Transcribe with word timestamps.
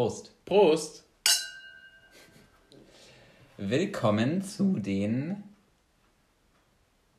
Prost. 0.00 0.32
Prost. 0.46 1.04
Willkommen 3.58 4.42
zu 4.42 4.78
den 4.78 5.44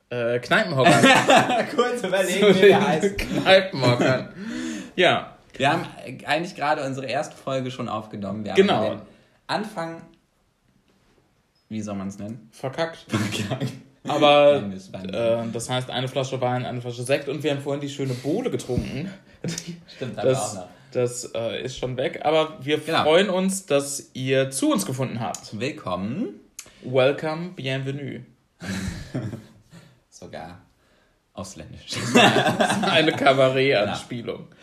äh, 0.09 0.39
Kneipenhockern. 0.39 1.05
Kurz 1.75 2.03
überlegen, 2.03 2.55
wie 2.55 2.59
der 2.59 2.87
heißt. 2.87 3.17
Kneipenhockern. 3.19 4.29
Ja. 4.95 5.37
Wir 5.53 5.71
haben 5.71 5.85
eigentlich 6.25 6.55
gerade 6.55 6.83
unsere 6.83 7.05
erste 7.05 7.37
Folge 7.37 7.69
schon 7.69 7.87
aufgenommen. 7.87 8.43
Wir 8.45 8.55
genau. 8.55 8.99
Anfang, 9.45 10.01
wie 11.69 11.81
soll 11.81 11.93
man 11.93 12.07
es 12.07 12.17
nennen? 12.17 12.49
Verkackt. 12.51 13.05
Verkackt. 13.07 13.73
Aber 14.07 14.63
äh, 14.63 15.51
das 15.53 15.69
heißt 15.69 15.91
eine 15.91 16.07
Flasche 16.07 16.41
Wein, 16.41 16.65
eine 16.65 16.81
Flasche 16.81 17.03
Sekt 17.03 17.29
und 17.29 17.43
wir 17.43 17.51
haben 17.51 17.61
vorhin 17.61 17.81
die 17.81 17.89
schöne 17.89 18.15
Bohle 18.15 18.49
getrunken. 18.49 19.11
Stimmt, 19.95 20.17
das, 20.17 20.37
auch 20.37 20.53
noch. 20.55 20.67
Das 20.91 21.31
äh, 21.33 21.63
ist 21.63 21.77
schon 21.77 21.97
weg, 21.97 22.21
aber 22.23 22.57
wir 22.63 22.79
genau. 22.79 23.03
freuen 23.03 23.29
uns, 23.29 23.65
dass 23.65 24.11
ihr 24.13 24.51
zu 24.51 24.71
uns 24.71 24.85
gefunden 24.85 25.19
habt. 25.19 25.59
Willkommen. 25.59 26.39
Welcome, 26.83 27.51
bienvenue. 27.55 28.21
Sogar 30.09 30.61
ausländisch. 31.33 31.97
eine 32.83 33.13
Kabarett-Anspielung. 33.13 34.47
Genau. 34.47 34.57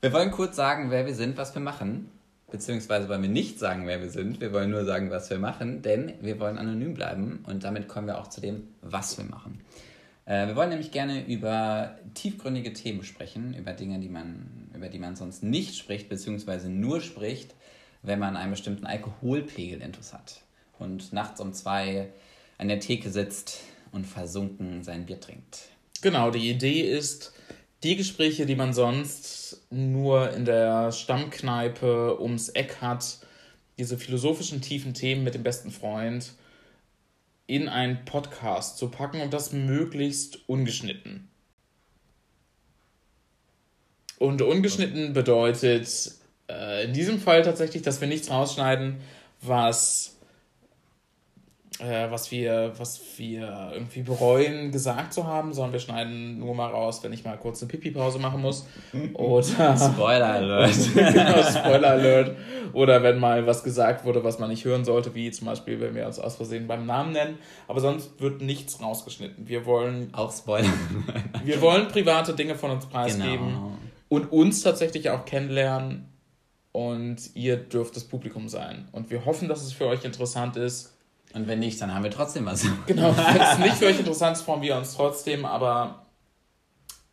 Wir 0.00 0.12
wollen 0.12 0.30
kurz 0.30 0.56
sagen, 0.56 0.90
wer 0.90 1.04
wir 1.04 1.14
sind, 1.14 1.36
was 1.36 1.54
wir 1.54 1.62
machen. 1.62 2.10
Beziehungsweise 2.50 3.08
wollen 3.08 3.22
wir 3.22 3.28
nicht 3.28 3.58
sagen, 3.58 3.86
wer 3.86 4.00
wir 4.00 4.10
sind. 4.10 4.40
Wir 4.40 4.52
wollen 4.52 4.70
nur 4.70 4.84
sagen, 4.84 5.10
was 5.10 5.28
wir 5.30 5.38
machen, 5.38 5.82
denn 5.82 6.14
wir 6.20 6.38
wollen 6.38 6.58
anonym 6.58 6.94
bleiben 6.94 7.44
und 7.46 7.64
damit 7.64 7.88
kommen 7.88 8.06
wir 8.06 8.18
auch 8.18 8.28
zu 8.28 8.40
dem, 8.40 8.68
was 8.82 9.18
wir 9.18 9.24
machen. 9.24 9.60
Äh, 10.26 10.48
wir 10.48 10.56
wollen 10.56 10.68
nämlich 10.68 10.90
gerne 10.90 11.24
über 11.26 11.96
tiefgründige 12.14 12.72
Themen 12.72 13.02
sprechen, 13.04 13.54
über 13.54 13.72
Dinge, 13.72 13.98
die 14.00 14.08
man, 14.08 14.70
über 14.74 14.88
die 14.88 14.98
man 14.98 15.16
sonst 15.16 15.42
nicht 15.42 15.76
spricht, 15.76 16.08
beziehungsweise 16.08 16.68
nur 16.68 17.00
spricht, 17.00 17.54
wenn 18.02 18.18
man 18.18 18.36
einen 18.36 18.50
bestimmten 18.50 18.86
Alkoholpegel 18.86 19.80
intus 19.80 20.12
hat 20.12 20.42
und 20.78 21.12
nachts 21.12 21.40
um 21.40 21.52
zwei 21.52 22.10
an 22.58 22.68
der 22.68 22.80
Theke 22.80 23.10
sitzt 23.10 23.62
und 23.92 24.06
versunken 24.06 24.82
sein 24.82 25.06
Bier 25.06 25.20
trinkt. 25.20 25.70
Genau, 26.02 26.30
die 26.30 26.50
Idee 26.50 26.82
ist, 26.82 27.32
die 27.82 27.96
Gespräche, 27.96 28.46
die 28.46 28.56
man 28.56 28.72
sonst 28.72 29.66
nur 29.70 30.30
in 30.32 30.44
der 30.44 30.92
Stammkneipe 30.92 32.20
ums 32.20 32.48
Eck 32.50 32.78
hat, 32.80 33.18
diese 33.78 33.98
philosophischen 33.98 34.60
tiefen 34.60 34.94
Themen 34.94 35.24
mit 35.24 35.34
dem 35.34 35.42
besten 35.42 35.70
Freund 35.70 36.32
in 37.46 37.68
einen 37.68 38.04
Podcast 38.04 38.78
zu 38.78 38.90
packen 38.90 39.20
und 39.20 39.32
das 39.32 39.52
möglichst 39.52 40.48
ungeschnitten. 40.48 41.28
Und 44.18 44.42
ungeschnitten 44.42 45.12
bedeutet 45.12 46.12
äh, 46.48 46.84
in 46.84 46.92
diesem 46.92 47.20
Fall 47.20 47.42
tatsächlich, 47.42 47.82
dass 47.82 48.00
wir 48.00 48.08
nichts 48.08 48.30
rausschneiden, 48.30 48.96
was 49.42 50.15
äh, 51.78 52.10
was, 52.10 52.30
wir, 52.30 52.72
was 52.76 53.00
wir 53.16 53.70
irgendwie 53.72 54.02
bereuen, 54.02 54.70
gesagt 54.72 55.12
zu 55.12 55.26
haben, 55.26 55.52
sondern 55.52 55.72
wir 55.72 55.80
schneiden 55.80 56.38
nur 56.38 56.54
mal 56.54 56.70
raus, 56.70 57.02
wenn 57.02 57.12
ich 57.12 57.24
mal 57.24 57.36
kurz 57.36 57.62
eine 57.62 57.68
Pipi-Pause 57.68 58.18
machen 58.18 58.40
muss. 58.40 58.66
Oder. 59.14 59.76
Spoiler 59.76 60.26
Alert. 60.26 60.74
genau, 60.94 61.42
Spoiler 61.42 61.90
Alert. 61.90 62.36
Oder 62.72 63.02
wenn 63.02 63.18
mal 63.18 63.46
was 63.46 63.62
gesagt 63.62 64.04
wurde, 64.04 64.24
was 64.24 64.38
man 64.38 64.50
nicht 64.50 64.64
hören 64.64 64.84
sollte, 64.84 65.14
wie 65.14 65.30
zum 65.30 65.46
Beispiel, 65.46 65.80
wenn 65.80 65.94
wir 65.94 66.06
uns 66.06 66.18
aus 66.18 66.36
Versehen 66.36 66.66
beim 66.66 66.86
Namen 66.86 67.12
nennen. 67.12 67.38
Aber 67.68 67.80
sonst 67.80 68.20
wird 68.20 68.40
nichts 68.40 68.80
rausgeschnitten. 68.80 69.48
Wir 69.48 69.66
wollen. 69.66 70.08
Auch 70.12 70.32
Spoiler. 70.32 70.72
wir 71.44 71.60
wollen 71.60 71.88
private 71.88 72.34
Dinge 72.34 72.54
von 72.54 72.70
uns 72.70 72.86
preisgeben 72.86 73.48
genau. 73.48 73.72
und 74.08 74.32
uns 74.32 74.62
tatsächlich 74.62 75.10
auch 75.10 75.24
kennenlernen. 75.24 76.08
Und 76.72 77.34
ihr 77.34 77.56
dürft 77.56 77.96
das 77.96 78.04
Publikum 78.04 78.48
sein. 78.48 78.88
Und 78.92 79.10
wir 79.10 79.24
hoffen, 79.24 79.48
dass 79.48 79.62
es 79.62 79.72
für 79.72 79.86
euch 79.86 80.04
interessant 80.04 80.56
ist 80.56 80.95
und 81.34 81.46
wenn 81.46 81.58
nicht, 81.58 81.80
dann 81.80 81.92
haben 81.94 82.04
wir 82.04 82.10
trotzdem 82.10 82.46
was. 82.46 82.64
Genau, 82.86 83.14
wenn 83.16 83.40
es 83.40 83.58
nicht 83.58 83.74
für 83.76 83.86
euch 83.86 83.98
interessant 83.98 84.36
ist, 84.36 84.42
freuen 84.42 84.62
wir 84.62 84.76
uns 84.76 84.94
trotzdem, 84.94 85.44
aber 85.44 86.06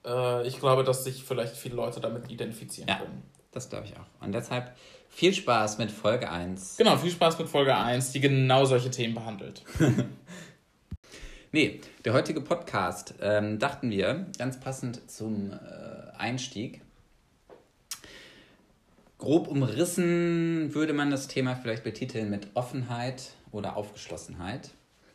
äh, 0.06 0.48
ich 0.48 0.60
glaube, 0.60 0.84
dass 0.84 1.04
sich 1.04 1.24
vielleicht 1.24 1.56
viele 1.56 1.76
Leute 1.76 2.00
damit 2.00 2.32
identifizieren 2.32 2.88
ja, 2.90 2.98
können. 2.98 3.24
Das 3.52 3.70
glaube 3.70 3.86
ich 3.86 3.94
auch. 3.94 4.26
Und 4.26 4.34
deshalb 4.34 4.76
viel 5.10 5.34
Spaß 5.34 5.78
mit 5.78 5.92
Folge 5.92 6.30
1. 6.30 6.78
Genau, 6.78 6.98
viel 6.98 7.12
Spaß 7.12 7.38
mit 7.38 7.48
Folge 7.48 7.76
1, 7.76 8.12
die 8.12 8.20
genau 8.20 8.66
solche 8.66 8.90
Themen 8.90 9.14
behandelt. 9.14 9.64
nee, 11.52 11.82
der 12.04 12.14
heutige 12.14 12.42
Podcast, 12.42 13.16
ähm, 13.22 13.60
dachten 13.60 13.92
wir, 13.92 14.26
ganz 14.38 14.60
passend 14.60 15.10
zum 15.10 15.52
äh, 15.52 16.18
Einstieg, 16.18 16.82
grob 19.20 19.48
umrissen 19.48 20.74
würde 20.74 20.94
man 20.94 21.12
das 21.12 21.28
Thema 21.28 21.56
vielleicht 21.56 21.84
betiteln 21.84 22.30
mit 22.30 22.48
Offenheit 22.56 23.32
oder 23.54 23.78
Aufgeschlossenheit. 23.78 24.72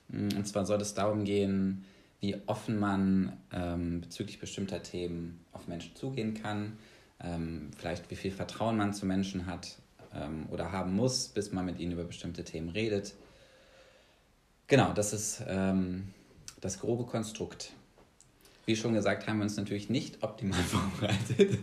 Mm, 0.08 0.28
und 0.36 0.46
zwar 0.46 0.64
soll 0.64 0.80
es 0.80 0.94
darum 0.94 1.24
gehen, 1.24 1.84
wie 2.20 2.36
offen 2.46 2.78
man 2.78 3.36
ähm, 3.52 4.00
bezüglich 4.00 4.40
bestimmter 4.40 4.82
Themen 4.82 5.44
auf 5.52 5.68
Menschen 5.68 5.94
zugehen 5.94 6.34
kann, 6.34 6.78
ähm, 7.20 7.70
vielleicht 7.76 8.10
wie 8.10 8.16
viel 8.16 8.32
Vertrauen 8.32 8.76
man 8.76 8.92
zu 8.92 9.06
Menschen 9.06 9.46
hat 9.46 9.76
ähm, 10.14 10.46
oder 10.50 10.72
haben 10.72 10.94
muss, 10.94 11.28
bis 11.28 11.52
man 11.52 11.66
mit 11.66 11.78
ihnen 11.78 11.92
über 11.92 12.04
bestimmte 12.04 12.44
Themen 12.44 12.70
redet. 12.70 13.14
Genau, 14.66 14.92
das 14.92 15.12
ist 15.12 15.42
ähm, 15.46 16.12
das 16.60 16.80
grobe 16.80 17.04
Konstrukt. 17.04 17.72
Wie 18.66 18.76
schon 18.76 18.92
gesagt, 18.92 19.26
haben 19.26 19.38
wir 19.38 19.44
uns 19.44 19.56
natürlich 19.56 19.88
nicht 19.88 20.22
optimal 20.22 20.60
vorbereitet, 20.62 21.58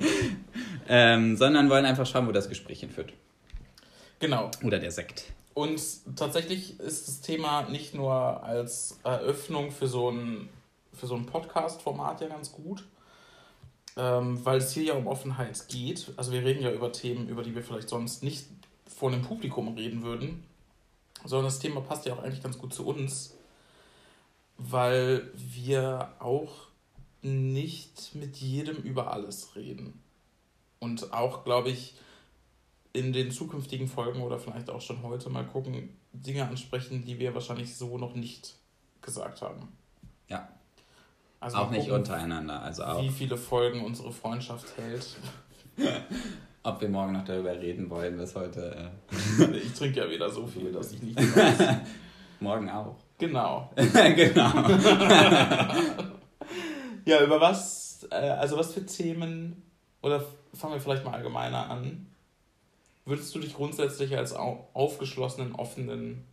ähm, 0.87 1.37
sondern 1.37 1.69
wollen 1.69 1.85
einfach 1.85 2.07
schauen, 2.07 2.27
wo 2.27 2.31
das 2.31 2.49
Gespräch 2.49 2.79
hinführt. 2.79 3.13
Genau. 4.19 4.49
Oder 4.63 4.79
der 4.79 4.91
Sekt. 4.91 5.25
Und 5.55 5.81
tatsächlich 6.17 6.81
ist 6.81 7.07
das 7.07 7.21
Thema 7.21 7.63
nicht 7.69 7.95
nur 7.95 8.43
als 8.43 8.99
Eröffnung 9.05 9.71
für 9.71 9.87
so 9.87 10.11
ein, 10.11 10.49
für 10.91 11.07
so 11.07 11.15
ein 11.15 11.25
Podcast-Format 11.25 12.19
ja 12.19 12.27
ganz 12.27 12.51
gut, 12.51 12.85
ähm, 13.95 14.43
weil 14.43 14.57
es 14.57 14.73
hier 14.73 14.83
ja 14.83 14.93
um 14.95 15.07
Offenheit 15.07 15.69
geht. 15.69 16.11
Also 16.17 16.33
wir 16.33 16.43
reden 16.43 16.61
ja 16.61 16.71
über 16.71 16.91
Themen, 16.91 17.29
über 17.29 17.41
die 17.41 17.55
wir 17.55 17.63
vielleicht 17.63 17.87
sonst 17.87 18.21
nicht 18.21 18.47
vor 18.85 19.09
einem 19.09 19.21
Publikum 19.21 19.73
reden 19.75 20.03
würden, 20.03 20.43
sondern 21.23 21.45
das 21.45 21.59
Thema 21.59 21.79
passt 21.79 22.05
ja 22.05 22.13
auch 22.13 22.21
eigentlich 22.21 22.43
ganz 22.43 22.57
gut 22.57 22.73
zu 22.73 22.85
uns, 22.85 23.37
weil 24.57 25.31
wir 25.35 26.15
auch 26.19 26.67
nicht 27.21 28.13
mit 28.13 28.35
jedem 28.35 28.75
über 28.75 29.13
alles 29.13 29.55
reden. 29.55 30.01
Und 30.79 31.13
auch, 31.13 31.45
glaube 31.45 31.69
ich, 31.69 31.95
in 32.95 33.13
den 33.13 33.31
zukünftigen 33.31 33.87
Folgen 33.87 34.21
oder 34.21 34.39
vielleicht 34.39 34.69
auch 34.69 34.81
schon 34.81 35.03
heute 35.03 35.29
mal 35.29 35.45
gucken, 35.45 35.89
Dinge 36.13 36.47
ansprechen, 36.47 37.03
die 37.03 37.19
wir 37.19 37.33
wahrscheinlich 37.33 37.75
so 37.75 37.97
noch 37.97 38.15
nicht 38.15 38.55
gesagt 39.01 39.41
haben. 39.41 39.67
Ja. 40.29 40.47
Also 41.39 41.57
auch 41.57 41.69
nicht 41.69 41.91
untereinander. 41.91 42.61
Also 42.61 42.83
auch. 42.83 43.01
Wie 43.01 43.09
viele 43.09 43.37
Folgen 43.37 43.83
unsere 43.83 44.11
Freundschaft 44.11 44.77
hält. 44.77 45.17
Ob 46.63 46.81
wir 46.81 46.89
morgen 46.89 47.13
noch 47.13 47.25
darüber 47.25 47.51
reden 47.51 47.89
wollen, 47.89 48.17
was 48.17 48.33
heute. 48.35 48.89
Äh 49.39 49.57
ich 49.57 49.73
trinke 49.73 49.99
ja 49.99 50.09
wieder 50.09 50.29
so 50.29 50.47
viel, 50.47 50.71
dass 50.71 50.91
ich 50.93 51.01
nicht 51.03 51.17
weiß. 51.35 51.77
morgen 52.39 52.69
auch. 52.69 52.95
Genau. 53.17 53.71
genau. 53.75 54.69
ja, 57.05 57.23
über 57.23 57.39
was, 57.39 58.07
äh, 58.09 58.15
also 58.15 58.57
was 58.57 58.73
für 58.73 58.85
Themen, 58.85 59.61
oder 60.01 60.23
fangen 60.53 60.73
wir 60.73 60.81
vielleicht 60.81 61.05
mal 61.05 61.13
allgemeiner 61.13 61.69
an, 61.69 62.07
würdest 63.05 63.33
du 63.33 63.39
dich 63.39 63.53
grundsätzlich 63.53 64.17
als 64.17 64.33
aufgeschlossenen, 64.33 65.53
offenen 65.53 66.23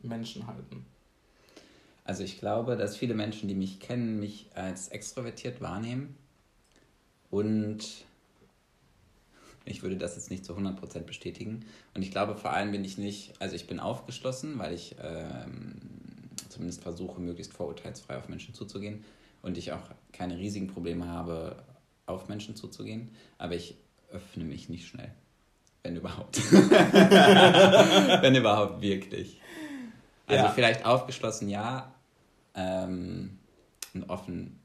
Menschen 0.00 0.46
halten? 0.46 0.86
Also 2.04 2.24
ich 2.24 2.38
glaube, 2.38 2.76
dass 2.76 2.96
viele 2.96 3.14
Menschen, 3.14 3.48
die 3.48 3.54
mich 3.54 3.78
kennen, 3.78 4.18
mich 4.18 4.50
als 4.54 4.88
extrovertiert 4.88 5.60
wahrnehmen. 5.60 6.16
Und 7.30 8.04
ich 9.64 9.82
würde 9.82 9.96
das 9.96 10.16
jetzt 10.16 10.30
nicht 10.30 10.44
zu 10.44 10.54
100% 10.54 11.00
bestätigen. 11.00 11.64
Und 11.94 12.02
ich 12.02 12.10
glaube 12.10 12.34
vor 12.34 12.52
allem 12.52 12.72
bin 12.72 12.84
ich 12.84 12.98
nicht, 12.98 13.34
also 13.40 13.54
ich 13.54 13.66
bin 13.66 13.78
aufgeschlossen, 13.78 14.58
weil 14.58 14.74
ich 14.74 14.96
ähm, 15.02 15.74
zumindest 16.48 16.82
versuche, 16.82 17.20
möglichst 17.20 17.52
vorurteilsfrei 17.52 18.16
auf 18.16 18.28
Menschen 18.28 18.54
zuzugehen. 18.54 19.04
Und 19.42 19.56
ich 19.56 19.72
auch 19.72 19.90
keine 20.12 20.36
riesigen 20.36 20.66
Probleme 20.66 21.06
habe, 21.06 21.62
auf 22.06 22.28
Menschen 22.28 22.56
zuzugehen. 22.56 23.10
Aber 23.38 23.54
ich 23.54 23.76
öffne 24.10 24.44
mich 24.44 24.68
nicht 24.68 24.86
schnell. 24.86 25.12
Wenn 25.82 25.96
überhaupt. 25.96 26.36
Wenn 26.52 28.34
überhaupt 28.34 28.82
wirklich. 28.82 29.40
Also 30.26 30.44
ja. 30.44 30.50
vielleicht 30.50 30.84
aufgeschlossen, 30.84 31.48
ja. 31.48 31.92
Ähm, 32.54 33.38
und 33.94 34.10
offen 34.10 34.60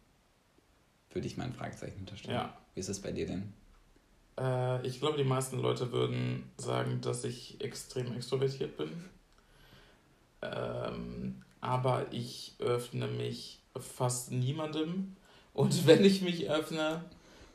würde 1.11 1.27
ich 1.27 1.37
mal 1.37 1.45
ein 1.45 1.53
Fragezeichen 1.53 1.99
unterstellen. 1.99 2.35
Ja. 2.35 2.57
Wie 2.73 2.79
ist 2.79 2.89
es 2.89 3.01
bei 3.01 3.11
dir 3.11 3.25
denn? 3.25 3.53
Äh, 4.37 4.85
ich 4.85 4.99
glaube, 4.99 5.17
die 5.17 5.23
meisten 5.23 5.59
Leute 5.59 5.91
würden 5.91 6.51
sagen, 6.57 6.99
dass 7.01 7.23
ich 7.23 7.61
extrem 7.61 8.13
extrovertiert 8.15 8.77
bin. 8.77 8.91
Ähm, 10.41 11.41
aber 11.61 12.11
ich 12.11 12.55
öffne 12.59 13.07
mich 13.07 13.61
fast 13.79 14.31
niemandem. 14.31 15.15
Und 15.53 15.87
wenn 15.87 16.03
ich 16.03 16.21
mich 16.21 16.49
öffne, 16.49 17.05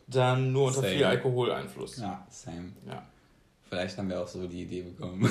dann 0.07 0.53
nur 0.53 0.69
unter 0.69 0.81
same. 0.81 0.95
viel 0.95 1.05
Alkoholeinfluss. 1.05 1.99
Ja, 1.99 2.27
same. 2.31 2.73
Ja. 2.87 3.07
Vielleicht 3.71 3.97
haben 3.99 4.09
wir 4.09 4.21
auch 4.21 4.27
so 4.27 4.47
die 4.49 4.63
Idee 4.63 4.83
bekommen. 4.83 5.31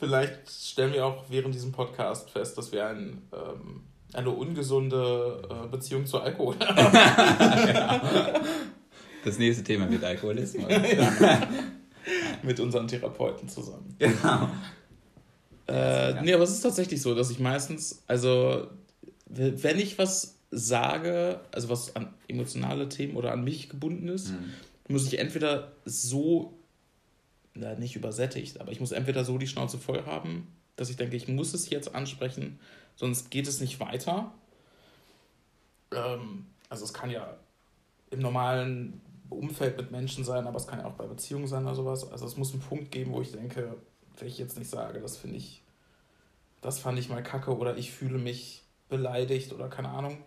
Vielleicht 0.00 0.50
stellen 0.50 0.92
wir 0.92 1.06
auch 1.06 1.24
während 1.28 1.54
diesem 1.54 1.70
Podcast 1.70 2.30
fest, 2.30 2.58
dass 2.58 2.72
wir 2.72 2.84
ein, 2.88 3.22
ähm, 3.32 3.84
eine 4.12 4.30
ungesunde 4.30 5.40
äh, 5.48 5.68
Beziehung 5.68 6.06
zu 6.06 6.20
Alkohol 6.20 6.56
haben. 6.58 8.44
Das 9.22 9.38
nächste 9.38 9.62
Thema 9.62 9.90
wird 9.90 10.02
Alkoholismus. 10.02 10.64
Mit 12.42 12.58
unseren 12.58 12.88
Therapeuten 12.88 13.50
zusammen. 13.50 13.94
Genau. 13.98 14.48
Äh, 15.66 16.22
nee, 16.22 16.32
aber 16.32 16.44
es 16.44 16.52
ist 16.52 16.62
tatsächlich 16.62 17.02
so, 17.02 17.14
dass 17.14 17.30
ich 17.30 17.38
meistens, 17.38 18.02
also 18.06 18.68
wenn 19.26 19.78
ich 19.78 19.98
was 19.98 20.38
sage, 20.50 21.40
also 21.52 21.68
was 21.68 21.94
an 21.96 22.14
emotionale 22.28 22.88
Themen 22.88 23.14
oder 23.14 23.32
an 23.32 23.44
mich 23.44 23.68
gebunden 23.68 24.08
ist, 24.08 24.30
mhm. 24.30 24.54
Muss 24.90 25.06
ich 25.06 25.18
entweder 25.18 25.72
so, 25.84 26.54
na, 27.54 27.74
nicht 27.74 27.96
übersättigt, 27.96 28.60
aber 28.60 28.72
ich 28.72 28.80
muss 28.80 28.92
entweder 28.92 29.24
so 29.24 29.38
die 29.38 29.46
Schnauze 29.46 29.78
voll 29.78 30.04
haben, 30.04 30.48
dass 30.76 30.90
ich 30.90 30.96
denke, 30.96 31.16
ich 31.16 31.28
muss 31.28 31.54
es 31.54 31.70
jetzt 31.70 31.94
ansprechen, 31.94 32.58
sonst 32.96 33.30
geht 33.30 33.46
es 33.46 33.60
nicht 33.60 33.80
weiter. 33.80 34.32
Ähm, 35.92 36.46
also 36.68 36.84
es 36.84 36.92
kann 36.92 37.10
ja 37.10 37.36
im 38.10 38.20
normalen 38.20 39.00
Umfeld 39.28 39.76
mit 39.76 39.90
Menschen 39.90 40.24
sein, 40.24 40.46
aber 40.46 40.56
es 40.56 40.66
kann 40.66 40.80
ja 40.80 40.86
auch 40.86 40.94
bei 40.94 41.06
Beziehungen 41.06 41.46
sein 41.46 41.64
oder 41.64 41.74
sowas. 41.74 42.10
Also 42.10 42.26
es 42.26 42.36
muss 42.36 42.52
einen 42.52 42.62
Punkt 42.62 42.90
geben, 42.90 43.12
wo 43.12 43.20
ich 43.20 43.32
denke, 43.32 43.76
wenn 44.18 44.28
ich 44.28 44.38
jetzt 44.38 44.58
nicht 44.58 44.70
sage, 44.70 45.00
das 45.00 45.16
finde 45.16 45.36
ich, 45.36 45.62
das 46.60 46.78
fand 46.78 46.98
ich 46.98 47.08
mal 47.08 47.22
kacke 47.22 47.56
oder 47.56 47.76
ich 47.76 47.92
fühle 47.92 48.18
mich 48.18 48.62
beleidigt 48.88 49.52
oder 49.52 49.68
keine 49.68 49.90
Ahnung, 49.90 50.18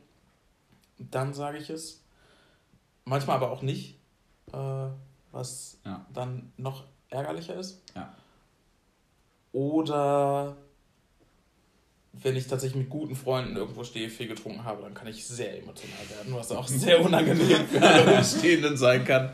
dann 0.97 1.33
sage 1.33 1.57
ich 1.57 1.69
es. 1.69 2.01
Manchmal 3.05 3.35
aber 3.35 3.51
auch 3.51 3.61
nicht, 3.61 3.99
äh, 4.51 4.87
was 5.31 5.79
ja. 5.85 6.05
dann 6.13 6.51
noch 6.57 6.83
ärgerlicher 7.09 7.55
ist. 7.55 7.81
Ja. 7.95 8.13
Oder 9.51 10.57
wenn 12.13 12.35
ich 12.35 12.47
tatsächlich 12.47 12.83
mit 12.83 12.89
guten 12.89 13.15
Freunden 13.15 13.55
irgendwo 13.55 13.83
stehe, 13.83 14.09
viel 14.09 14.27
getrunken 14.27 14.63
habe, 14.63 14.83
dann 14.83 14.93
kann 14.93 15.07
ich 15.07 15.25
sehr 15.25 15.57
emotional 15.59 16.09
werden, 16.09 16.33
was 16.33 16.51
auch 16.51 16.67
sehr 16.67 17.01
unangenehm 17.01 17.67
für 17.67 17.81
alle 17.87 18.17
Umstehenden 18.17 18.77
sein 18.77 19.03
kann. 19.03 19.29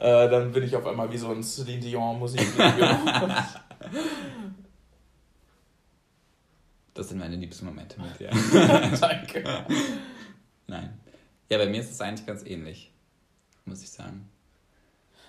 Äh, 0.00 0.28
dann 0.28 0.52
bin 0.52 0.64
ich 0.64 0.74
auf 0.74 0.86
einmal 0.86 1.10
wie 1.12 1.18
so 1.18 1.30
ein 1.30 1.42
Celine 1.42 1.80
Dion 1.80 2.18
Musikvideo. 2.18 2.98
Das 6.94 7.08
sind 7.08 7.18
meine 7.18 7.36
liebsten 7.36 7.66
Momente 7.66 8.00
mit 8.00 8.18
dir. 8.20 8.30
Danke. 9.00 9.44
Nein. 10.66 10.98
Ja, 11.50 11.58
bei 11.58 11.66
mir 11.66 11.80
ist 11.80 11.90
es 11.90 12.00
eigentlich 12.00 12.26
ganz 12.26 12.44
ähnlich, 12.44 12.92
muss 13.64 13.82
ich 13.82 13.90
sagen. 13.90 14.28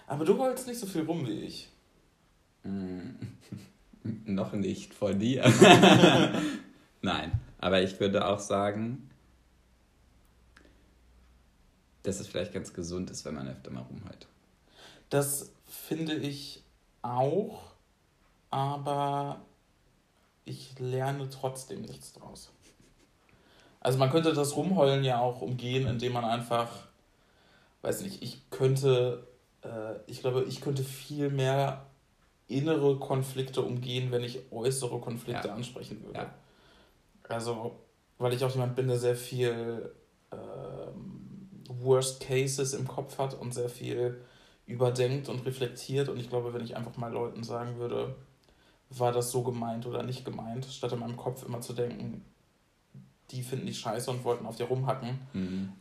Aber 0.08 0.26
du 0.26 0.38
wolltest 0.38 0.68
nicht 0.68 0.80
so 0.80 0.86
viel 0.86 1.04
rum 1.04 1.28
wie 1.28 1.42
ich. 1.42 1.70
Mm, 2.64 3.12
noch 4.26 4.54
nicht 4.54 4.94
vor 4.94 5.14
dir. 5.14 5.44
Nein, 7.02 7.40
aber 7.60 7.82
ich 7.82 8.00
würde 8.00 8.28
auch 8.28 8.40
sagen, 8.40 9.10
dass 12.04 12.20
es 12.20 12.28
vielleicht 12.28 12.54
ganz 12.54 12.74
gesund 12.74 13.10
ist, 13.10 13.26
wenn 13.26 13.36
man 13.36 13.48
öfter 13.48 13.72
mal 13.72 13.82
rumhält. 13.82 14.28
Das 15.10 15.52
finde 15.66 16.16
ich 16.16 16.64
auch, 17.02 17.72
aber 18.52 19.42
ich 20.46 20.78
lerne 20.80 21.30
trotzdem 21.30 21.82
nichts 21.82 22.14
draus. 22.14 22.52
Also 23.80 24.00
man 24.00 24.10
könnte 24.10 24.34
das 24.34 24.56
Rumheulen 24.56 25.04
ja 25.04 25.20
auch 25.20 25.42
umgehen, 25.42 25.88
indem 25.88 26.14
man 26.14 26.26
einfach, 26.26 26.72
weiß 27.82 28.02
nicht, 28.02 28.24
ich 28.24 28.50
könnte, 28.50 29.28
ich 30.08 30.22
glaube, 30.22 30.44
ich 30.44 30.62
könnte 30.62 30.84
viel 30.84 31.30
mehr 31.30 31.86
innere 32.48 32.98
Konflikte 33.00 33.62
umgehen, 33.62 34.12
wenn 34.12 34.24
ich 34.24 34.52
äußere 34.52 35.00
Konflikte 35.00 35.48
ja. 35.48 35.54
ansprechen 35.54 36.04
würde. 36.04 36.20
Ja. 36.20 36.34
Also, 37.28 37.80
weil 38.18 38.34
ich 38.34 38.44
auch 38.44 38.52
jemand 38.52 38.76
bin, 38.76 38.88
der 38.88 39.00
sehr 39.00 39.16
viel 39.16 39.92
ähm, 40.32 41.50
Worst 41.68 42.22
Cases 42.22 42.74
im 42.74 42.88
Kopf 42.88 43.18
hat 43.18 43.34
und 43.34 43.54
sehr 43.54 43.70
viel 43.70 44.22
überdenkt 44.68 45.30
und 45.30 45.46
reflektiert. 45.46 46.10
Und 46.10 46.20
ich 46.20 46.30
glaube, 46.30 46.54
wenn 46.54 46.64
ich 46.64 46.76
einfach 46.76 46.98
mal 46.98 47.12
Leuten 47.12 47.44
sagen 47.44 47.78
würde, 47.78 48.16
war 48.90 49.12
das 49.12 49.32
so 49.32 49.44
gemeint 49.44 49.86
oder 49.86 50.04
nicht 50.04 50.26
gemeint, 50.26 50.66
statt 50.66 50.92
in 50.92 51.00
meinem 51.00 51.18
Kopf 51.18 51.44
immer 51.46 51.62
zu 51.62 51.74
denken, 51.74 52.24
die 53.32 53.42
finden 53.42 53.66
die 53.66 53.74
scheiße 53.74 54.12
und 54.12 54.24
wollten 54.24 54.46
auf 54.46 54.56
dir 54.56 54.66
rumhacken, 54.66 55.20
mhm. 55.34 55.74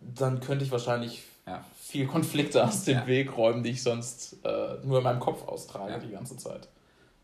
dann 0.00 0.40
könnte 0.40 0.64
ich 0.64 0.70
wahrscheinlich 0.70 1.22
ja. 1.48 1.64
viel 1.78 2.06
Konflikte 2.06 2.64
aus 2.64 2.84
dem 2.84 2.98
ja. 2.98 3.06
Weg 3.06 3.36
räumen, 3.36 3.62
die 3.62 3.70
ich 3.70 3.82
sonst 3.82 4.36
äh, 4.44 4.76
nur 4.84 4.98
in 4.98 5.04
meinem 5.04 5.20
Kopf 5.20 5.46
austrage 5.46 5.92
ja. 5.92 5.98
die 5.98 6.10
ganze 6.10 6.36
Zeit. 6.36 6.68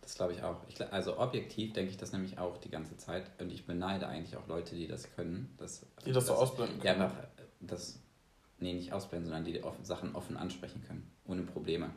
Das 0.01 0.15
glaube 0.17 0.35
ich 0.35 0.43
auch. 0.43 0.57
Ich, 0.69 0.81
also 0.93 1.19
objektiv 1.19 1.73
denke 1.73 1.91
ich 1.91 1.97
das 1.97 2.13
nämlich 2.13 2.39
auch 2.39 2.59
die 2.59 2.69
ganze 2.69 2.97
Zeit 2.99 3.25
und 3.41 3.51
ich 3.51 3.65
beneide 3.65 4.07
eigentlich 4.07 4.37
auch 4.37 4.47
Leute, 4.47 4.75
die 4.75 4.87
das 4.87 5.11
können. 5.15 5.55
Dass, 5.57 5.87
die 6.05 6.13
das, 6.13 6.27
das 6.27 6.27
so 6.27 6.35
ausblenden 6.35 6.79
können. 6.79 7.01
Ja, 7.01 7.05
einfach 7.07 7.17
das, 7.61 7.99
nee, 8.59 8.75
nicht 8.75 8.93
ausblenden, 8.93 9.31
sondern 9.31 9.45
die 9.45 9.63
offen, 9.65 9.85
Sachen 9.85 10.15
offen 10.15 10.37
ansprechen 10.37 10.83
können, 10.87 11.11
ohne 11.27 11.43
Probleme. 11.43 11.91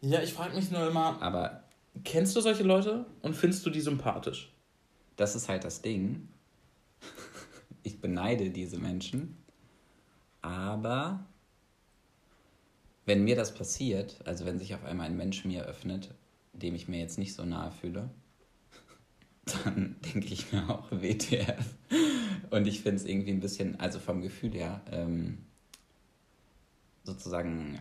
Ja, 0.00 0.20
ich 0.20 0.34
frage 0.34 0.56
mich 0.56 0.70
nur 0.70 0.86
immer, 0.86 1.22
aber 1.22 1.62
kennst 2.02 2.34
du 2.34 2.40
solche 2.40 2.64
Leute 2.64 3.06
und 3.22 3.34
findest 3.34 3.64
du 3.64 3.70
die 3.70 3.80
sympathisch? 3.80 4.52
Das 5.16 5.36
ist 5.36 5.48
halt 5.48 5.64
das 5.64 5.82
Ding. 5.82 6.28
Ich 7.86 8.00
beneide 8.00 8.48
diese 8.48 8.78
Menschen, 8.78 9.43
aber 10.44 11.24
wenn 13.06 13.24
mir 13.24 13.34
das 13.34 13.54
passiert, 13.54 14.20
also 14.26 14.44
wenn 14.44 14.58
sich 14.58 14.74
auf 14.74 14.84
einmal 14.84 15.06
ein 15.06 15.16
Mensch 15.16 15.44
mir 15.44 15.64
öffnet, 15.64 16.14
dem 16.52 16.74
ich 16.74 16.86
mir 16.86 17.00
jetzt 17.00 17.18
nicht 17.18 17.34
so 17.34 17.44
nahe 17.44 17.70
fühle, 17.70 18.10
dann 19.64 19.96
denke 20.04 20.28
ich 20.28 20.52
mir 20.52 20.68
auch 20.68 20.90
WTF. 20.90 21.74
Und 22.50 22.66
ich 22.66 22.82
finde 22.82 22.96
es 22.96 23.04
irgendwie 23.04 23.32
ein 23.32 23.40
bisschen, 23.40 23.80
also 23.80 23.98
vom 23.98 24.20
Gefühl 24.20 24.52
her, 24.52 24.80
ähm, 24.92 25.38
sozusagen 27.04 27.80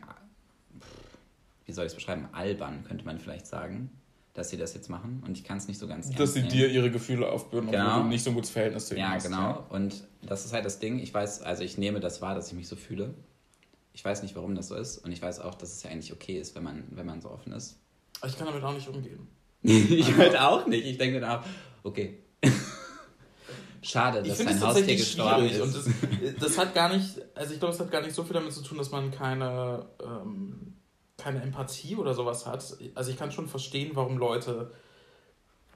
wie 1.66 1.72
soll 1.72 1.86
ich 1.86 1.92
es 1.92 1.96
beschreiben, 1.96 2.28
albern, 2.32 2.84
könnte 2.84 3.06
man 3.06 3.20
vielleicht 3.20 3.48
sagen, 3.48 3.90
dass 4.34 4.50
sie 4.50 4.58
das 4.58 4.74
jetzt 4.74 4.90
machen. 4.90 5.22
Und 5.26 5.38
ich 5.38 5.44
kann 5.44 5.58
es 5.58 5.68
nicht 5.68 5.80
so 5.80 5.88
ganz 5.88 6.10
Dass 6.10 6.34
sie 6.34 6.40
nehmen. 6.40 6.52
dir 6.52 6.68
ihre 6.70 6.90
Gefühle 6.90 7.30
aufbürden, 7.30 7.70
genau. 7.70 7.88
obwohl 7.88 8.04
du 8.04 8.10
nicht 8.10 8.24
so 8.24 8.32
ein 8.32 8.36
gutes 8.36 8.50
Verhältnis 8.50 8.88
zu 8.88 8.96
ihnen 8.96 9.04
ja, 9.04 9.12
hast. 9.12 9.26
Genau. 9.26 9.38
Ja, 9.38 9.52
genau. 9.54 9.68
Und 9.70 10.08
das 10.24 10.46
ist 10.46 10.54
halt 10.54 10.66
das 10.66 10.80
Ding. 10.80 11.00
Ich 11.00 11.14
weiß, 11.14 11.44
also 11.44 11.64
ich 11.64 11.78
nehme 11.78 12.00
das 12.00 12.22
wahr, 12.22 12.34
dass 12.34 12.48
ich 12.48 12.54
mich 12.54 12.68
so 12.68 12.76
fühle. 12.76 13.14
Ich 13.94 14.04
weiß 14.04 14.24
nicht, 14.24 14.36
warum 14.36 14.56
das 14.56 14.70
so 14.70 14.76
ist. 14.76 14.98
Und 14.98 15.12
ich 15.12 15.22
weiß 15.22 15.40
auch, 15.40 15.54
dass 15.54 15.72
es 15.74 15.84
ja 15.84 15.92
eigentlich 15.92 16.12
okay 16.12 16.40
ist, 16.40 16.56
wenn 16.56 16.64
man, 16.64 16.84
wenn 16.92 17.06
man 17.06 17.22
so 17.22 17.30
offen 17.30 17.54
ist. 17.54 17.78
Aber 18.22 18.30
ich 18.30 18.38
kann 18.38 18.48
damit 18.48 18.64
auch 18.64 18.74
nicht 18.74 18.88
umgehen. 18.88 19.28
ich 19.62 20.08
also, 20.08 20.18
halt 20.18 20.40
auch 20.40 20.66
nicht. 20.66 20.86
Ich 20.86 20.98
denke 20.98 21.20
dann 21.20 21.40
auch, 21.40 21.46
okay. 21.84 22.18
Schade, 23.84 24.24
dass 24.24 24.38
dein 24.38 24.60
Haustier 24.62 24.96
gestorben 24.96 25.46
ist. 25.46 25.60
Und 25.60 25.76
das, 25.76 25.86
das, 26.40 26.58
hat 26.58 26.74
gar 26.74 26.96
nicht, 26.96 27.22
also 27.36 27.54
ich 27.54 27.60
glaube, 27.60 27.74
es 27.74 27.80
hat 27.80 27.92
gar 27.92 28.02
nicht 28.02 28.16
so 28.16 28.24
viel 28.24 28.34
damit 28.34 28.54
zu 28.54 28.64
tun, 28.64 28.78
dass 28.78 28.92
man 28.92 29.12
keine 29.12 29.86
ähm, 30.02 30.73
keine 31.24 31.42
Empathie 31.42 31.96
oder 31.96 32.14
sowas 32.14 32.46
hat. 32.46 32.78
Also 32.96 33.12
ich 33.12 33.18
kann 33.18 33.32
schon 33.32 33.48
verstehen, 33.48 33.92
warum 33.94 34.18
Leute 34.18 34.72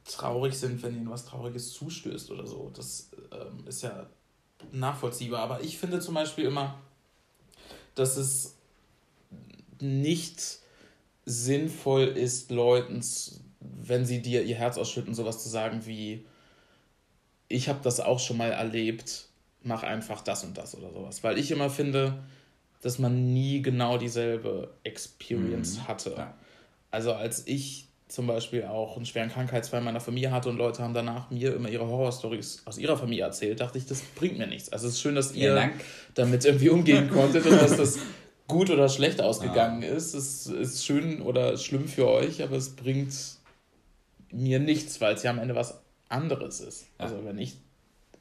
traurig 0.06 0.58
sind, 0.58 0.82
wenn 0.84 0.96
ihnen 0.96 1.10
was 1.10 1.26
Trauriges 1.26 1.72
zustößt 1.74 2.32
oder 2.32 2.46
so. 2.46 2.72
Das 2.76 3.10
ähm, 3.32 3.66
ist 3.68 3.84
ja 3.84 4.08
nachvollziehbar. 4.72 5.42
Aber 5.42 5.62
ich 5.62 5.78
finde 5.78 6.00
zum 6.00 6.16
Beispiel 6.16 6.46
immer, 6.46 6.80
dass 7.96 8.18
es 8.18 8.56
nicht 9.80 10.60
sinnvoll 11.26 12.04
ist, 12.04 12.52
Leuten, 12.52 13.04
wenn 13.60 14.06
sie 14.06 14.22
dir 14.22 14.44
ihr 14.44 14.56
Herz 14.56 14.78
ausschütten, 14.78 15.14
sowas 15.14 15.44
zu 15.44 15.50
sagen 15.50 15.86
wie, 15.86 16.26
ich 17.50 17.70
habe 17.70 17.80
das 17.84 18.00
auch 18.00 18.20
schon 18.20 18.38
mal 18.38 18.52
erlebt, 18.52 19.28
mach 19.64 19.84
einfach 19.84 20.22
das 20.22 20.44
und 20.44 20.58
das 20.58 20.76
oder 20.76 20.92
sowas. 20.92 21.24
Weil 21.24 21.38
ich 21.38 21.52
immer 21.52 21.70
finde, 21.70 22.24
dass 22.82 23.00
man 23.00 23.34
nie 23.34 23.62
genau 23.62 23.98
dieselbe 23.98 24.74
Experience 24.84 25.78
mhm. 25.78 25.88
hatte. 25.88 26.14
Ja. 26.18 26.34
Also 26.92 27.14
als 27.14 27.48
ich 27.48 27.88
zum 28.08 28.28
Beispiel 28.28 28.64
auch 28.64 28.96
einen 28.96 29.06
schweren 29.06 29.30
Krankheitsfall 29.30 29.80
in 29.80 29.86
meiner 29.86 30.00
Familie 30.00 30.32
hatte 30.32 30.50
und 30.50 30.58
Leute 30.58 30.82
haben 30.82 30.94
danach 30.94 31.30
mir 31.30 31.54
immer 31.54 31.68
ihre 31.70 31.86
Horrorstories 31.88 32.62
aus 32.66 32.78
ihrer 32.78 32.96
Familie 32.96 33.26
erzählt, 33.26 33.60
dachte 33.60 33.78
ich, 33.78 33.86
das 33.86 34.02
bringt 34.02 34.38
mir 34.38 34.48
nichts. 34.48 34.72
Also 34.72 34.88
es 34.88 34.94
ist 34.94 35.02
schön, 35.02 35.16
dass 35.16 35.34
ihr 35.34 35.54
Dank. 35.54 35.74
damit 36.14 36.46
irgendwie 36.46 36.70
umgehen 36.70 37.10
konntet 37.12 37.46
und 37.46 37.62
dass 37.62 37.76
das 37.76 38.00
gut 38.48 38.70
oder 38.70 38.88
schlecht 38.88 39.22
ausgegangen 39.22 39.82
ja. 39.82 39.90
ist. 39.90 40.14
Es 40.14 40.48
ist 40.48 40.86
schön 40.86 41.22
oder 41.22 41.58
schlimm 41.58 41.88
für 41.88 42.08
euch, 42.08 42.42
aber 42.42 42.56
es 42.56 42.76
bringt 42.76 43.14
mir 44.32 44.60
nichts, 44.60 45.02
weil 45.02 45.16
es 45.16 45.24
ja 45.24 45.32
am 45.32 45.40
Ende 45.40 45.56
was 45.56 45.82
anderes 46.08 46.62
ist. 46.62 46.84
Ja. 47.00 47.06
Also 47.06 47.26
wenn 47.26 47.38
ich, 47.38 47.58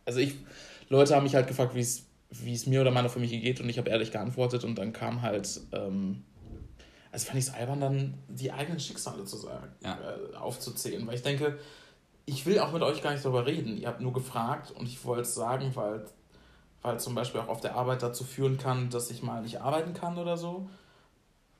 also 0.05 0.19
ich, 0.19 0.35
Leute 0.89 1.15
haben 1.15 1.23
mich 1.23 1.37
halt 1.37 1.47
gefragt, 1.47 1.77
wie 1.77 1.81
es 1.81 2.06
wie 2.45 2.55
es 2.55 2.67
mir 2.67 2.81
oder 2.81 2.91
meiner 2.91 3.09
Familie 3.09 3.41
geht 3.41 3.61
und 3.61 3.69
ich 3.69 3.79
habe 3.79 3.91
ehrlich 3.91 4.11
geantwortet 4.11 4.65
und 4.65 4.77
dann 4.77 4.93
kam 4.93 5.23
halt, 5.23 5.61
ähm, 5.73 6.25
also 7.13 7.27
fand 7.27 7.39
ich 7.39 7.47
es 7.47 7.55
albern, 7.55 7.81
dann 7.81 8.15
die 8.29 8.53
eigenen 8.53 8.81
Schicksale 8.81 9.25
zu 9.25 9.37
sagen, 9.37 9.69
ja. 9.83 9.99
äh, 9.99 10.37
aufzuzählen, 10.37 11.07
weil 11.07 11.15
ich 11.15 11.23
denke, 11.23 11.59
ich 12.27 12.45
will 12.47 12.59
auch 12.59 12.73
mit 12.73 12.83
euch 12.83 13.03
gar 13.03 13.13
nicht 13.13 13.25
darüber 13.25 13.47
reden. 13.47 13.79
Ihr 13.79 13.89
habt 13.89 14.01
nur 14.01 14.13
gefragt 14.13 14.73
und 14.73 14.87
ich 14.87 15.05
wollte 15.05 15.23
es 15.23 15.35
sagen, 15.35 15.71
weil, 15.75 16.05
weil 16.83 16.99
zum 16.99 17.15
Beispiel 17.15 17.41
auch 17.41 17.49
auf 17.49 17.61
der 17.61 17.77
Arbeit 17.77 18.03
dazu 18.03 18.25
führen 18.25 18.59
kann, 18.59 18.91
dass 18.91 19.11
ich 19.11 19.23
mal 19.23 19.43
nicht 19.43 19.61
arbeiten 19.61 19.95
kann 19.95 20.19
oder 20.19 20.37
so. 20.37 20.69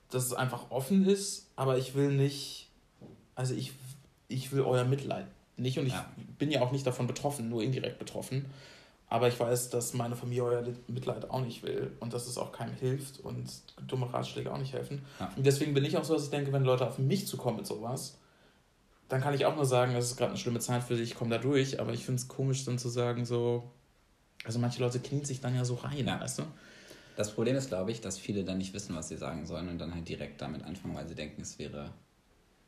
dass 0.09 0.25
es 0.25 0.33
einfach 0.33 0.71
offen 0.71 1.05
ist, 1.05 1.51
aber 1.55 1.77
ich 1.77 1.95
will 1.95 2.11
nicht, 2.11 2.69
also 3.35 3.53
ich, 3.53 3.73
ich 4.27 4.51
will 4.51 4.61
euer 4.61 4.85
Mitleid 4.85 5.27
nicht 5.57 5.79
und 5.79 5.87
ich 5.87 5.93
ja. 5.93 6.09
bin 6.37 6.51
ja 6.51 6.61
auch 6.61 6.71
nicht 6.71 6.85
davon 6.85 7.07
betroffen, 7.07 7.49
nur 7.49 7.63
indirekt 7.63 7.99
betroffen. 7.99 8.45
Aber 9.09 9.29
ich 9.29 9.39
weiß, 9.39 9.69
dass 9.69 9.93
meine 9.93 10.15
Familie 10.15 10.43
euer 10.43 10.63
Mitleid 10.87 11.29
auch 11.29 11.41
nicht 11.41 11.63
will 11.63 11.91
und 12.01 12.13
dass 12.13 12.27
es 12.27 12.37
auch 12.37 12.51
keinem 12.51 12.75
hilft 12.75 13.19
und 13.21 13.49
dumme 13.87 14.11
Ratschläge 14.11 14.51
auch 14.51 14.57
nicht 14.57 14.73
helfen. 14.73 15.05
Ja. 15.19 15.31
Und 15.35 15.45
deswegen 15.45 15.73
bin 15.73 15.85
ich 15.85 15.97
auch 15.97 16.03
so, 16.03 16.13
dass 16.13 16.25
ich 16.25 16.29
denke, 16.29 16.51
wenn 16.51 16.63
Leute 16.63 16.85
auf 16.85 16.97
mich 16.97 17.25
zukommen 17.25 17.57
mit 17.57 17.67
sowas, 17.67 18.17
dann 19.07 19.21
kann 19.21 19.33
ich 19.33 19.45
auch 19.45 19.55
nur 19.55 19.65
sagen, 19.65 19.95
es 19.95 20.05
ist 20.05 20.17
gerade 20.17 20.31
eine 20.31 20.39
schlimme 20.39 20.59
Zeit 20.59 20.83
für 20.83 20.95
dich, 20.95 21.11
ich 21.11 21.15
komme 21.15 21.31
da 21.31 21.37
durch. 21.37 21.79
Aber 21.79 21.93
ich 21.93 22.03
finde 22.05 22.21
es 22.21 22.27
komisch, 22.27 22.65
dann 22.65 22.77
zu 22.77 22.89
sagen, 22.89 23.25
so. 23.25 23.71
Also 24.43 24.59
manche 24.59 24.81
Leute 24.81 24.99
knien 24.99 25.25
sich 25.25 25.41
dann 25.41 25.55
ja 25.55 25.65
so 25.65 25.75
rein, 25.75 26.05
ja. 26.05 26.19
weißt 26.19 26.39
du? 26.39 26.43
Das 27.15 27.33
Problem 27.33 27.55
ist, 27.55 27.69
glaube 27.69 27.91
ich, 27.91 28.01
dass 28.01 28.17
viele 28.17 28.43
dann 28.43 28.59
nicht 28.59 28.73
wissen, 28.73 28.95
was 28.95 29.07
sie 29.07 29.17
sagen 29.17 29.45
sollen 29.45 29.69
und 29.69 29.79
dann 29.79 29.95
halt 29.95 30.07
direkt 30.07 30.41
damit 30.41 30.63
anfangen, 30.63 30.95
weil 30.95 31.07
sie 31.07 31.15
denken, 31.15 31.41
es 31.41 31.57
wäre 31.57 31.91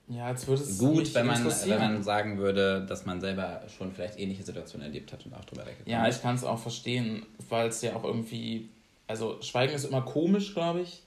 ja, 0.10 0.32
jetzt 0.32 0.48
würde 0.48 0.64
es 0.64 0.80
gut, 0.80 1.14
wenn 1.14 1.28
man, 1.28 1.46
wenn 1.46 1.80
man 1.80 2.04
sagen 2.04 2.40
würde, 2.40 2.84
dass 2.88 3.06
man 3.06 3.22
selber 3.22 3.62
schon 3.78 3.92
vielleicht 3.92 4.20
ähnliche 4.20 4.42
Situationen 4.44 4.88
erlebt 4.88 5.14
hat 5.14 5.24
und 5.26 5.36
auch 5.36 5.46
drüber 5.46 5.62
weggekommen 5.62 5.92
Ja, 5.92 6.08
ich 6.08 6.20
kann 6.20 6.34
es 6.34 6.44
auch 6.44 6.58
verstehen, 6.58 7.28
weil 7.48 7.70
es 7.70 7.82
ja 7.84 7.96
auch 7.96 8.04
irgendwie, 8.04 8.70
also 9.08 9.40
Schweigen 9.42 9.74
ist 9.74 9.86
immer 9.86 10.02
komisch, 10.02 10.56
glaube 10.56 10.82
ich, 10.82 11.04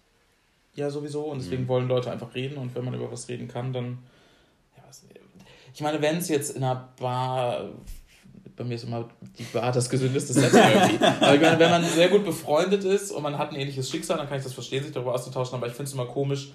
ja 0.75 0.89
sowieso 0.89 1.25
und 1.25 1.41
deswegen 1.43 1.65
mhm. 1.65 1.69
wollen 1.69 1.89
Leute 1.89 2.13
einfach 2.13 2.35
reden 2.37 2.59
und 2.59 2.75
wenn 2.77 2.85
man 2.85 2.95
über 2.95 3.11
was 3.11 3.29
reden 3.29 3.49
kann, 3.49 3.73
dann, 3.73 3.99
ja, 4.77 4.85
ich 5.75 5.81
meine, 5.81 6.01
wenn 6.01 6.19
es 6.19 6.29
jetzt 6.29 6.57
in 6.57 6.63
einer 6.63 6.89
Bar 7.01 7.71
bei 8.55 8.65
mir 8.65 8.75
ist 8.75 8.85
immer 8.85 9.09
die 9.39 9.45
Bar 9.45 9.73
das 9.73 9.89
gesündeste 9.89 10.33
Setting 10.33 10.61
irgendwie. 10.61 11.05
Aber 11.05 11.35
ich 11.35 11.41
meine, 11.41 11.59
wenn 11.59 11.71
man 11.71 11.85
sehr 11.85 12.09
gut 12.09 12.25
befreundet 12.25 12.85
ist 12.85 13.11
und 13.11 13.23
man 13.23 13.39
hat 13.39 13.51
ein 13.51 13.57
ähnliches 13.57 13.91
Schicksal, 13.91 14.19
dann 14.19 14.29
kann 14.29 14.39
ich 14.39 14.45
das 14.45 14.53
verstehen, 14.53 14.85
sich 14.85 14.93
darüber 14.93 15.15
auszutauschen. 15.15 15.55
Aber 15.55 15.67
ich 15.67 15.73
finde 15.73 15.89
es 15.89 15.95
immer 15.95 16.07
komisch, 16.07 16.53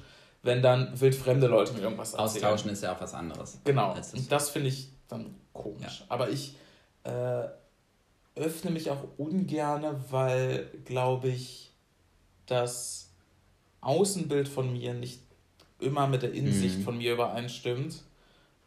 wenn 0.48 0.63
dann 0.63 1.00
wildfremde 1.00 1.46
Leute 1.46 1.74
mir 1.74 1.82
irgendwas 1.82 2.13
erzählen. 2.13 2.46
Austauschen 2.46 2.72
ist 2.72 2.82
ja 2.82 2.96
auch 2.96 3.01
was 3.01 3.13
anderes. 3.13 3.60
Genau. 3.63 3.94
Das. 3.94 4.13
Und 4.13 4.32
das 4.32 4.50
finde 4.50 4.70
ich 4.70 4.89
dann 5.08 5.36
komisch. 5.54 6.00
Ja. 6.00 6.06
Aber 6.10 6.30
ich 6.30 6.56
äh, 7.04 7.44
öffne 8.36 8.72
mich 8.72 8.89
auch 8.89 9.04
ungerne, 9.18 10.04
weil, 10.10 10.72
glaube 10.86 11.27
ich, 11.27 11.72
das 12.46 13.12
Außenbild 13.82 14.48
von 14.48 14.72
mir 14.72 14.94
nicht 14.94 15.22
immer 15.80 16.08
mit 16.08 16.24
der 16.24 16.34
Innensicht 16.34 16.80
mhm. 16.80 16.84
von 16.84 16.98
mir 16.98 17.13
übereinstimmt 17.13 18.01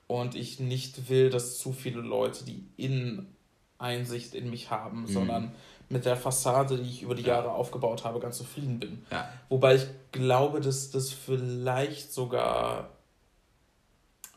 und 0.07 0.35
ich 0.35 0.61
nicht 0.61 1.09
will, 1.09 1.31
dass 1.31 1.59
zu 1.59 1.73
viele 1.73 2.01
Leute 2.01 2.45
die 2.45 2.65
Inneneinsicht 2.77 4.35
in 4.35 4.51
mich 4.51 4.71
haben, 4.71 5.03
mhm. 5.03 5.07
sondern 5.07 5.53
mit 5.91 6.05
der 6.05 6.17
Fassade, 6.17 6.79
die 6.79 6.89
ich 6.89 7.03
über 7.03 7.17
die 7.17 7.25
Jahre 7.25 7.51
aufgebaut 7.51 8.05
habe, 8.05 8.21
ganz 8.21 8.39
zufrieden 8.39 8.79
bin. 8.79 9.05
Ja. 9.11 9.29
Wobei 9.49 9.75
ich 9.75 9.87
glaube, 10.13 10.61
dass 10.61 10.91
das 10.91 11.11
vielleicht 11.11 12.13
sogar, 12.13 12.91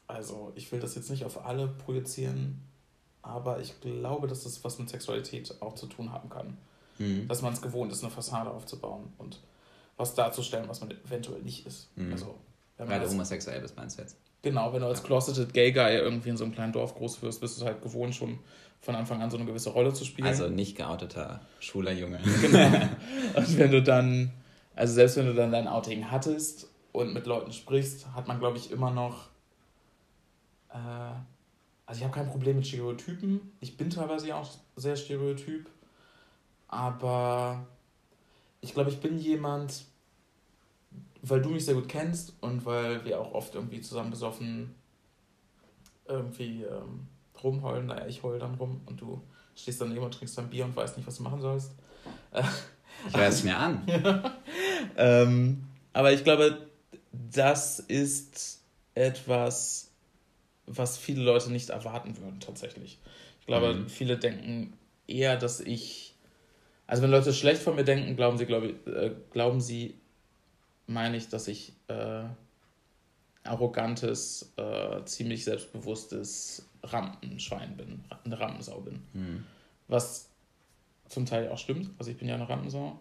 also 0.07 0.51
ich 0.55 0.71
will 0.71 0.79
das 0.79 0.95
jetzt 0.95 1.11
nicht 1.11 1.23
auf 1.25 1.45
alle 1.45 1.67
projizieren, 1.67 2.59
aber 3.21 3.59
ich 3.59 3.79
glaube, 3.81 4.27
dass 4.27 4.43
das 4.43 4.63
was 4.63 4.79
mit 4.79 4.89
Sexualität 4.89 5.55
auch 5.61 5.75
zu 5.75 5.85
tun 5.85 6.11
haben 6.11 6.29
kann. 6.29 6.57
Mhm. 6.97 7.27
Dass 7.27 7.43
man 7.43 7.53
es 7.53 7.61
gewohnt 7.61 7.91
ist, 7.91 8.03
eine 8.03 8.11
Fassade 8.11 8.49
aufzubauen 8.49 9.13
und 9.19 9.39
was 9.95 10.15
darzustellen, 10.15 10.67
was 10.67 10.81
man 10.81 10.89
eventuell 10.91 11.41
nicht 11.43 11.67
ist. 11.67 11.95
Mhm. 11.95 12.11
Also, 12.11 12.35
wenn 12.77 12.87
man 12.87 12.99
Weil 12.99 13.05
du 13.05 13.11
homosexuell 13.13 13.61
bist, 13.61 13.77
meinst 13.77 13.97
du 13.97 14.01
jetzt? 14.01 14.17
Genau, 14.43 14.73
wenn 14.73 14.81
du 14.81 14.87
als 14.87 15.01
closeted 15.01 15.53
Gay 15.53 15.71
Guy 15.71 15.95
irgendwie 15.95 16.29
in 16.29 16.37
so 16.37 16.43
einem 16.43 16.53
kleinen 16.53 16.73
Dorf 16.73 16.95
groß 16.95 17.21
wirst, 17.21 17.39
bist 17.39 17.59
du 17.61 17.65
halt 17.65 17.81
gewohnt, 17.81 18.13
schon 18.13 18.39
von 18.81 18.93
Anfang 18.93 19.21
an 19.21 19.31
so 19.31 19.37
eine 19.37 19.45
gewisse 19.45 19.69
Rolle 19.69 19.93
zu 19.93 20.03
spielen. 20.03 20.27
Also 20.27 20.49
nicht 20.49 20.75
geouteter, 20.75 21.39
schwuler 21.61 21.93
Junge. 21.93 22.19
Genau. 22.41 22.67
Und 23.35 23.57
wenn 23.57 23.71
du 23.71 23.81
dann, 23.81 24.31
also 24.75 24.93
selbst 24.93 25.15
wenn 25.15 25.27
du 25.27 25.33
dann 25.33 25.53
dein 25.53 25.69
Outing 25.69 26.11
hattest 26.11 26.67
und 26.91 27.13
mit 27.13 27.25
Leuten 27.25 27.53
sprichst, 27.53 28.13
hat 28.13 28.27
man, 28.27 28.39
glaube 28.39 28.57
ich, 28.57 28.69
immer 28.69 28.91
noch. 28.91 29.29
Äh, 30.69 30.75
also 31.85 31.99
ich 31.99 32.03
habe 32.03 32.13
kein 32.13 32.27
Problem 32.29 32.57
mit 32.57 32.67
Stereotypen. 32.67 33.53
Ich 33.61 33.77
bin 33.77 33.89
teilweise 33.89 34.35
auch 34.35 34.49
sehr 34.75 34.97
stereotyp. 34.97 35.69
Aber 36.67 37.65
ich 38.59 38.73
glaube, 38.73 38.89
ich 38.89 38.99
bin 38.99 39.17
jemand, 39.17 39.85
weil 41.23 41.41
du 41.41 41.49
mich 41.49 41.65
sehr 41.65 41.75
gut 41.75 41.87
kennst 41.87 42.33
und 42.41 42.65
weil 42.65 43.03
wir 43.05 43.19
auch 43.19 43.33
oft 43.33 43.55
irgendwie 43.55 43.81
zusammen 43.81 44.11
besoffen 44.11 44.75
irgendwie 46.05 46.63
ähm, 46.63 47.07
rumheulen. 47.41 47.87
Naja, 47.87 48.05
ich 48.07 48.23
heul 48.23 48.39
dann 48.39 48.55
rum 48.55 48.81
und 48.85 48.99
du 48.99 49.21
stehst 49.55 49.79
dann 49.79 49.89
neben 49.89 50.03
und 50.03 50.13
trinkst 50.13 50.37
dein 50.37 50.49
Bier 50.49 50.65
und 50.65 50.75
weißt 50.75 50.97
nicht, 50.97 51.07
was 51.07 51.17
du 51.17 51.23
machen 51.23 51.41
sollst. 51.41 51.71
ich 53.07 53.15
höre 53.15 53.27
es 53.27 53.43
mir 53.43 53.57
an. 53.57 53.83
ähm, 54.97 55.63
aber 55.93 56.11
ich 56.11 56.25
glaube, 56.25 56.67
das 57.11 57.79
ist 57.79 58.61
etwas, 58.93 59.91
was 60.65 60.97
viele 60.97 61.23
Leute 61.23 61.51
nicht 61.51 61.69
erwarten 61.69 62.17
würden, 62.17 62.41
tatsächlich. 62.41 62.99
Ich 63.39 63.47
glaube, 63.47 63.73
mhm. 63.73 63.87
viele 63.87 64.17
denken 64.17 64.73
eher, 65.07 65.37
dass 65.37 65.61
ich. 65.61 66.15
Also, 66.85 67.01
wenn 67.01 67.11
Leute 67.11 67.33
schlecht 67.33 67.61
von 67.61 67.75
mir 67.75 67.85
denken, 67.85 68.17
glauben 68.17 68.37
sie, 68.37 68.45
glaube 68.45 68.67
ich, 68.67 68.87
äh, 68.87 69.11
glauben 69.31 69.61
sie, 69.61 69.95
meine 70.87 71.17
ich, 71.17 71.29
dass 71.29 71.47
ich 71.47 71.73
äh, 71.87 72.23
arrogantes, 73.43 74.53
äh, 74.57 75.03
ziemlich 75.05 75.43
selbstbewusstes 75.43 76.67
Rampenschwein 76.83 77.75
bin, 77.77 78.03
eine 78.23 78.39
Rampensau 78.39 78.81
bin. 78.81 79.01
Mhm. 79.13 79.45
Was 79.87 80.29
zum 81.09 81.25
Teil 81.25 81.49
auch 81.49 81.57
stimmt, 81.57 81.91
also 81.99 82.09
ich 82.09 82.17
bin 82.17 82.27
ja 82.27 82.35
eine 82.35 82.47
Rampensau. 82.47 82.99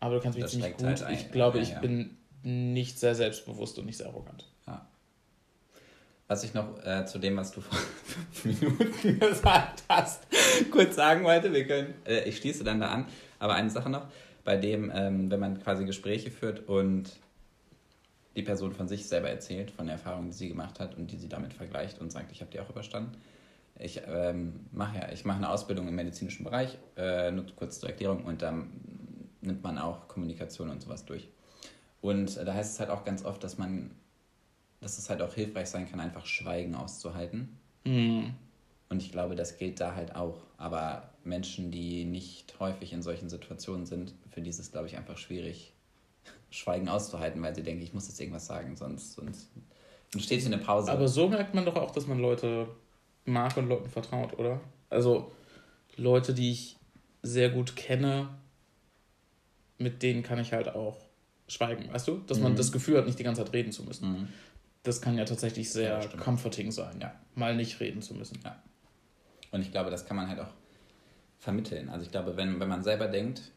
Aber 0.00 0.16
du 0.16 0.20
kannst 0.20 0.36
mich 0.36 0.44
das 0.44 0.52
ziemlich 0.52 0.76
gut. 0.76 0.86
Halt 0.86 1.10
ich 1.10 1.32
glaube, 1.32 1.58
ja, 1.58 1.62
ich 1.64 1.70
ja. 1.70 1.80
bin 1.80 2.16
nicht 2.42 2.98
sehr 2.98 3.14
selbstbewusst 3.14 3.78
und 3.78 3.86
nicht 3.86 3.96
sehr 3.96 4.06
arrogant. 4.06 4.46
Ja. 4.66 4.86
Was 6.28 6.44
ich 6.44 6.54
noch 6.54 6.78
äh, 6.84 7.06
zu 7.06 7.18
dem, 7.18 7.36
was 7.36 7.52
du 7.52 7.60
vor 7.62 7.78
fünf 8.32 8.60
Minuten 8.60 9.18
gesagt 9.18 9.84
hast, 9.88 10.26
kurz 10.70 10.96
sagen 10.96 11.24
wollte, 11.24 11.52
wir 11.52 11.66
können, 11.66 11.94
äh, 12.04 12.28
ich 12.28 12.36
schließe 12.38 12.62
dann 12.62 12.80
da 12.80 12.90
an, 12.90 13.06
aber 13.38 13.54
eine 13.54 13.70
Sache 13.70 13.90
noch, 13.90 14.06
bei 14.46 14.56
dem, 14.56 14.90
ähm, 14.94 15.30
wenn 15.30 15.40
man 15.40 15.60
quasi 15.60 15.84
Gespräche 15.84 16.30
führt 16.30 16.68
und 16.68 17.10
die 18.36 18.42
Person 18.42 18.72
von 18.72 18.86
sich 18.86 19.06
selber 19.06 19.28
erzählt, 19.28 19.72
von 19.72 19.86
der 19.86 19.96
Erfahrung, 19.96 20.26
die 20.28 20.32
sie 20.32 20.48
gemacht 20.48 20.78
hat 20.78 20.96
und 20.96 21.10
die 21.10 21.16
sie 21.16 21.28
damit 21.28 21.52
vergleicht 21.52 22.00
und 22.00 22.12
sagt, 22.12 22.30
ich 22.30 22.40
habe 22.40 22.50
die 22.50 22.60
auch 22.60 22.70
überstanden. 22.70 23.12
Ich 23.78 24.00
ähm, 24.06 24.60
mache 24.72 24.98
ja, 24.98 25.12
ich 25.12 25.24
mache 25.24 25.38
eine 25.38 25.50
Ausbildung 25.50 25.88
im 25.88 25.96
medizinischen 25.96 26.44
Bereich, 26.44 26.78
äh, 26.96 27.30
nur 27.30 27.44
kurz 27.56 27.80
zur 27.80 27.90
Erklärung, 27.90 28.24
und 28.24 28.40
dann 28.40 28.70
nimmt 29.40 29.62
man 29.62 29.78
auch 29.78 30.06
Kommunikation 30.06 30.70
und 30.70 30.80
sowas 30.80 31.04
durch. 31.04 31.28
Und 32.00 32.36
äh, 32.36 32.44
da 32.44 32.54
heißt 32.54 32.74
es 32.74 32.80
halt 32.80 32.90
auch 32.90 33.04
ganz 33.04 33.24
oft, 33.24 33.42
dass 33.42 33.58
man, 33.58 33.90
dass 34.80 34.96
es 34.96 35.10
halt 35.10 35.22
auch 35.22 35.34
hilfreich 35.34 35.66
sein 35.66 35.90
kann, 35.90 35.98
einfach 35.98 36.24
Schweigen 36.24 36.76
auszuhalten. 36.76 37.58
Mhm. 37.84 38.34
Und 38.88 39.02
ich 39.02 39.10
glaube, 39.10 39.34
das 39.34 39.58
gilt 39.58 39.80
da 39.80 39.96
halt 39.96 40.14
auch. 40.14 40.38
Aber 40.56 41.10
Menschen, 41.24 41.72
die 41.72 42.04
nicht 42.04 42.58
häufig 42.60 42.92
in 42.92 43.02
solchen 43.02 43.28
Situationen 43.28 43.86
sind, 43.86 44.14
für 44.36 44.42
die 44.42 44.50
ist 44.50 44.58
es, 44.58 44.70
glaube 44.70 44.86
ich, 44.86 44.98
einfach 44.98 45.16
schwierig, 45.16 45.72
Schweigen 46.50 46.90
auszuhalten, 46.90 47.42
weil 47.42 47.54
sie 47.54 47.62
denken, 47.62 47.82
ich 47.82 47.94
muss 47.94 48.06
jetzt 48.06 48.20
irgendwas 48.20 48.44
sagen, 48.44 48.76
sonst, 48.76 49.14
sonst 49.14 49.48
entsteht 50.12 50.40
hier 50.40 50.52
eine 50.52 50.62
Pause. 50.62 50.92
Aber 50.92 51.08
so 51.08 51.26
merkt 51.26 51.54
man 51.54 51.64
doch 51.64 51.76
auch, 51.76 51.90
dass 51.90 52.06
man 52.06 52.18
Leute 52.18 52.68
mag 53.24 53.56
und 53.56 53.66
Leuten 53.66 53.88
vertraut, 53.88 54.38
oder? 54.38 54.60
Also 54.90 55.32
Leute, 55.96 56.34
die 56.34 56.52
ich 56.52 56.76
sehr 57.22 57.48
gut 57.48 57.76
kenne, 57.76 58.28
mit 59.78 60.02
denen 60.02 60.22
kann 60.22 60.38
ich 60.38 60.52
halt 60.52 60.68
auch 60.68 60.98
schweigen, 61.48 61.90
weißt 61.90 62.06
du? 62.06 62.18
Dass 62.26 62.38
man 62.38 62.52
mhm. 62.52 62.56
das 62.56 62.72
Gefühl 62.72 62.98
hat, 62.98 63.06
nicht 63.06 63.18
die 63.18 63.24
ganze 63.24 63.42
Zeit 63.42 63.54
reden 63.54 63.72
zu 63.72 63.84
müssen. 63.84 64.10
Mhm. 64.10 64.28
Das 64.82 65.00
kann 65.00 65.16
ja 65.16 65.24
tatsächlich 65.24 65.70
sehr 65.70 65.98
ja, 65.98 66.08
comforting 66.08 66.70
sein, 66.72 67.00
ja. 67.00 67.14
Mal 67.34 67.56
nicht 67.56 67.80
reden 67.80 68.02
zu 68.02 68.12
müssen. 68.12 68.38
Ja. 68.44 68.62
Und 69.50 69.62
ich 69.62 69.72
glaube, 69.72 69.90
das 69.90 70.04
kann 70.04 70.18
man 70.18 70.28
halt 70.28 70.40
auch 70.40 70.52
vermitteln. 71.38 71.88
Also 71.88 72.04
ich 72.04 72.10
glaube, 72.10 72.36
wenn, 72.36 72.60
wenn 72.60 72.68
man 72.68 72.82
selber 72.82 73.08
denkt, 73.08 73.52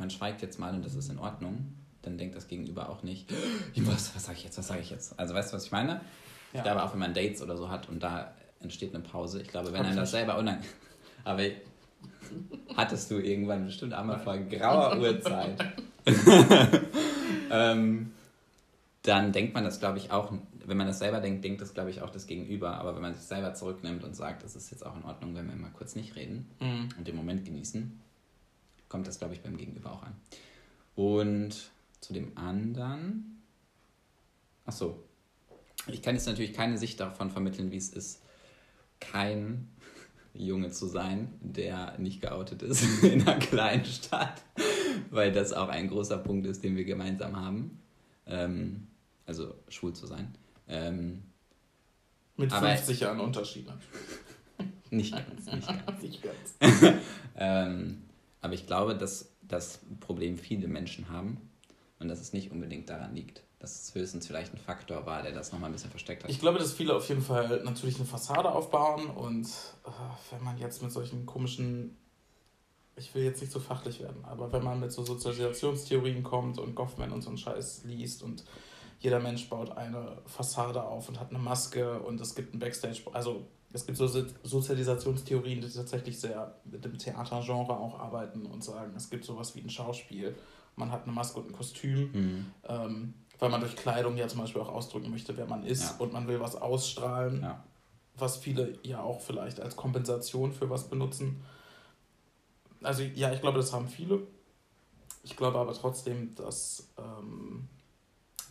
man 0.00 0.10
schweigt 0.10 0.42
jetzt 0.42 0.58
mal 0.58 0.74
und 0.74 0.84
das 0.84 0.96
ist 0.96 1.10
in 1.10 1.18
Ordnung, 1.18 1.74
dann 2.02 2.18
denkt 2.18 2.34
das 2.34 2.48
Gegenüber 2.48 2.88
auch 2.88 3.02
nicht, 3.02 3.32
was, 3.76 4.16
was 4.16 4.24
sage 4.24 4.38
ich 4.38 4.44
jetzt, 4.44 4.58
was 4.58 4.66
sage 4.66 4.80
ich 4.80 4.90
jetzt? 4.90 5.16
Also 5.18 5.34
weißt 5.34 5.52
du, 5.52 5.56
was 5.56 5.66
ich 5.66 5.72
meine? 5.72 5.92
Ja. 5.92 6.00
Ich 6.54 6.62
glaube 6.62 6.82
auch, 6.82 6.92
wenn 6.92 6.98
man 6.98 7.14
Dates 7.14 7.42
oder 7.42 7.56
so 7.56 7.70
hat 7.70 7.88
und 7.88 8.02
da 8.02 8.34
entsteht 8.60 8.94
eine 8.94 9.04
Pause, 9.04 9.42
ich 9.42 9.48
glaube, 9.48 9.72
wenn 9.72 9.82
einem 9.84 9.96
das 9.96 10.10
selber 10.10 10.38
unangenehm... 10.38 10.68
Aber 11.24 11.42
hattest 12.74 13.10
du 13.10 13.18
irgendwann 13.18 13.66
bestimmt 13.66 13.92
einmal 13.92 14.18
vor 14.18 14.38
grauer 14.38 14.98
Uhrzeit. 14.98 15.62
ähm, 17.50 18.12
dann 19.02 19.32
denkt 19.32 19.52
man 19.52 19.64
das, 19.64 19.80
glaube 19.80 19.98
ich, 19.98 20.10
auch, 20.10 20.32
wenn 20.64 20.76
man 20.78 20.86
das 20.86 20.98
selber 20.98 21.20
denkt, 21.20 21.44
denkt 21.44 21.60
das, 21.60 21.74
glaube 21.74 21.90
ich, 21.90 22.00
auch 22.00 22.08
das 22.08 22.26
Gegenüber. 22.26 22.78
Aber 22.78 22.94
wenn 22.94 23.02
man 23.02 23.14
sich 23.14 23.24
selber 23.24 23.52
zurücknimmt 23.52 24.02
und 24.02 24.16
sagt, 24.16 24.44
es 24.44 24.56
ist 24.56 24.70
jetzt 24.70 24.86
auch 24.86 24.96
in 24.96 25.04
Ordnung, 25.04 25.34
wenn 25.34 25.46
wir 25.46 25.56
mal 25.56 25.72
kurz 25.72 25.94
nicht 25.94 26.16
reden 26.16 26.48
mhm. 26.58 26.88
und 26.96 27.06
den 27.06 27.16
Moment 27.16 27.44
genießen, 27.44 28.00
kommt 28.90 29.06
das, 29.06 29.18
glaube 29.18 29.32
ich, 29.32 29.40
beim 29.40 29.56
Gegenüber 29.56 29.92
auch 29.92 30.02
an. 30.02 30.14
Und 30.94 31.70
zu 32.00 32.12
dem 32.12 32.36
anderen. 32.36 33.42
Ach 34.66 34.72
so. 34.72 35.02
Ich 35.86 36.02
kann 36.02 36.14
jetzt 36.14 36.26
natürlich 36.26 36.52
keine 36.52 36.76
Sicht 36.76 37.00
davon 37.00 37.30
vermitteln, 37.30 37.70
wie 37.70 37.78
es 37.78 37.88
ist, 37.88 38.20
kein 39.00 39.70
Junge 40.34 40.70
zu 40.70 40.86
sein, 40.86 41.32
der 41.40 41.98
nicht 41.98 42.20
geoutet 42.20 42.62
ist 42.62 42.84
in 43.02 43.22
einer 43.22 43.38
kleinen 43.38 43.86
Stadt 43.86 44.42
weil 45.10 45.32
das 45.32 45.52
auch 45.52 45.68
ein 45.68 45.88
großer 45.88 46.18
Punkt 46.18 46.46
ist, 46.46 46.62
den 46.64 46.76
wir 46.76 46.84
gemeinsam 46.84 47.36
haben. 47.36 47.80
Ähm, 48.26 48.86
also 49.26 49.54
schwul 49.68 49.92
zu 49.92 50.06
sein. 50.06 50.34
Ähm, 50.68 51.22
Mit 52.36 52.52
50 52.52 53.00
Jahren 53.00 53.20
Unterschied. 53.20 53.66
Nicht 54.92 55.12
ganz, 55.12 55.46
nicht 55.46 55.68
ganz. 55.86 56.02
nicht 56.02 56.20
ganz. 56.20 56.96
ähm, 57.36 58.02
aber 58.40 58.54
ich 58.54 58.66
glaube, 58.66 58.96
dass 58.96 59.32
das 59.42 59.80
Problem 60.00 60.38
viele 60.38 60.68
Menschen 60.68 61.08
haben 61.10 61.50
und 61.98 62.08
dass 62.08 62.20
es 62.20 62.32
nicht 62.32 62.50
unbedingt 62.50 62.88
daran 62.88 63.14
liegt. 63.14 63.42
Dass 63.58 63.82
es 63.82 63.94
höchstens 63.94 64.26
vielleicht 64.26 64.54
ein 64.54 64.58
Faktor 64.58 65.04
war, 65.04 65.22
der 65.22 65.32
das 65.32 65.52
nochmal 65.52 65.68
ein 65.68 65.74
bisschen 65.74 65.90
versteckt 65.90 66.24
hat. 66.24 66.30
Ich 66.30 66.40
glaube, 66.40 66.58
dass 66.58 66.72
viele 66.72 66.94
auf 66.94 67.06
jeden 67.08 67.20
Fall 67.20 67.62
natürlich 67.64 67.96
eine 67.96 68.06
Fassade 68.06 68.50
aufbauen 68.50 69.06
und 69.10 69.46
äh, 69.46 69.90
wenn 70.30 70.42
man 70.42 70.56
jetzt 70.56 70.82
mit 70.82 70.90
solchen 70.90 71.26
komischen, 71.26 71.96
ich 72.96 73.14
will 73.14 73.22
jetzt 73.22 73.42
nicht 73.42 73.52
so 73.52 73.60
fachlich 73.60 74.00
werden, 74.00 74.24
aber 74.24 74.50
wenn 74.52 74.64
man 74.64 74.80
mit 74.80 74.92
so 74.92 75.04
Sozialisationstheorien 75.04 76.22
kommt 76.22 76.58
und 76.58 76.74
Goffman 76.74 77.12
und 77.12 77.20
so 77.20 77.28
einen 77.28 77.38
Scheiß 77.38 77.82
liest 77.84 78.22
und 78.22 78.44
jeder 79.00 79.20
Mensch 79.20 79.48
baut 79.48 79.76
eine 79.76 80.18
Fassade 80.26 80.82
auf 80.82 81.08
und 81.08 81.20
hat 81.20 81.30
eine 81.30 81.38
Maske 81.38 82.00
und 82.00 82.20
es 82.20 82.34
gibt 82.34 82.54
ein 82.54 82.58
Backstage, 82.58 83.02
also 83.12 83.46
es 83.72 83.86
gibt 83.86 83.98
so 83.98 84.06
Sozialisationstheorien, 84.42 85.60
die 85.60 85.68
tatsächlich 85.68 86.18
sehr 86.18 86.56
mit 86.64 86.84
dem 86.84 86.98
Theatergenre 86.98 87.78
auch 87.78 87.98
arbeiten 87.98 88.46
und 88.46 88.64
sagen, 88.64 88.92
es 88.96 89.10
gibt 89.10 89.24
sowas 89.24 89.54
wie 89.54 89.60
ein 89.60 89.70
Schauspiel. 89.70 90.36
Man 90.76 90.90
hat 90.90 91.04
eine 91.04 91.12
Maske 91.12 91.40
und 91.40 91.48
ein 91.48 91.52
Kostüm, 91.52 92.10
mhm. 92.12 92.46
ähm, 92.68 93.14
weil 93.38 93.50
man 93.50 93.60
durch 93.60 93.76
Kleidung 93.76 94.16
ja 94.16 94.26
zum 94.28 94.40
Beispiel 94.40 94.60
auch 94.60 94.68
ausdrücken 94.68 95.10
möchte, 95.10 95.36
wer 95.36 95.46
man 95.46 95.64
ist 95.64 95.82
ja. 95.82 95.96
und 95.98 96.12
man 96.12 96.26
will 96.26 96.40
was 96.40 96.56
ausstrahlen, 96.56 97.42
ja. 97.42 97.62
was 98.16 98.38
viele 98.38 98.78
ja 98.82 99.02
auch 99.02 99.20
vielleicht 99.20 99.60
als 99.60 99.76
Kompensation 99.76 100.52
für 100.52 100.68
was 100.68 100.88
benutzen. 100.88 101.42
Also 102.82 103.02
ja, 103.02 103.32
ich 103.32 103.40
glaube, 103.40 103.58
das 103.58 103.72
haben 103.72 103.88
viele. 103.88 104.26
Ich 105.22 105.36
glaube 105.36 105.58
aber 105.58 105.74
trotzdem, 105.74 106.34
dass 106.34 106.88
ähm, 106.98 107.68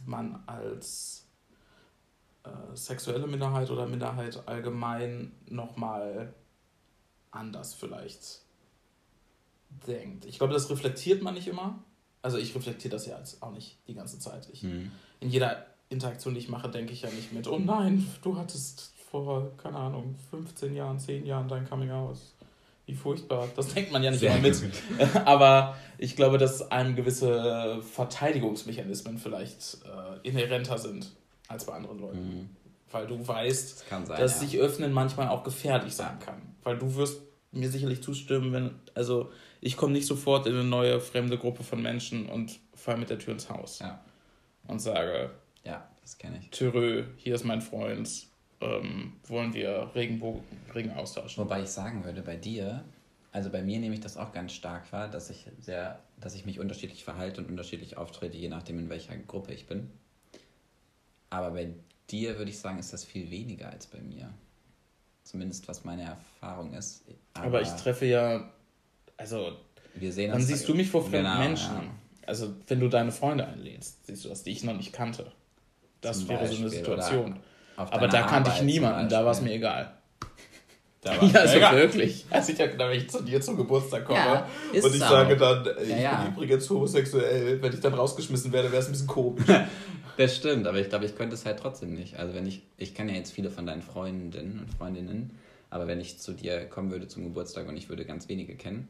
man 0.06 0.44
als 0.46 1.29
äh, 2.50 2.76
sexuelle 2.76 3.28
Minderheit 3.28 3.70
oder 3.72 3.86
Minderheit 3.86 4.48
allgemein 4.48 5.32
nochmal 5.48 6.34
anders 7.32 7.74
vielleicht 7.74 8.42
denkt. 9.88 10.26
Ich 10.26 10.38
glaube, 10.38 10.54
das 10.54 10.70
reflektiert 10.70 11.22
man 11.22 11.36
nicht 11.36 11.48
immer. 11.48 11.80
Also 12.22 12.38
ich 12.38 12.54
reflektiere 12.56 12.92
das 12.92 13.06
ja 13.06 13.18
jetzt 13.18 13.42
auch 13.42 13.52
nicht 13.52 13.78
die 13.88 13.94
ganze 13.94 14.20
Zeit. 14.20 14.50
Ich, 14.52 14.64
mhm. 14.64 14.92
In 15.20 15.30
jeder 15.30 15.66
Interaktion, 15.90 16.34
die 16.34 16.40
ich 16.40 16.50
mache, 16.50 16.70
denke 16.70 16.94
ich 16.94 17.02
ja 17.02 17.10
nicht 17.10 17.34
mit, 17.34 17.48
oh 17.48 17.60
nein, 17.60 18.08
du 18.22 18.38
hattest 18.38 18.94
vor, 19.10 19.56
keine 19.58 19.78
Ahnung, 19.78 20.16
15 20.30 20.76
Jahren, 20.76 21.00
10 21.00 21.26
Jahren 21.26 21.48
dein 21.48 21.68
Coming 21.68 21.92
Out. 21.92 22.18
Wie 22.86 22.96
furchtbar. 22.96 23.48
Das 23.56 23.72
denkt 23.74 23.92
man 23.92 24.02
ja 24.02 24.10
nicht 24.10 24.20
Sehr 24.20 24.36
immer 24.36 24.42
mit. 24.42 24.74
Aber 25.26 25.78
ich 26.00 26.16
glaube, 26.16 26.40
dass 26.40 26.72
einem 26.72 26.96
gewisse 26.96 27.82
Verteidigungsmechanismen 27.84 29.20
vielleicht 29.20 29.78
äh, 29.86 30.28
inhärenter 30.28 30.80
sind 30.80 31.12
als 31.50 31.66
bei 31.66 31.74
anderen 31.74 32.00
Leuten. 32.00 32.20
Mhm. 32.20 32.50
Weil 32.92 33.06
du 33.08 33.28
weißt, 33.28 33.82
das 33.82 33.90
sein, 33.90 34.06
dass 34.08 34.42
ja. 34.42 34.48
sich 34.48 34.58
öffnen 34.60 34.94
manchmal 34.94 35.28
auch 35.28 35.44
gefährlich 35.44 35.94
sein 35.94 36.18
kann. 36.20 36.42
Weil 36.64 36.78
du 36.78 36.96
wirst 36.96 37.22
mir 37.52 37.70
sicherlich 37.70 38.02
zustimmen, 38.02 38.54
wenn, 38.54 38.72
also 38.94 39.32
ich 39.62 39.76
komme 39.76 39.94
nicht 39.94 40.08
sofort 40.08 40.48
in 40.48 40.54
eine 40.54 40.64
neue 40.64 41.00
fremde 41.00 41.38
Gruppe 41.38 41.64
von 41.64 41.82
Menschen 41.82 42.30
und 42.30 42.60
fall 42.74 42.98
mit 42.98 43.10
der 43.10 43.20
Tür 43.20 43.34
ins 43.34 43.50
Haus. 43.50 43.80
Ja. 43.80 44.04
Und 44.68 44.80
sage, 44.80 45.32
ja, 45.64 45.88
das 46.02 46.18
kenne 46.18 46.40
ich. 46.40 46.50
Törö, 46.52 47.06
hier 47.18 47.36
ist 47.36 47.44
mein 47.44 47.62
Freund, 47.62 48.28
ähm, 48.62 49.14
wollen 49.28 49.54
wir 49.54 49.92
Regenbogen, 49.96 50.44
Regen 50.74 50.92
austauschen. 50.92 51.44
Wobei 51.44 51.64
ich 51.64 51.70
sagen 51.70 52.06
würde, 52.06 52.22
bei 52.22 52.36
dir, 52.36 52.84
also 53.32 53.50
bei 53.50 53.62
mir 53.62 53.80
nehme 53.80 53.96
ich 53.96 54.02
das 54.02 54.18
auch 54.18 54.32
ganz 54.32 54.54
stark 54.54 54.92
wahr, 54.92 55.08
dass 55.08 55.30
ich 55.30 55.48
sehr, 55.60 56.00
dass 56.20 56.36
ich 56.36 56.46
mich 56.46 56.60
unterschiedlich 56.60 57.04
verhalte 57.04 57.42
und 57.42 57.50
unterschiedlich 57.50 57.98
auftrete, 57.98 58.38
je 58.38 58.50
nachdem, 58.50 58.80
in 58.80 58.90
welcher 58.90 59.16
Gruppe 59.18 59.54
ich 59.54 59.68
bin. 59.68 59.90
Aber 61.30 61.52
bei 61.52 61.70
dir 62.10 62.38
würde 62.38 62.52
ich 62.52 62.60
sagen, 62.60 62.80
ist 62.80 62.94
das 62.94 63.04
viel 63.04 63.30
weniger 63.30 63.70
als 63.70 63.88
bei 63.88 64.00
mir. 64.00 64.30
Zumindest 65.24 65.68
was 65.68 65.84
meine 65.86 66.04
Erfahrung 66.04 66.74
ist. 66.74 67.04
Aber, 67.34 67.46
Aber 67.46 67.62
ich 67.62 67.70
treffe 67.70 68.06
ja, 68.06 68.52
also, 69.18 69.58
wir 69.94 70.12
sehen 70.12 70.32
dann 70.32 70.42
siehst 70.42 70.68
du 70.68 70.74
mich 70.74 70.90
vor 70.90 71.02
fremden 71.02 71.26
genau, 71.26 71.40
Menschen. 71.40 71.76
Ja. 71.76 71.94
Also, 72.26 72.56
wenn 72.68 72.80
du 72.80 72.88
deine 72.88 73.12
Freunde 73.12 73.46
einlädst, 73.46 74.06
siehst 74.06 74.26
du 74.26 74.30
das, 74.30 74.44
die 74.44 74.52
ich 74.52 74.64
noch 74.64 74.76
nicht 74.76 74.94
kannte. 74.94 75.32
Das 76.02 76.20
Zum 76.20 76.30
wäre 76.30 76.40
Beispiel, 76.40 76.58
so 76.58 76.64
eine 76.64 76.70
Situation. 76.72 77.40
Aber 77.76 78.08
da 78.08 78.24
kannte 78.24 78.52
ich 78.56 78.62
niemanden, 78.64 79.10
da 79.10 79.24
war 79.24 79.32
es 79.32 79.42
mir 79.42 79.54
egal. 79.54 79.94
Da 81.02 81.14
ja, 81.24 81.40
also 81.40 81.56
mega. 81.56 81.76
wirklich. 81.76 82.26
Also 82.30 82.52
ich 82.52 82.58
ja, 82.58 82.68
wenn 82.78 82.92
ich 82.92 83.10
zu 83.10 83.24
dir 83.24 83.40
zum 83.40 83.56
Geburtstag 83.56 84.06
komme 84.06 84.20
ja, 84.20 84.48
und 84.74 84.94
ich 84.94 85.00
sage 85.00 85.38
dann, 85.38 85.66
ich 85.82 85.90
ja, 85.90 85.98
ja. 85.98 86.24
bin 86.24 86.34
übrigens 86.34 86.70
homosexuell, 86.70 87.62
wenn 87.62 87.74
ich 87.74 87.80
dann 87.80 87.94
rausgeschmissen 87.94 88.52
werde, 88.52 88.72
wäre 88.72 88.82
es 88.82 88.88
ein 88.88 88.92
bisschen 88.92 89.08
komisch. 89.08 89.46
Das 90.18 90.36
stimmt, 90.36 90.68
aber 90.68 90.78
ich 90.80 90.90
glaube, 90.90 91.06
ich 91.06 91.16
könnte 91.16 91.36
es 91.36 91.46
halt 91.46 91.60
trotzdem 91.60 91.94
nicht. 91.94 92.20
Also 92.20 92.34
wenn 92.34 92.46
ich, 92.46 92.62
ich 92.76 92.94
kenne 92.94 93.14
ja 93.14 93.18
jetzt 93.18 93.32
viele 93.32 93.50
von 93.50 93.66
deinen 93.66 93.82
Freundinnen 93.82 94.60
und 94.60 94.70
Freundinnen, 94.70 95.32
aber 95.70 95.88
wenn 95.88 96.02
ich 96.02 96.20
zu 96.20 96.34
dir 96.34 96.66
kommen 96.66 96.92
würde 96.92 97.08
zum 97.08 97.24
Geburtstag 97.24 97.70
und 97.70 97.78
ich 97.78 97.88
würde 97.88 98.04
ganz 98.04 98.28
wenige 98.28 98.58
kennen, 98.58 98.90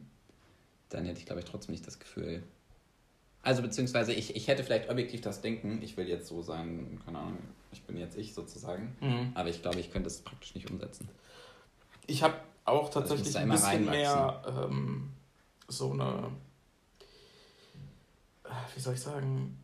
dann 0.88 1.04
hätte 1.04 1.20
ich, 1.20 1.26
glaube 1.26 1.40
ich, 1.40 1.46
trotzdem 1.46 1.72
nicht 1.72 1.86
das 1.86 2.00
Gefühl. 2.00 2.42
Also 3.42 3.62
beziehungsweise 3.62 4.12
ich, 4.12 4.34
ich 4.34 4.48
hätte 4.48 4.64
vielleicht 4.64 4.90
objektiv 4.90 5.20
das 5.20 5.40
Denken, 5.40 5.80
ich 5.82 5.96
will 5.96 6.08
jetzt 6.08 6.26
so 6.26 6.42
sein, 6.42 7.00
keine 7.04 7.18
Ahnung, 7.18 7.38
ich 7.70 7.82
bin 7.82 7.96
jetzt 7.96 8.18
ich 8.18 8.34
sozusagen, 8.34 8.96
mhm. 9.00 9.30
aber 9.34 9.48
ich 9.48 9.62
glaube, 9.62 9.78
ich 9.78 9.92
könnte 9.92 10.08
es 10.08 10.22
praktisch 10.22 10.56
nicht 10.56 10.68
umsetzen. 10.68 11.08
Ich 12.10 12.22
habe 12.22 12.34
auch 12.64 12.86
also 12.86 13.00
tatsächlich 13.00 13.36
ein 13.38 13.48
bisschen 13.48 13.86
mehr 13.86 14.42
ähm, 14.46 15.12
so 15.68 15.92
eine, 15.92 16.30
äh, 18.44 18.48
wie 18.74 18.80
soll 18.80 18.94
ich 18.94 19.00
sagen, 19.00 19.58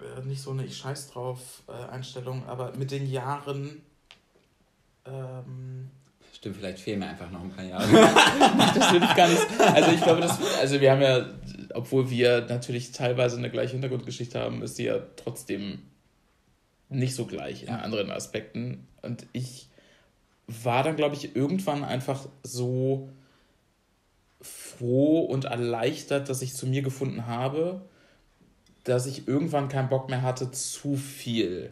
äh, 0.00 0.22
nicht 0.26 0.42
so 0.42 0.50
eine 0.50 0.64
Ich 0.64 0.76
scheiß 0.76 1.10
drauf 1.10 1.62
äh, 1.68 1.90
Einstellung, 1.90 2.46
aber 2.46 2.72
mit 2.76 2.90
den 2.90 3.10
Jahren. 3.10 3.82
Ähm, 5.04 5.90
Stimmt, 6.32 6.56
vielleicht 6.56 6.78
fehlen 6.78 7.00
mir 7.00 7.08
einfach 7.08 7.30
noch 7.30 7.42
ein 7.42 7.50
paar 7.50 7.64
Jahre. 7.64 7.86
das 8.74 8.92
würde 8.92 9.04
ich 9.04 9.14
gar 9.14 9.28
nicht. 9.28 9.46
Also 9.58 9.90
ich 9.90 10.00
glaube, 10.00 10.22
das, 10.22 10.38
also 10.58 10.80
wir 10.80 10.90
haben 10.90 11.02
ja, 11.02 11.26
obwohl 11.74 12.08
wir 12.08 12.46
natürlich 12.48 12.92
teilweise 12.92 13.36
eine 13.36 13.50
gleiche 13.50 13.72
Hintergrundgeschichte 13.72 14.40
haben, 14.40 14.62
ist 14.62 14.76
sie 14.76 14.84
ja 14.84 15.00
trotzdem 15.16 15.82
nicht 16.88 17.14
so 17.14 17.26
gleich 17.26 17.64
in 17.64 17.70
anderen 17.70 18.10
Aspekten. 18.10 18.86
Und 19.02 19.26
ich 19.32 19.69
war 20.64 20.82
dann, 20.82 20.96
glaube 20.96 21.14
ich, 21.14 21.36
irgendwann 21.36 21.84
einfach 21.84 22.28
so 22.42 23.08
froh 24.40 25.20
und 25.20 25.44
erleichtert, 25.44 26.28
dass 26.28 26.42
ich 26.42 26.54
zu 26.54 26.66
mir 26.66 26.82
gefunden 26.82 27.26
habe 27.26 27.82
dass 28.84 29.06
ich 29.06 29.28
irgendwann 29.28 29.68
keinen 29.68 29.88
Bock 29.88 30.08
mehr 30.08 30.22
hatte, 30.22 30.50
zu 30.50 30.96
viel 30.96 31.70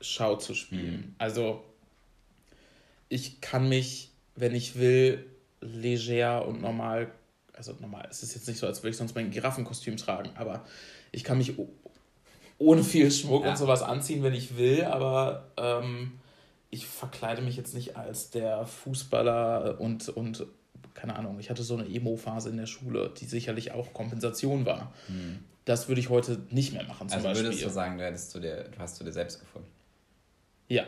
Schau 0.00 0.36
zu 0.36 0.54
spielen. 0.54 0.96
Mhm. 0.96 1.14
Also 1.18 1.64
ich 3.08 3.40
kann 3.40 3.68
mich, 3.68 4.10
wenn 4.36 4.54
ich 4.54 4.78
will, 4.78 5.24
leger 5.60 6.46
und 6.46 6.60
normal, 6.60 7.10
also 7.54 7.74
normal, 7.80 8.06
es 8.10 8.22
ist 8.22 8.34
jetzt 8.34 8.46
nicht 8.48 8.58
so, 8.58 8.66
als 8.66 8.82
würde 8.82 8.90
ich 8.90 8.96
sonst 8.96 9.14
mein 9.14 9.30
Giraffenkostüm 9.30 9.96
tragen, 9.96 10.30
aber 10.34 10.64
ich 11.12 11.24
kann 11.24 11.38
mich 11.38 11.54
ohne 12.58 12.84
viel 12.84 13.10
Schmuck 13.10 13.44
ja. 13.44 13.50
und 13.50 13.56
sowas 13.56 13.82
anziehen, 13.82 14.22
wenn 14.22 14.34
ich 14.34 14.56
will, 14.56 14.84
aber 14.84 15.48
ähm, 15.56 16.12
ich 16.74 16.86
verkleide 16.86 17.40
mich 17.40 17.56
jetzt 17.56 17.72
nicht 17.72 17.96
als 17.96 18.30
der 18.30 18.66
Fußballer 18.66 19.80
und, 19.80 20.08
und 20.08 20.44
keine 20.92 21.14
Ahnung, 21.16 21.38
ich 21.38 21.48
hatte 21.48 21.62
so 21.62 21.76
eine 21.76 21.86
Emo-Phase 21.86 22.50
in 22.50 22.56
der 22.56 22.66
Schule, 22.66 23.12
die 23.18 23.26
sicherlich 23.26 23.70
auch 23.72 23.92
Kompensation 23.92 24.66
war. 24.66 24.92
Mhm. 25.08 25.38
Das 25.64 25.86
würde 25.88 26.00
ich 26.00 26.10
heute 26.10 26.40
nicht 26.50 26.72
mehr 26.72 26.84
machen, 26.84 27.08
zum 27.08 27.16
also 27.16 27.28
Beispiel. 27.28 27.46
würdest 27.46 27.64
du 27.64 27.70
sagen, 27.70 27.96
du, 27.96 28.04
hättest 28.04 28.32
zu 28.32 28.40
dir, 28.40 28.64
du 28.64 28.78
hast 28.78 28.96
zu 28.96 29.04
dir 29.04 29.12
selbst 29.12 29.38
gefunden? 29.38 29.68
Ja. 30.68 30.84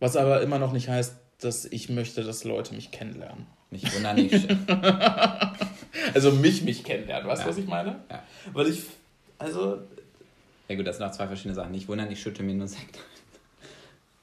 Was 0.00 0.16
aber 0.16 0.40
immer 0.40 0.58
noch 0.58 0.72
nicht 0.72 0.88
heißt, 0.88 1.16
dass 1.40 1.66
ich 1.66 1.90
möchte, 1.90 2.24
dass 2.24 2.44
Leute 2.44 2.74
mich 2.74 2.90
kennenlernen. 2.90 3.46
Nicht 3.70 3.94
wundern, 3.94 4.16
nicht 4.16 4.48
Also 6.14 6.32
mich, 6.32 6.62
mich 6.62 6.82
kennenlernen, 6.82 7.28
weißt 7.28 7.42
du, 7.42 7.46
ja. 7.46 7.50
was 7.50 7.58
ich 7.58 7.66
meine? 7.66 8.00
Ja. 8.10 8.22
Weil 8.54 8.68
ich, 8.68 8.84
also... 9.38 9.82
Ja 10.68 10.76
gut, 10.76 10.86
das 10.86 10.96
sind 10.96 11.06
auch 11.06 11.12
zwei 11.12 11.26
verschiedene 11.26 11.54
Sachen. 11.54 11.72
Nicht 11.72 11.88
wundern, 11.88 12.10
ich 12.10 12.20
schütte 12.20 12.42
mir 12.42 12.54
nur 12.54 12.68
Sekt. 12.68 12.98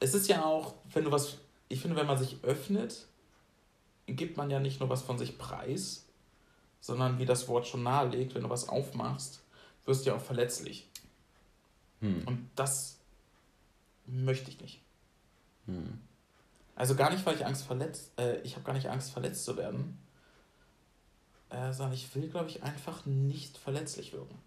Es 0.04 0.14
ist 0.14 0.28
ja 0.28 0.44
auch, 0.44 0.74
wenn 0.92 1.06
du 1.06 1.12
was... 1.12 1.38
Ich 1.70 1.80
finde, 1.80 1.96
wenn 1.96 2.06
man 2.06 2.18
sich 2.18 2.44
öffnet, 2.44 3.08
gibt 4.06 4.36
man 4.36 4.50
ja 4.50 4.60
nicht 4.60 4.82
nur 4.82 4.90
was 4.90 5.02
von 5.02 5.18
sich 5.18 5.38
preis, 5.38 6.06
sondern 6.82 7.20
wie 7.20 7.26
das 7.26 7.48
Wort 7.48 7.68
schon 7.68 7.84
nahelegt, 7.84 8.36
wenn 8.36 8.44
du 8.44 8.50
was 8.50 8.68
aufmachst, 8.68 9.42
wirst 9.86 10.06
du 10.06 10.10
ja 10.10 10.18
auch 10.18 10.22
verletzlich. 10.22 10.90
Hm. 12.02 12.28
Und 12.28 12.50
das 12.58 13.00
möchte 14.06 14.52
ich 14.52 14.60
nicht. 14.60 14.82
Hm. 15.68 16.02
Also 16.76 16.96
gar 16.96 17.10
nicht, 17.10 17.26
weil 17.26 17.38
ich 17.38 17.46
Angst 17.46 17.64
verletzt, 17.64 18.12
äh, 18.20 18.42
ich 18.42 18.56
habe 18.56 18.66
gar 18.66 18.74
nicht 18.74 18.90
Angst, 18.90 19.12
verletzt 19.12 19.46
zu 19.46 19.56
werden, 19.56 19.98
äh, 21.50 21.72
sondern 21.72 21.94
ich 21.94 22.14
will, 22.14 22.28
glaube 22.28 22.50
ich, 22.50 22.62
einfach 22.62 23.06
nicht 23.06 23.58
verletzlich 23.58 24.12
wirken. 24.12 24.38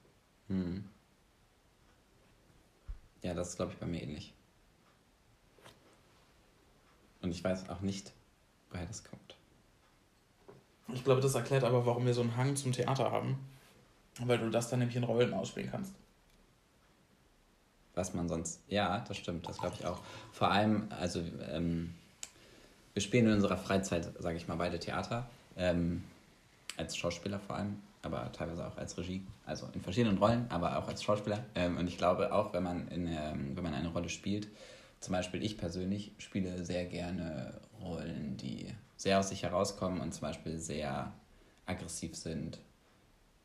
Hm. 0.49 0.85
Ja, 3.23 3.33
das 3.33 3.49
ist, 3.49 3.57
glaube 3.57 3.73
ich, 3.73 3.79
bei 3.79 3.87
mir 3.87 4.03
ähnlich. 4.03 4.36
Und 7.27 7.33
ich 7.33 7.43
weiß 7.43 7.69
auch 7.71 7.81
nicht, 7.81 8.12
woher 8.71 8.87
das 8.87 9.03
kommt. 9.03 9.35
Ich 10.95 11.03
glaube, 11.03 11.21
das 11.21 11.35
erklärt 11.35 11.65
aber, 11.65 11.85
warum 11.85 12.07
wir 12.07 12.15
so 12.15 12.21
einen 12.21 12.37
Hang 12.37 12.55
zum 12.55 12.71
Theater 12.71 13.11
haben 13.11 13.37
Weil 14.21 14.39
du 14.39 14.49
das 14.49 14.71
dann 14.71 14.79
nämlich 14.79 14.95
in 14.95 15.03
Rollen 15.03 15.35
ausspielen 15.35 15.69
kannst. 15.69 15.93
Was 17.97 18.15
man 18.15 18.29
sonst. 18.29 18.61
Ja, 18.69 19.05
das 19.09 19.17
stimmt, 19.17 19.49
das 19.49 19.59
glaube 19.59 19.75
ich 19.77 19.85
auch. 19.85 19.99
Vor 20.31 20.53
allem, 20.53 20.87
also 21.01 21.21
ähm, 21.51 21.95
wir 22.95 23.03
spielen 23.03 23.27
in 23.27 23.33
unserer 23.33 23.57
Freizeit, 23.57 24.09
sage 24.21 24.37
ich 24.37 24.47
mal, 24.47 24.55
beide 24.55 24.79
Theater. 24.79 25.29
Ähm, 25.57 26.05
als 26.77 26.97
Schauspieler 26.97 27.41
vor 27.41 27.57
allem, 27.57 27.83
aber 28.03 28.31
teilweise 28.31 28.65
auch 28.65 28.77
als 28.77 28.97
Regie. 28.99 29.27
Also 29.47 29.69
in 29.73 29.81
verschiedenen 29.81 30.19
Rollen, 30.19 30.47
aber 30.49 30.79
auch 30.79 30.87
als 30.87 31.03
Schauspieler. 31.03 31.45
Ähm, 31.57 31.77
und 31.77 31.89
ich 31.89 31.99
glaube 31.99 32.33
auch, 32.33 32.53
wenn 32.53 32.62
man, 32.62 32.87
in, 32.87 33.09
ähm, 33.09 33.57
wenn 33.57 33.65
man 33.65 33.75
eine 33.75 33.89
Rolle 33.89 34.11
spielt, 34.11 34.47
zum 35.01 35.13
Beispiel 35.13 35.43
ich 35.43 35.59
persönlich 35.59 36.13
spiele 36.19 36.65
sehr 36.65 36.87
gerne 36.87 37.61
Rollen, 37.81 38.37
die 38.37 38.73
sehr 38.97 39.21
aus 39.21 39.29
sich 39.29 39.43
herauskommen 39.43 40.01
und 40.01 40.13
zum 40.13 40.23
Beispiel 40.23 40.59
sehr 40.59 41.13
aggressiv 41.67 42.17
sind. 42.17 42.59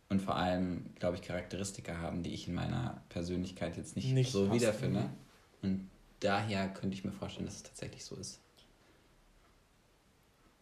Und 0.10 0.22
vor 0.22 0.36
allem, 0.36 0.94
glaube 0.96 1.16
ich, 1.16 1.22
Charakteristika 1.22 1.98
haben, 1.98 2.24
die 2.24 2.34
ich 2.34 2.48
in 2.48 2.54
meiner 2.54 3.02
Persönlichkeit 3.10 3.78
jetzt 3.78 3.96
nicht, 3.96 4.12
nicht 4.12 4.32
so 4.32 4.52
wiederfinde. 4.52 5.10
Und 5.62 5.90
daher 6.20 6.68
könnte 6.70 6.96
ich 6.96 7.06
mir 7.06 7.12
vorstellen, 7.12 7.46
dass 7.46 7.56
es 7.56 7.64
tatsächlich 7.64 8.04
so 8.04 8.16
ist. 8.16 8.42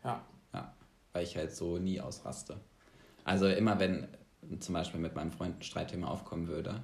Ja. 0.04 0.24
Ja, 0.54 0.74
weil 1.14 1.24
ich 1.24 1.36
halt 1.36 1.56
so 1.56 1.78
nie 1.78 2.00
ausraste. 2.00 2.60
Also 3.24 3.48
immer 3.48 3.80
wenn 3.80 4.08
zum 4.60 4.74
Beispiel 4.74 5.00
mit 5.00 5.16
meinem 5.16 5.32
Freund 5.32 5.60
ein 5.60 5.64
Streitthema 5.64 6.08
aufkommen 6.08 6.48
würde, 6.48 6.84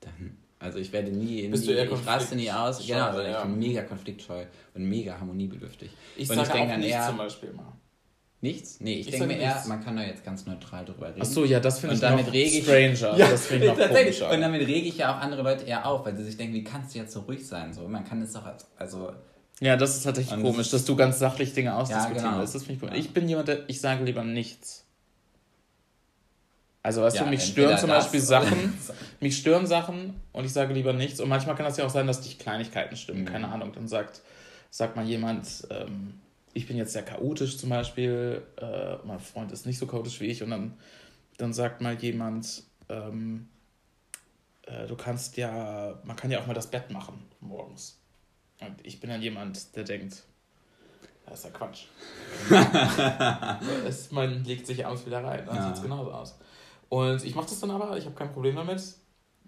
dann, 0.00 0.36
also 0.64 0.78
ich 0.78 0.92
werde 0.92 1.10
nie, 1.10 1.46
Bist 1.48 1.66
nie 1.66 1.72
du 1.72 1.78
eher 1.78 1.92
ich 1.92 2.06
raste 2.06 2.36
nie 2.36 2.50
aus, 2.50 2.84
genau, 2.84 3.04
also 3.06 3.20
ja. 3.20 3.38
ich 3.38 3.44
bin 3.44 3.58
mega 3.58 3.82
konfliktscheu 3.82 4.44
und 4.74 4.84
mega 4.84 5.18
harmoniebedürftig. 5.18 5.90
Ich 6.16 6.30
und 6.30 6.36
sage 6.36 6.48
ich 6.48 6.54
denke 6.54 6.72
auch 6.72 6.78
nichts 6.78 6.92
eher, 6.92 7.06
zum 7.06 7.18
Beispiel 7.18 7.52
mal. 7.52 7.72
Nichts? 8.40 8.80
Nee, 8.80 8.94
ich, 8.94 9.06
ich 9.06 9.10
denke 9.12 9.26
mir 9.26 9.38
eher, 9.38 9.62
man 9.68 9.82
kann 9.82 9.96
da 9.96 10.02
jetzt 10.02 10.24
ganz 10.24 10.44
neutral 10.46 10.84
drüber 10.84 11.08
reden. 11.08 11.20
Ach 11.22 11.26
so, 11.26 11.44
ja, 11.44 11.60
das 11.60 11.78
finde 11.78 11.94
ich 11.94 12.00
damit 12.00 12.32
rege 12.32 12.58
ich, 12.58 12.64
stranger. 12.64 13.16
Ja, 13.16 13.30
das 13.30 13.46
finde 13.46 13.66
ich 13.66 13.72
tatsächlich. 13.72 14.22
Und 14.22 14.40
damit 14.40 14.66
rege 14.66 14.88
ich 14.88 14.98
ja 14.98 15.14
auch 15.14 15.20
andere 15.20 15.42
Leute 15.42 15.64
eher 15.64 15.86
auf, 15.86 16.04
weil 16.04 16.16
sie 16.16 16.24
sich 16.24 16.36
denken, 16.36 16.54
wie 16.54 16.64
kannst 16.64 16.94
du 16.94 16.98
jetzt 16.98 17.12
so 17.12 17.20
ruhig 17.20 17.46
sein? 17.46 17.72
So, 17.72 17.86
man 17.88 18.04
kann 18.04 18.20
es 18.22 18.32
doch, 18.32 18.44
also 18.76 19.12
ja, 19.60 19.76
das 19.76 19.96
ist 19.96 20.02
tatsächlich 20.02 20.40
komisch, 20.40 20.70
dass 20.70 20.84
du 20.84 20.96
ganz 20.96 21.18
sachlich 21.18 21.52
Dinge 21.52 21.76
ausdiskutieren 21.76 22.16
ja, 22.16 22.22
genau. 22.30 22.40
willst. 22.40 22.54
Das 22.54 22.64
finde 22.64 22.86
ich 22.92 23.06
Ich 23.06 23.10
bin 23.12 23.28
jemand, 23.28 23.48
der, 23.48 23.68
ich 23.68 23.80
sage 23.80 24.04
lieber 24.04 24.24
nichts. 24.24 24.83
Also 26.84 27.00
weißt 27.00 27.16
ja, 27.16 27.24
du, 27.24 27.30
mich 27.30 27.42
stören 27.42 27.78
zum 27.78 27.88
Beispiel 27.88 28.20
Sachen, 28.20 28.78
mich 29.18 29.38
stören 29.38 29.66
Sachen 29.66 30.20
und 30.32 30.44
ich 30.44 30.52
sage 30.52 30.74
lieber 30.74 30.92
nichts. 30.92 31.18
Und 31.18 31.30
manchmal 31.30 31.56
kann 31.56 31.64
das 31.64 31.78
ja 31.78 31.86
auch 31.86 31.90
sein, 31.90 32.06
dass 32.06 32.20
dich 32.20 32.38
Kleinigkeiten 32.38 32.94
stimmen, 32.94 33.22
mhm. 33.22 33.24
keine 33.24 33.48
Ahnung. 33.48 33.72
Dann 33.72 33.88
sagt, 33.88 34.20
sagt 34.68 34.94
mal 34.94 35.06
jemand, 35.06 35.66
ähm, 35.70 36.20
ich 36.52 36.68
bin 36.68 36.76
jetzt 36.76 36.92
sehr 36.92 37.02
chaotisch 37.02 37.56
zum 37.56 37.70
Beispiel, 37.70 38.42
äh, 38.60 38.96
mein 39.06 39.18
Freund 39.18 39.50
ist 39.50 39.64
nicht 39.64 39.78
so 39.78 39.86
chaotisch 39.86 40.20
wie 40.20 40.26
ich 40.26 40.42
und 40.42 40.50
dann, 40.50 40.74
dann 41.38 41.54
sagt 41.54 41.80
mal 41.80 41.94
jemand, 41.94 42.64
ähm, 42.90 43.48
äh, 44.66 44.86
du 44.86 44.94
kannst 44.94 45.38
ja, 45.38 45.98
man 46.04 46.16
kann 46.16 46.30
ja 46.30 46.40
auch 46.40 46.46
mal 46.46 46.52
das 46.52 46.66
Bett 46.66 46.90
machen 46.90 47.24
morgens. 47.40 47.98
Und 48.60 48.74
ich 48.82 49.00
bin 49.00 49.08
dann 49.08 49.22
jemand, 49.22 49.74
der 49.74 49.84
denkt, 49.84 50.22
das 51.24 51.38
ist 51.38 51.44
ja 51.46 51.50
Quatsch. 51.50 51.86
es, 53.88 54.10
man 54.12 54.44
legt 54.44 54.66
sich 54.66 54.84
abends 54.84 55.06
wieder 55.06 55.24
rein, 55.24 55.46
dann 55.46 55.56
ja. 55.56 55.66
sieht 55.68 55.76
es 55.76 55.82
genauso 55.82 56.12
aus. 56.12 56.34
Und 56.94 57.24
ich 57.24 57.34
mache 57.34 57.46
das 57.46 57.58
dann 57.58 57.72
aber, 57.72 57.98
ich 57.98 58.04
habe 58.04 58.14
kein 58.14 58.32
Problem 58.32 58.54
damit. 58.54 58.94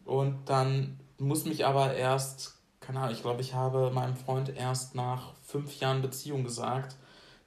Und 0.05 0.49
dann 0.49 0.99
muss 1.17 1.45
mich 1.45 1.65
aber 1.65 1.95
erst, 1.95 2.57
keine 2.81 2.99
Ahnung, 2.99 3.13
ich 3.13 3.23
glaube, 3.23 3.41
ich 3.41 3.55
habe 3.55 3.93
meinem 3.93 4.17
Freund 4.17 4.49
erst 4.49 4.97
nach 4.97 5.33
fünf 5.45 5.79
Jahren 5.79 6.03
Beziehung 6.03 6.43
gesagt, 6.43 6.97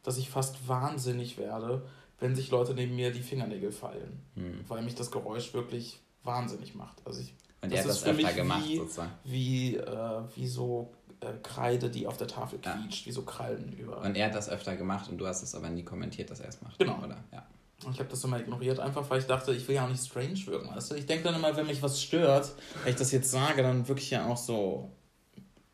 dass 0.02 0.18
ich 0.18 0.30
fast 0.30 0.70
wahnsinnig 0.70 1.38
werde, 1.38 1.86
wenn 2.18 2.34
sich 2.34 2.50
Leute 2.50 2.74
neben 2.76 2.96
mir 2.96 3.12
die 3.12 3.20
Fingernägel 3.20 3.74
fallen. 3.74 4.24
Hm. 4.36 4.64
Weil 4.70 4.84
mich 4.84 4.96
das 4.96 5.12
Geräusch 5.12 5.54
wirklich 5.54 6.00
wahnsinnig 6.24 6.76
macht. 6.76 7.06
Also 7.06 7.20
ich, 7.20 7.36
Und 7.62 7.74
das, 7.74 7.86
das 7.86 7.98
ist 7.98 8.04
für 8.06 8.14
mich 8.14 8.34
gemacht, 8.34 8.64
wie, 8.66 8.78
sozusagen. 8.78 9.12
wie, 9.26 9.76
äh, 9.76 10.22
wie 10.34 10.48
so 10.48 10.94
äh, 11.20 11.34
Kreide, 11.44 11.90
die 11.90 12.08
auf 12.08 12.16
der 12.16 12.28
Tafel 12.28 12.60
quietscht, 12.60 13.02
ja. 13.02 13.08
wie 13.08 13.12
so 13.12 13.24
Krallen 13.24 13.74
über. 13.74 14.00
Und 14.00 14.16
er 14.16 14.28
hat 14.28 14.36
das 14.36 14.48
öfter 14.48 14.78
gemacht 14.78 15.10
und 15.10 15.18
du 15.18 15.28
hast 15.28 15.44
es 15.44 15.54
aber 15.56 15.70
nie 15.70 15.84
kommentiert, 15.84 16.30
dass 16.30 16.40
er 16.40 16.48
es 16.48 16.62
macht. 16.62 16.80
Genau. 16.80 17.00
Oder? 17.00 17.18
Ja. 17.34 17.46
Und 17.86 17.94
ich 17.94 18.00
habe 18.00 18.10
das 18.10 18.24
immer 18.24 18.40
ignoriert, 18.40 18.80
einfach 18.80 19.10
weil 19.10 19.20
ich 19.20 19.26
dachte, 19.26 19.54
ich 19.54 19.68
will 19.68 19.76
ja 19.76 19.86
auch 19.86 19.90
nicht 19.90 20.04
strange 20.04 20.46
wirken. 20.48 20.70
Weißt 20.76 20.92
du? 20.92 20.96
Ich 20.96 21.06
denke 21.06 21.24
dann 21.24 21.36
immer, 21.36 21.56
wenn 21.56 21.68
mich 21.68 21.82
was 21.82 22.02
stört, 22.02 22.52
wenn 22.84 22.92
ich 22.92 23.00
das 23.00 23.12
jetzt 23.12 23.32
sage, 23.32 23.64
dann 23.64 23.88
wirklich 23.88 24.10
ja 24.10 24.26
auch 24.28 24.38
so 24.38 24.92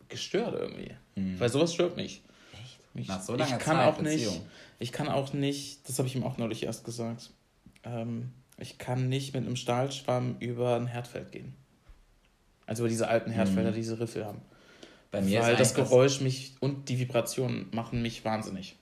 gestört 0.08 0.54
irgendwie. 0.54 0.92
Hm. 1.16 1.40
Weil 1.40 1.50
sowas 1.50 1.74
stört 1.74 1.96
mich. 1.96 2.22
Echt? 2.54 2.96
Mich, 2.96 3.08
Nach 3.08 3.22
so 3.22 3.34
langer 3.36 3.58
ich 3.58 3.64
kann 3.64 3.78
Zeit 3.78 3.88
auch 3.88 4.02
nicht, 4.02 4.42
Ich 4.78 4.92
kann 4.92 5.10
auch 5.10 5.34
nicht, 5.34 5.90
das 5.90 5.98
habe 5.98 6.08
ich 6.08 6.16
ihm 6.16 6.24
auch 6.24 6.38
neulich 6.38 6.64
erst 6.64 6.86
gesagt, 6.86 7.32
ähm, 7.84 8.32
ich 8.58 8.78
kann 8.78 9.10
nicht 9.10 9.34
mit 9.34 9.44
einem 9.44 9.56
Stahlschwamm 9.56 10.38
über 10.40 10.76
ein 10.76 10.88
Herdfeld 10.88 11.32
gehen. 11.32 11.56
Also 12.68 12.84
über 12.84 12.90
diese 12.90 13.08
alten 13.08 13.32
Herdfelder, 13.32 13.70
hm. 13.70 13.74
die 13.74 13.82
diese 13.82 14.00
Riffel 14.00 14.26
haben. 14.26 14.42
Bei 15.12 15.22
mir 15.22 15.42
Weil 15.42 15.56
das 15.56 15.74
Geräusch 15.74 16.22
mich 16.22 16.56
und 16.60 16.90
die 16.90 17.00
Vibrationen 17.00 17.68
machen 17.72 18.02
mich 18.02 18.26
wahnsinnig. 18.26 18.76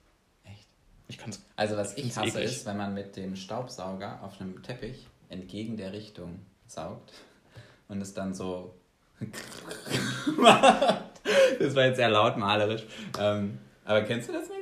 Ich 1.08 1.18
kann's. 1.18 1.44
Also 1.56 1.78
was 1.78 1.98
ich 1.98 2.16
hasse 2.16 2.40
eklig. 2.40 2.46
ist, 2.46 2.66
wenn 2.66 2.78
man 2.78 2.94
mit 2.94 3.16
dem 3.16 3.36
Staubsauger 3.36 4.24
auf 4.24 4.40
einem 4.40 4.62
Teppich 4.64 5.08
entgegen 5.30 5.78
der 5.78 5.94
Richtung 5.94 6.40
saugt 6.68 7.14
und 7.88 8.02
es 8.02 8.14
dann 8.14 8.34
so 8.34 8.76
das 11.60 11.76
war 11.76 11.86
jetzt 11.86 11.98
sehr 11.98 12.10
laut 12.10 12.38
malerisch. 12.38 12.84
Ähm, 13.20 13.60
aber 13.86 14.02
kennst 14.04 14.30
du 14.30 14.34
das 14.34 14.50
nicht? 14.50 14.60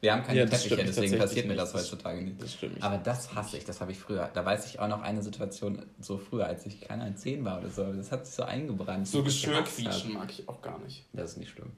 Wir 0.00 0.12
haben 0.12 0.22
keine 0.22 0.40
ja, 0.40 0.46
Teppiche, 0.46 0.76
deswegen 0.76 1.18
passiert 1.18 1.46
mir 1.46 1.56
das 1.56 1.74
heutzutage 1.74 2.22
nicht. 2.22 2.40
Das 2.40 2.54
stimmt 2.54 2.80
Aber 2.82 2.98
das 2.98 3.34
hasse 3.34 3.56
ich, 3.56 3.64
das 3.64 3.80
habe 3.80 3.90
ich 3.90 3.98
früher. 3.98 4.30
Da 4.32 4.44
weiß 4.44 4.66
ich 4.66 4.78
auch 4.78 4.86
noch 4.86 5.02
eine 5.02 5.22
Situation 5.22 5.84
so 6.00 6.18
früher, 6.18 6.46
als 6.46 6.64
ich 6.66 6.80
keine 6.82 7.02
Ahnung, 7.02 7.16
10 7.16 7.44
war 7.44 7.58
oder 7.58 7.68
so. 7.68 7.92
Das 7.92 8.12
hat 8.12 8.24
sich 8.24 8.36
so 8.36 8.44
eingebrannt. 8.44 9.08
So 9.08 9.24
Geschirrquietschen 9.24 10.12
mag 10.12 10.30
ich 10.30 10.48
auch 10.48 10.62
gar 10.62 10.78
nicht. 10.78 11.04
Das 11.12 11.32
ist 11.32 11.38
nicht 11.38 11.50
schlimm. 11.50 11.72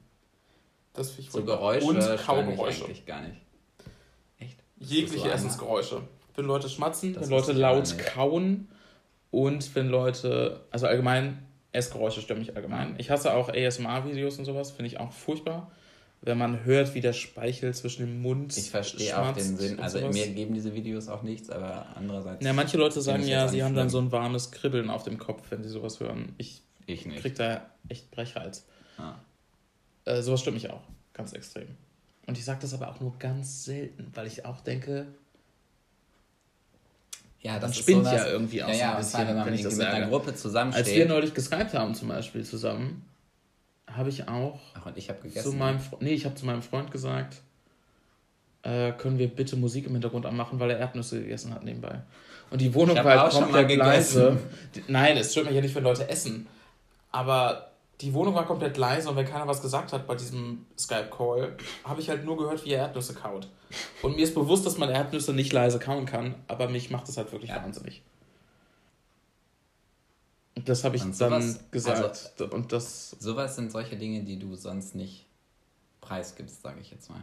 Das 0.93 1.09
finde 1.09 1.21
ich 1.21 1.31
So 1.31 1.43
Geräusche 1.43 1.85
und 1.85 1.99
Kaugeräusche. 2.23 2.85
eigentlich 2.85 3.05
gar 3.05 3.21
nicht. 3.21 3.41
Jegliche 4.81 5.23
so 5.23 5.29
Essensgeräusche. 5.29 6.01
Wenn 6.35 6.45
Leute 6.45 6.69
schmatzen, 6.69 7.13
das 7.13 7.23
wenn 7.23 7.37
Leute 7.37 7.53
laut 7.53 7.97
kauen 7.97 8.67
und 9.31 9.75
wenn 9.75 9.89
Leute, 9.89 10.61
also 10.71 10.87
allgemein, 10.87 11.45
Essgeräusche 11.73 12.21
stören 12.21 12.39
mich 12.39 12.55
allgemein. 12.55 12.95
Ich 12.97 13.09
hasse 13.09 13.33
auch 13.33 13.49
ASMR-Videos 13.49 14.37
und 14.39 14.45
sowas, 14.45 14.71
finde 14.71 14.87
ich 14.87 14.99
auch 14.99 15.11
furchtbar 15.11 15.71
wenn 16.21 16.37
man 16.37 16.63
hört, 16.65 16.93
wie 16.93 17.01
der 17.01 17.13
Speichel 17.13 17.73
zwischen 17.73 18.05
dem 18.05 18.21
Mund. 18.21 18.55
Ich 18.55 18.69
verstehe 18.69 19.19
auch 19.19 19.33
den 19.33 19.57
Sinn. 19.57 19.79
Also 19.79 19.99
mir 20.07 20.27
geben 20.27 20.53
diese 20.53 20.73
Videos 20.73 21.07
auch 21.07 21.23
nichts, 21.23 21.49
aber 21.49 21.87
andererseits. 21.95 22.45
Ja, 22.45 22.53
manche 22.53 22.77
Leute 22.77 23.01
sagen 23.01 23.27
ja, 23.27 23.47
sie 23.47 23.63
haben 23.63 23.75
dann 23.75 23.89
so 23.89 23.97
ein 23.97 24.11
warmes 24.11 24.51
Kribbeln 24.51 24.89
auf 24.89 25.03
dem 25.03 25.17
Kopf, 25.17 25.49
wenn 25.49 25.63
sie 25.63 25.69
sowas 25.69 25.99
hören. 25.99 26.33
Ich, 26.37 26.61
ich 26.85 27.05
nicht. 27.05 27.21
krieg 27.21 27.35
da 27.35 27.71
echt 27.89 28.11
Brechreiz. 28.11 28.67
Ah. 28.97 29.15
Äh, 30.05 30.21
sowas 30.21 30.41
stimmt 30.41 30.55
mich 30.55 30.69
auch. 30.69 30.83
Ganz 31.13 31.33
extrem. 31.33 31.69
Und 32.31 32.37
ich 32.37 32.45
sage 32.45 32.59
das 32.61 32.73
aber 32.73 32.87
auch 32.87 33.01
nur 33.01 33.19
ganz 33.19 33.65
selten, 33.65 34.09
weil 34.13 34.25
ich 34.25 34.45
auch 34.45 34.61
denke, 34.61 35.05
ja, 37.41 37.59
das 37.59 37.71
man 37.71 37.73
spinnt 37.73 38.05
ja 38.05 38.25
irgendwie 38.25 38.63
auch 38.63 38.69
ja, 38.69 38.75
so 38.75 38.83
ein 38.85 38.97
bisschen, 38.99 39.27
wenn, 39.27 39.35
man 39.35 39.53
ich 39.53 39.63
das 39.63 39.75
mit 39.75 39.85
einer 39.85 40.07
Gruppe 40.07 40.33
zusammensteht. 40.33 40.85
Als 40.85 40.95
wir 40.95 41.07
neulich 41.09 41.33
geskypt 41.33 41.73
haben 41.73 41.93
zum 41.93 42.07
Beispiel 42.07 42.45
zusammen, 42.45 43.05
habe 43.85 44.07
ich 44.07 44.29
auch. 44.29 44.61
Ach, 44.75 44.85
und 44.85 44.97
ich 44.97 45.09
habe 45.09 45.19
gegessen. 45.19 45.51
Zu 45.51 45.57
meinem, 45.57 45.81
nee, 45.99 46.13
ich 46.13 46.23
habe 46.23 46.35
zu 46.35 46.45
meinem 46.45 46.61
Freund 46.61 46.89
gesagt, 46.89 47.41
äh, 48.63 48.93
können 48.93 49.19
wir 49.19 49.27
bitte 49.27 49.57
Musik 49.57 49.85
im 49.85 49.91
Hintergrund 49.91 50.25
anmachen, 50.25 50.57
weil 50.57 50.69
er 50.69 50.79
Erdnüsse 50.79 51.21
gegessen 51.21 51.53
hat 51.53 51.65
nebenbei. 51.65 51.99
Und 52.49 52.61
die 52.61 52.73
Wohnung 52.73 52.95
war 52.95 53.23
halt 53.23 53.33
komplett 53.33 53.75
leise. 53.75 54.37
Nein, 54.87 55.17
es 55.17 55.33
stört 55.33 55.47
mich 55.47 55.55
ja 55.55 55.61
nicht, 55.61 55.75
wenn 55.75 55.83
Leute 55.83 56.07
essen. 56.07 56.47
Aber 57.11 57.70
die 58.01 58.13
Wohnung 58.13 58.33
war 58.33 58.45
komplett 58.45 58.77
leise 58.77 59.09
und 59.09 59.15
wenn 59.15 59.25
keiner 59.25 59.47
was 59.47 59.61
gesagt 59.61 59.93
hat 59.93 60.07
bei 60.07 60.15
diesem 60.15 60.65
Skype-Call, 60.77 61.55
habe 61.83 62.01
ich 62.01 62.09
halt 62.09 62.25
nur 62.25 62.37
gehört, 62.37 62.65
wie 62.65 62.71
er 62.71 62.87
Erdnüsse 62.87 63.13
kaut. 63.13 63.47
Und 64.01 64.15
mir 64.15 64.23
ist 64.23 64.33
bewusst, 64.33 64.65
dass 64.65 64.77
man 64.77 64.89
Erdnüsse 64.89 65.33
nicht 65.33 65.53
leise 65.53 65.79
kauen 65.79 66.05
kann, 66.05 66.35
aber 66.47 66.67
mich 66.67 66.89
macht 66.89 67.07
das 67.07 67.17
halt 67.17 67.31
wirklich 67.31 67.51
ja. 67.51 67.57
wahnsinnig. 67.57 68.01
Das 70.65 70.83
habe 70.83 70.95
ich 70.95 71.03
und 71.03 71.19
dann 71.19 71.41
sowas, 71.41 71.71
gesagt. 71.71 72.33
Also, 72.39 72.53
und 72.53 72.71
das. 72.71 73.11
Sowas 73.19 73.55
sind 73.55 73.71
solche 73.71 73.95
Dinge, 73.95 74.23
die 74.23 74.37
du 74.37 74.55
sonst 74.55 74.95
nicht 74.95 75.25
preisgibst, 76.01 76.61
sage 76.61 76.81
ich 76.81 76.91
jetzt 76.91 77.09
mal. 77.09 77.21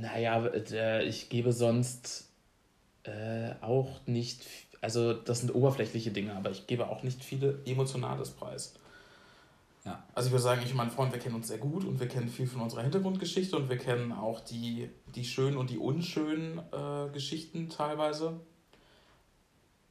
Naja, 0.00 0.46
äh, 0.46 1.04
ich 1.04 1.28
gebe 1.28 1.52
sonst 1.52 2.28
äh, 3.02 3.54
auch 3.60 4.06
nicht. 4.06 4.46
Also, 4.86 5.14
das 5.14 5.40
sind 5.40 5.52
oberflächliche 5.52 6.12
Dinge, 6.12 6.36
aber 6.36 6.52
ich 6.52 6.68
gebe 6.68 6.88
auch 6.88 7.02
nicht 7.02 7.24
viele 7.24 7.58
Emotionales 7.64 8.30
Preis. 8.30 8.74
Ja. 9.84 10.04
Also, 10.14 10.28
ich 10.28 10.32
würde 10.32 10.44
sagen, 10.44 10.62
ich 10.64 10.70
und 10.70 10.76
mein 10.76 10.92
Freund, 10.92 11.12
wir 11.12 11.18
kennen 11.18 11.34
uns 11.34 11.48
sehr 11.48 11.58
gut 11.58 11.84
und 11.84 11.98
wir 11.98 12.06
kennen 12.06 12.28
viel 12.28 12.46
von 12.46 12.60
unserer 12.60 12.82
Hintergrundgeschichte 12.82 13.56
und 13.56 13.68
wir 13.68 13.78
kennen 13.78 14.12
auch 14.12 14.38
die, 14.38 14.88
die 15.12 15.24
schönen 15.24 15.56
und 15.56 15.70
die 15.70 15.78
unschönen 15.78 16.60
äh, 16.70 17.10
Geschichten 17.12 17.68
teilweise. 17.68 18.38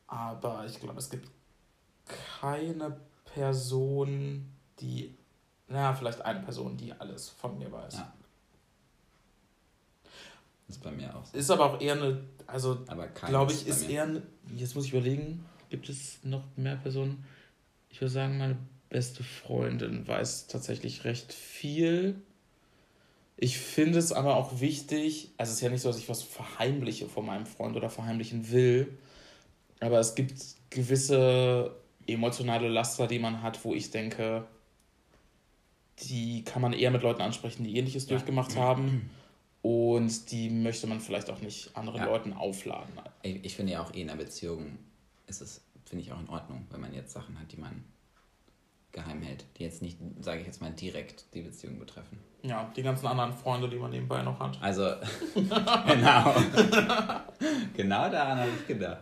Aber 0.07 0.65
ich 0.65 0.79
glaube, 0.79 0.99
es 0.99 1.09
gibt 1.09 1.29
keine 2.39 2.95
Person, 3.25 4.49
die. 4.79 5.13
Na, 5.67 5.93
vielleicht 5.93 6.21
eine 6.21 6.39
Person, 6.39 6.77
die 6.77 6.93
alles 6.93 7.27
von 7.27 7.59
mir 7.59 7.69
weiß. 7.69 7.95
Ja. 7.95 8.13
Ist 10.69 10.81
bei 10.81 10.91
mir 10.91 11.13
auch 11.13 11.25
so. 11.25 11.37
Ist 11.37 11.51
aber 11.51 11.65
auch 11.65 11.81
eher 11.81 11.95
eine, 11.95 12.23
also 12.47 12.85
glaube 13.25 13.51
ich, 13.51 13.67
ist 13.67 13.89
eher, 13.89 14.21
jetzt 14.55 14.75
muss 14.75 14.85
ich 14.85 14.93
überlegen, 14.93 15.45
gibt 15.69 15.89
es 15.89 16.19
noch 16.23 16.43
mehr 16.55 16.75
Personen? 16.75 17.25
Ich 17.89 18.01
würde 18.01 18.11
sagen, 18.11 18.37
meine 18.37 18.57
beste 18.89 19.23
Freundin 19.23 20.07
weiß 20.07 20.47
tatsächlich 20.47 21.03
recht 21.05 21.33
viel. 21.33 22.15
Ich 23.37 23.57
finde 23.57 23.99
es 23.99 24.13
aber 24.13 24.37
auch 24.37 24.61
wichtig, 24.61 25.31
also 25.37 25.49
es 25.51 25.57
ist 25.57 25.61
ja 25.61 25.69
nicht 25.69 25.81
so, 25.81 25.89
dass 25.89 25.97
ich 25.97 26.07
was 26.07 26.23
verheimliche 26.23 27.09
von 27.09 27.25
meinem 27.25 27.45
Freund 27.45 27.75
oder 27.75 27.89
verheimlichen 27.89 28.51
will, 28.51 28.97
aber 29.81 29.99
es 29.99 30.15
gibt 30.15 30.41
gewisse 30.69 31.75
emotionale 32.07 32.69
Laster, 32.69 33.07
die 33.07 33.19
man 33.19 33.41
hat, 33.41 33.65
wo 33.65 33.73
ich 33.73 33.91
denke, 33.91 34.45
die 36.03 36.43
kann 36.43 36.61
man 36.61 36.73
eher 36.73 36.91
mit 36.91 37.01
Leuten 37.01 37.21
ansprechen, 37.21 37.63
die 37.63 37.77
ähnliches 37.77 38.05
Ja. 38.05 38.09
durchgemacht 38.11 38.55
haben. 38.55 39.09
Und 39.65 40.29
die 40.29 40.51
möchte 40.51 40.85
man 40.85 40.99
vielleicht 40.99 41.27
auch 41.31 41.41
nicht 41.41 41.75
anderen 41.75 42.01
Ja. 42.01 42.05
Leuten 42.05 42.33
aufladen. 42.33 42.93
Ich, 43.23 43.43
ich 43.45 43.55
finde 43.55 43.73
ja 43.73 43.81
auch 43.81 43.91
eh 43.95 44.01
in 44.01 44.11
einer 44.11 44.23
Beziehung 44.23 44.77
ist 45.25 45.41
es, 45.41 45.65
finde 45.85 46.03
ich 46.03 46.11
auch 46.11 46.19
in 46.19 46.29
Ordnung, 46.29 46.67
wenn 46.69 46.81
man 46.81 46.93
jetzt 46.93 47.13
Sachen 47.13 47.39
hat, 47.39 47.51
die 47.51 47.57
man 47.57 47.83
geheim 48.91 49.23
hält, 49.23 49.43
die 49.57 49.63
jetzt 49.63 49.81
nicht, 49.81 49.97
sage 50.19 50.41
ich 50.41 50.45
jetzt 50.45 50.61
mal, 50.61 50.69
direkt 50.69 51.25
die 51.33 51.41
Beziehung 51.41 51.79
betreffen. 51.79 52.19
Ja, 52.43 52.71
die 52.75 52.83
ganzen 52.83 53.07
anderen 53.07 53.33
Freunde, 53.33 53.67
die 53.67 53.77
man 53.77 53.89
nebenbei 53.89 54.21
noch 54.21 54.39
hat. 54.39 54.55
Also, 54.61 54.83
genau. 55.33 56.35
genau 57.75 58.09
daran 58.11 58.37
habe 58.37 58.51
ich 58.59 58.67
gedacht. 58.67 59.01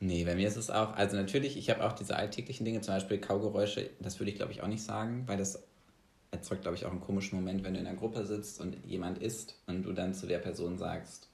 Nee, 0.00 0.24
bei 0.24 0.36
mir 0.36 0.48
ist 0.48 0.56
es 0.56 0.70
auch, 0.70 0.94
also 0.94 1.18
natürlich, 1.18 1.58
ich 1.58 1.68
habe 1.68 1.84
auch 1.84 1.92
diese 1.92 2.16
alltäglichen 2.16 2.64
Dinge, 2.64 2.80
zum 2.80 2.94
Beispiel 2.94 3.18
Kaugeräusche, 3.18 3.90
das 4.00 4.18
würde 4.18 4.30
ich 4.30 4.36
glaube 4.36 4.52
ich 4.52 4.62
auch 4.62 4.68
nicht 4.68 4.82
sagen, 4.82 5.24
weil 5.26 5.36
das 5.36 5.67
erzeugt 6.30 6.62
glaube 6.62 6.76
ich 6.76 6.84
auch 6.86 6.90
einen 6.90 7.00
komischen 7.00 7.38
Moment, 7.38 7.64
wenn 7.64 7.74
du 7.74 7.80
in 7.80 7.86
einer 7.86 7.96
Gruppe 7.96 8.24
sitzt 8.26 8.60
und 8.60 8.76
jemand 8.84 9.18
isst 9.18 9.54
und 9.66 9.82
du 9.84 9.92
dann 9.92 10.14
zu 10.14 10.26
der 10.26 10.38
Person 10.38 10.76
sagst, 10.78 11.28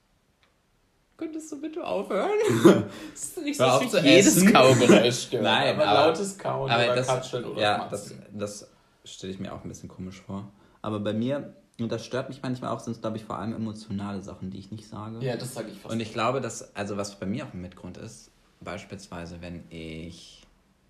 könntest 1.17 1.51
du 1.51 1.61
bitte 1.61 1.85
aufhören? 1.85 2.29
Das 3.11 3.23
ist 3.23 3.37
nicht 3.43 3.59
Hör 3.59 3.75
auf 3.75 3.89
zu 3.89 3.99
jedes 3.99 4.37
essen. 4.37 4.51
Kaugeräusch 4.53 5.23
stört. 5.27 5.43
Nein, 5.43 5.75
aber, 5.75 5.87
aber- 5.87 6.07
lautes 6.07 6.37
Kauen 6.37 6.69
Aber 6.69 6.83
oder 6.83 6.95
das, 6.95 7.07
Katscheln 7.07 7.45
oder 7.45 7.61
ja, 7.61 7.87
das, 7.89 8.13
das 8.33 8.67
stelle 9.03 9.33
ich 9.33 9.39
mir 9.39 9.53
auch 9.53 9.63
ein 9.63 9.69
bisschen 9.69 9.89
komisch 9.89 10.21
vor. 10.21 10.51
Aber 10.81 10.99
bei 10.99 11.13
mir, 11.13 11.53
und 11.79 11.91
das 11.91 12.05
stört 12.05 12.29
mich 12.29 12.41
manchmal 12.41 12.71
auch, 12.71 12.79
sind 12.79 12.93
es, 12.93 13.01
glaube 13.01 13.17
ich, 13.17 13.23
vor 13.25 13.37
allem 13.39 13.53
emotionale 13.53 14.21
Sachen, 14.21 14.51
die 14.51 14.59
ich 14.59 14.71
nicht 14.71 14.87
sage. 14.87 15.19
Ja, 15.19 15.35
das 15.37 15.53
sage 15.53 15.69
ich 15.69 15.79
fast. 15.79 15.93
Und 15.93 15.99
ich 15.99 16.11
glaube, 16.13 16.41
dass, 16.41 16.75
also 16.75 16.97
was 16.97 17.17
bei 17.19 17.25
mir 17.25 17.45
auch 17.45 17.53
ein 17.53 17.61
Mitgrund 17.61 17.97
ist, 17.97 18.31
beispielsweise, 18.61 19.41
wenn 19.41 19.63
ich 19.69 20.43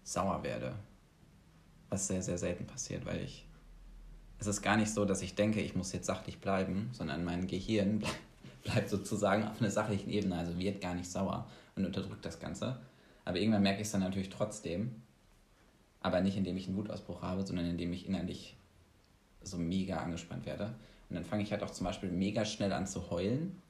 sauer 0.03 0.43
werde, 0.43 0.73
was 1.89 2.07
sehr, 2.07 2.21
sehr 2.21 2.37
selten 2.37 2.65
passiert, 2.65 3.05
weil 3.05 3.21
ich, 3.23 3.45
es 4.39 4.47
ist 4.47 4.61
gar 4.61 4.77
nicht 4.77 4.91
so, 4.91 5.05
dass 5.05 5.21
ich 5.21 5.35
denke, 5.35 5.61
ich 5.61 5.75
muss 5.75 5.93
jetzt 5.93 6.07
sachlich 6.07 6.39
bleiben, 6.39 6.89
sondern 6.91 7.23
mein 7.23 7.47
Gehirn 7.47 7.99
ble 7.99 8.09
bleibt 8.63 8.89
sozusagen 8.89 9.43
auf 9.43 9.61
einer 9.61 9.69
sachlichen 9.69 10.09
Ebene, 10.09 10.37
also 10.37 10.57
wird 10.57 10.81
gar 10.81 10.95
nicht 10.95 11.09
sauer 11.09 11.47
und 11.75 11.85
unterdrückt 11.85 12.25
das 12.25 12.39
Ganze. 12.39 12.79
Aber 13.23 13.37
irgendwann 13.37 13.61
merke 13.61 13.81
ich 13.81 13.85
es 13.85 13.91
dann 13.91 14.01
natürlich 14.01 14.29
trotzdem, 14.29 15.03
aber 16.01 16.21
nicht 16.21 16.35
indem 16.35 16.57
ich 16.57 16.67
einen 16.67 16.75
Wutausbruch 16.75 17.21
habe, 17.21 17.45
sondern 17.45 17.67
indem 17.67 17.93
ich 17.93 18.07
innerlich 18.07 18.55
so 19.43 19.57
mega 19.57 19.97
angespannt 19.97 20.47
werde. 20.47 20.73
Und 21.09 21.15
dann 21.15 21.23
fange 21.23 21.43
ich 21.43 21.51
halt 21.51 21.61
auch 21.61 21.69
zum 21.69 21.85
Beispiel 21.85 22.09
mega 22.09 22.43
schnell 22.43 22.73
an 22.73 22.87
zu 22.87 23.11
heulen 23.11 23.61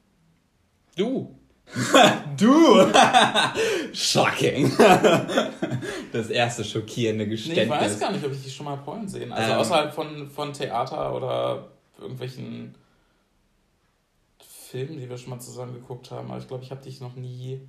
du! 0.96 1.38
Du! 2.36 2.86
Shocking! 3.92 4.70
Das 6.12 6.30
erste 6.30 6.64
schockierende 6.64 7.24
Nee, 7.24 7.30
Geständnis. 7.30 7.64
ich 7.64 7.70
weiß 7.70 8.00
gar 8.00 8.12
nicht, 8.12 8.24
ob 8.24 8.32
ich 8.32 8.42
dich 8.42 8.54
schon 8.54 8.64
mal 8.66 8.78
heulen 8.86 9.06
sehen. 9.08 9.32
Also 9.32 9.52
Ähm. 9.52 9.58
außerhalb 9.58 9.94
von, 9.94 10.30
von 10.30 10.52
Theater 10.52 11.14
oder 11.14 11.68
irgendwelchen 11.98 12.74
Filmen, 14.40 14.98
die 14.98 15.08
wir 15.08 15.18
schon 15.18 15.30
mal 15.30 15.40
zusammen 15.40 15.74
geguckt 15.74 16.10
haben. 16.10 16.30
Aber 16.30 16.38
ich 16.38 16.48
glaube, 16.48 16.62
ich 16.64 16.70
habe 16.70 16.82
dich 16.82 17.00
noch 17.00 17.16
nie 17.16 17.60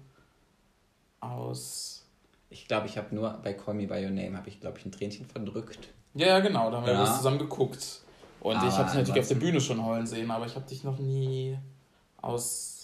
aus... 1.20 2.06
Ich 2.50 2.68
glaube, 2.68 2.88
ich 2.88 2.98
habe 2.98 3.14
nur 3.14 3.30
bei 3.44 3.54
Call 3.54 3.74
Me 3.74 3.88
By 3.88 3.96
Your 4.06 4.12
Name, 4.12 4.38
habe 4.38 4.48
ich, 4.48 4.62
glaube 4.62 4.78
ich, 4.80 4.86
ein 4.86 4.92
Tränchen 4.92 5.26
verdrückt. 5.26 5.90
Ja, 6.14 6.28
ja, 6.28 6.40
genau, 6.40 6.72
da 6.72 6.78
haben 6.78 6.86
wir 6.86 6.94
Ja. 6.94 7.02
das 7.02 7.18
zusammen 7.18 7.40
geguckt. 7.40 8.02
Und 8.40 8.56
Aber 8.56 8.68
ich 8.68 8.74
habe 8.76 8.86
dich 8.90 8.96
natürlich 9.00 9.20
auf 9.22 9.28
der 9.28 9.36
Bühne 9.36 9.60
schon 9.60 9.84
heulen 9.84 10.08
sehen, 10.08 10.32
aber 10.32 10.46
ich 10.46 10.56
habe 10.56 10.66
dich 10.66 10.84
noch 10.86 10.98
nie 11.00 11.58
aus, 12.22 12.77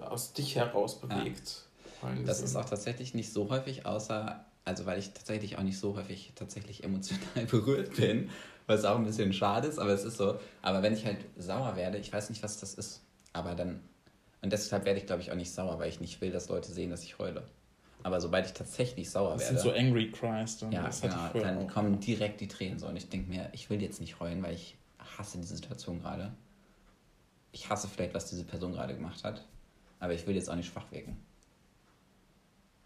aus 0.00 0.32
dich 0.32 0.56
heraus 0.56 1.00
bewegt. 1.00 1.62
heulen 2.02 2.24
Das 2.26 2.40
ist 2.40 2.56
auch 2.56 2.64
tatsächlich 2.64 3.14
nicht 3.14 3.32
so 3.32 3.50
häufig, 3.50 3.86
außer, 3.86 4.44
also 4.64 4.86
weil 4.86 4.98
ich 4.98 5.12
tatsächlich 5.12 5.58
auch 5.58 5.62
nicht 5.62 5.78
so 5.78 5.96
häufig 5.96 6.32
tatsächlich 6.34 6.84
emotional 6.84 7.46
berührt 7.50 7.96
bin, 7.96 8.30
was 8.66 8.84
auch 8.84 8.96
ein 8.96 9.04
bisschen 9.04 9.32
schade 9.32 9.68
ist, 9.68 9.78
aber 9.78 9.90
es 9.90 10.04
ist 10.04 10.16
so. 10.16 10.38
Aber 10.62 10.82
wenn 10.82 10.94
ich 10.94 11.04
halt 11.04 11.18
sauer 11.36 11.76
werde, 11.76 11.98
ich 11.98 12.12
weiß 12.12 12.30
nicht, 12.30 12.42
was 12.42 12.58
das 12.60 12.74
ist, 12.74 13.02
aber 13.32 13.54
dann, 13.54 13.80
und 14.42 14.52
deshalb 14.52 14.84
werde 14.84 15.00
ich, 15.00 15.06
glaube 15.06 15.22
ich, 15.22 15.30
auch 15.32 15.36
nicht 15.36 15.52
sauer, 15.52 15.78
weil 15.78 15.88
ich 15.88 16.00
nicht 16.00 16.20
will, 16.20 16.30
dass 16.30 16.48
Leute 16.48 16.72
sehen, 16.72 16.90
dass 16.90 17.02
ich 17.02 17.18
heule. 17.18 17.44
Aber 18.02 18.20
sobald 18.20 18.44
ich 18.46 18.52
tatsächlich 18.52 19.10
sauer 19.10 19.32
Das 19.32 19.42
werde. 19.50 19.58
sind 19.58 19.72
so 19.72 19.78
Angry 19.78 20.10
Cries. 20.10 20.58
Dann. 20.58 20.70
Ja, 20.72 20.82
das 20.84 21.02
hatte 21.02 21.16
genau. 21.32 21.44
Dann 21.44 21.58
auch. 21.66 21.72
kommen 21.72 22.00
direkt 22.00 22.40
die 22.40 22.48
Tränen 22.48 22.78
so 22.78 22.86
und 22.86 22.96
ich 22.96 23.08
denke 23.08 23.30
mir, 23.30 23.48
ich 23.52 23.70
will 23.70 23.80
jetzt 23.82 23.98
nicht 24.00 24.20
heulen, 24.20 24.42
weil 24.42 24.54
ich 24.54 24.76
hasse 25.16 25.38
diese 25.38 25.56
Situation 25.56 26.00
gerade. 26.00 26.32
Ich 27.52 27.70
hasse 27.70 27.88
vielleicht, 27.88 28.12
was 28.14 28.28
diese 28.28 28.44
Person 28.44 28.72
gerade 28.72 28.94
gemacht 28.94 29.24
hat, 29.24 29.46
aber 30.00 30.12
ich 30.14 30.26
will 30.26 30.34
jetzt 30.34 30.48
auch 30.50 30.56
nicht 30.56 30.70
schwach 30.72 30.90
wirken. 30.92 31.16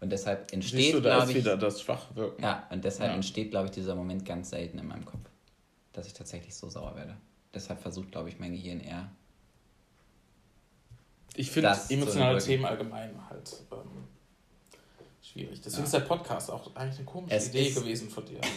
Und 0.01 0.11
deshalb 0.11 0.53
entsteht, 0.53 0.93
du, 0.93 1.01
da 1.01 1.15
glaube 1.17 1.23
ist 1.31 1.37
ich, 1.37 1.43
wieder 1.43 1.57
das 1.57 1.81
Schwachwirken. 1.81 2.41
ja, 2.43 2.65
und 2.71 2.83
deshalb 2.85 3.09
Ja. 3.09 3.15
entsteht, 3.15 3.51
glaube 3.51 3.65
ich, 3.65 3.71
dieser 3.71 3.95
Moment 3.95 4.23
ganz 4.25 4.49
selten 4.51 4.77
in 4.79 4.87
meinem 4.87 5.03
Kopf, 5.05 5.19
dass 5.91 6.07
ich 6.07 6.13
tatsächlich 6.13 6.55
so 6.55 6.69
sauer 6.69 6.95
werde. 6.95 7.17
Deshalb 7.53 7.81
versucht, 7.81 8.11
glaube 8.11 8.29
ich, 8.29 8.39
mein 8.39 8.51
Gehirn 8.53 8.79
eher. 8.79 9.09
Ich 11.35 11.51
finde 11.51 11.75
emotionale. 11.89 12.39
Themen 12.39 12.65
allgemein 12.65 13.11
halt 13.29 13.51
ähm, 13.71 13.77
schwierig. 15.21 15.59
Deswegen 15.61 15.81
Ja. 15.81 15.85
ist 15.85 15.93
der 15.93 15.99
Podcast 16.01 16.49
auch 16.51 16.73
eigentlich 16.75 16.97
eine 16.97 17.05
komische 17.05 17.35
Es 17.35 17.49
Idee 17.49 17.69
gewesen 17.71 18.09
von 18.09 18.25
dir. 18.25 18.39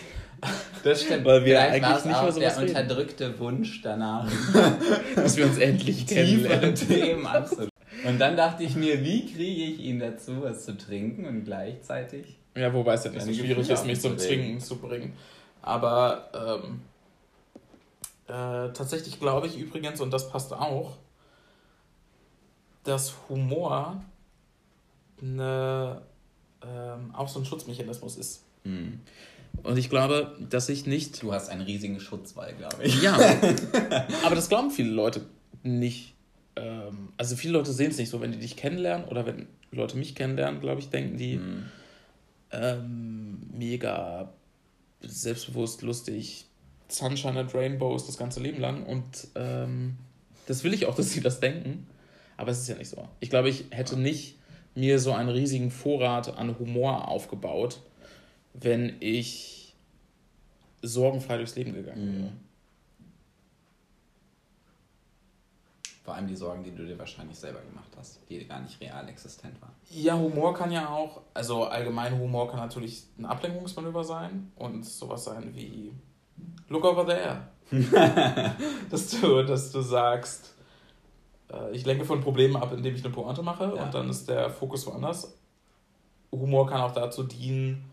Das 0.83 1.03
stimmt, 1.05 1.25
Weil 1.25 1.45
wir 1.45 1.57
Vielleicht 1.57 1.85
eigentlich 1.85 2.05
nicht 2.07 2.21
über 2.23 2.33
sowas 2.33 2.55
der 2.55 2.63
reden. 2.63 2.69
unterdrückte 2.77 3.39
Wunsch 3.39 3.83
danach. 3.83 4.29
Dass 5.15 5.37
wir 5.37 5.47
uns 5.47 5.59
endlich 5.59 6.05
tiefere 6.07 6.75
Themen 6.75 7.25
anzuschauen. 7.27 7.69
Und 8.05 8.19
dann 8.19 8.37
dachte 8.37 8.65
ich 8.65 8.75
mir, 8.75 9.03
wie 9.05 9.27
kriege 9.27 9.65
ich 9.65 9.81
ihn 9.81 9.99
dazu, 9.99 10.43
was 10.43 10.65
zu 10.65 10.77
trinken 10.77 11.27
und 11.27 11.45
gleichzeitig. 11.45 12.39
Ja, 12.55 12.73
wobei 12.73 12.95
es 12.95 13.05
ja 13.05 13.11
nicht 13.11 13.25
so 13.25 13.33
schwierig 13.33 13.69
ist, 13.69 13.87
mich 13.87 14.01
zum. 14.01 14.19
Zwingen 14.19 14.61
zu 14.61 14.77
bringen. 14.77 15.15
Aber 15.63 16.63
ähm, 16.65 16.81
äh, 18.27 18.73
tatsächlich 18.73 19.21
glaube 19.21 19.47
ich 19.47 19.59
übrigens, 19.59 20.01
und 20.01 20.11
das 20.11 20.31
passt 20.31 20.53
auch, 20.53 20.97
dass 22.85 23.15
Humor 23.29 24.03
eine, 25.21 26.03
ähm, 26.65 27.15
auch 27.15 27.29
so 27.29 27.39
ein 27.39 27.45
Schutzmechanismus 27.45 28.17
ist. 28.17 28.45
Hm. 28.65 29.01
Und 29.63 29.77
ich 29.77 29.91
glaube, 29.91 30.37
dass 30.51 30.69
ich 30.69 30.87
nicht 30.87 31.23
Du 31.23 31.33
hast 31.33 31.49
einen 31.49 31.63
riesigen 31.63 32.01
Schutzwall, 32.01 32.55
glaube 32.55 32.83
ich. 32.83 33.03
Ja, 33.03 33.15
aber 34.25 34.35
das 34.35 34.49
glauben 34.49 34.71
viele 34.71 34.91
Leute 34.91 35.25
nicht. 35.63 36.12
Ähm, 36.57 37.09
also 37.17 37.37
viele 37.37 37.55
Leute 37.55 37.73
sehen 37.73 37.91
es 37.91 37.99
nicht 37.99 38.11
so, 38.11 38.21
wenn 38.21 38.33
die 38.33 38.39
dich 38.39 38.57
kennenlernen 38.57 39.09
oder 39.09 39.27
wenn 39.27 39.47
Leute 39.71 39.97
mich 39.97 40.15
kennenlernen, 40.15 40.61
glaube 40.61 40.81
ich, 40.81 40.91
denken 40.91 41.17
die 41.17 41.35
Hm. 41.35 41.65
ähm, 42.53 43.39
mega 43.57 44.33
selbstbewusst, 45.01 45.83
lustig, 45.83 46.47
Sunshine 46.89 47.41
and 47.41 47.55
Rainbows 47.55 48.07
das 48.07 48.19
ganze 48.19 48.41
Leben 48.41 48.61
lang 48.61 48.85
und 48.85 49.29
ähm, 49.35 49.97
das 50.47 50.63
will 50.65 50.75
ich 50.75 50.87
auch, 50.87 50.95
dass 50.97 51.11
sie 51.11 51.21
das 51.21 51.41
denken, 51.41 51.87
aber 52.37 52.51
es 52.51 52.61
ist 52.61 52.69
ja 52.69 52.77
nicht 52.77 52.89
so. 52.89 53.09
Ich 53.21 53.31
glaube, 53.31 53.49
ich 53.49 53.65
hätte 53.71 53.99
nicht 53.99 54.37
mir 54.75 54.99
so 54.99 55.13
einen 55.13 55.29
riesigen 55.29 55.71
Vorrat 55.71 56.37
an 56.37 56.59
Humor 56.59 57.09
aufgebaut, 57.09 57.81
wenn 58.55 58.97
ich 59.01 59.75
sorgenfrei 60.83 61.37
durchs 61.37 61.57
Leben 61.57 61.75
gegangen 61.75 62.07
wäre. 62.07 62.31
Mhm. 62.31 62.37
Vor 66.05 66.15
allem 66.15 66.27
die 66.27 66.35
Sorgen, 66.35 66.65
die 66.65 66.75
du 66.75 66.85
dir 66.85 66.99
wahrscheinlich 66.99 67.39
selber 67.39 67.61
gemacht 67.61 67.91
hast, 67.97 68.21
die 68.29 68.45
gar 68.47 68.61
nicht 68.61 68.81
real 68.81 69.09
existent 69.09 69.61
waren. 69.63 69.73
Ja, 69.91 70.17
Humor 70.19 70.53
kann 70.53 70.73
ja 70.73 70.89
auch, 70.89 71.21
also 71.33 71.65
allgemein 71.65 72.19
Humor 72.19 72.49
kann 72.51 72.59
natürlich 72.59 73.05
ein 73.19 73.25
Ablenkungsmanöver 73.25 74.03
sein 74.03 74.51
und 74.57 74.85
sowas 74.85 75.25
sein 75.25 75.55
wie 75.55 75.93
Look 76.69 76.85
over 76.85 77.07
there. 77.07 77.47
dass, 78.91 79.09
du, 79.11 79.45
dass 79.45 79.71
du 79.71 79.81
sagst, 79.81 80.55
äh, 81.51 81.71
ich 81.71 81.87
lenke 81.87 82.05
von 82.05 82.21
Problemen 82.21 82.57
ab, 82.57 82.73
indem 82.73 82.95
ich 82.97 83.05
eine 83.05 83.15
Pointe 83.15 83.43
mache 83.43 83.73
Ja. 83.77 83.85
und 83.85 83.95
dann 83.95 84.11
ist 84.11 84.29
der 84.29 84.51
Fokus 84.51 84.87
woanders. 84.87 85.39
Humor 86.33 86.67
kann 86.67 86.81
auch 86.81 86.93
dazu 86.93 87.23
dienen, 87.23 87.85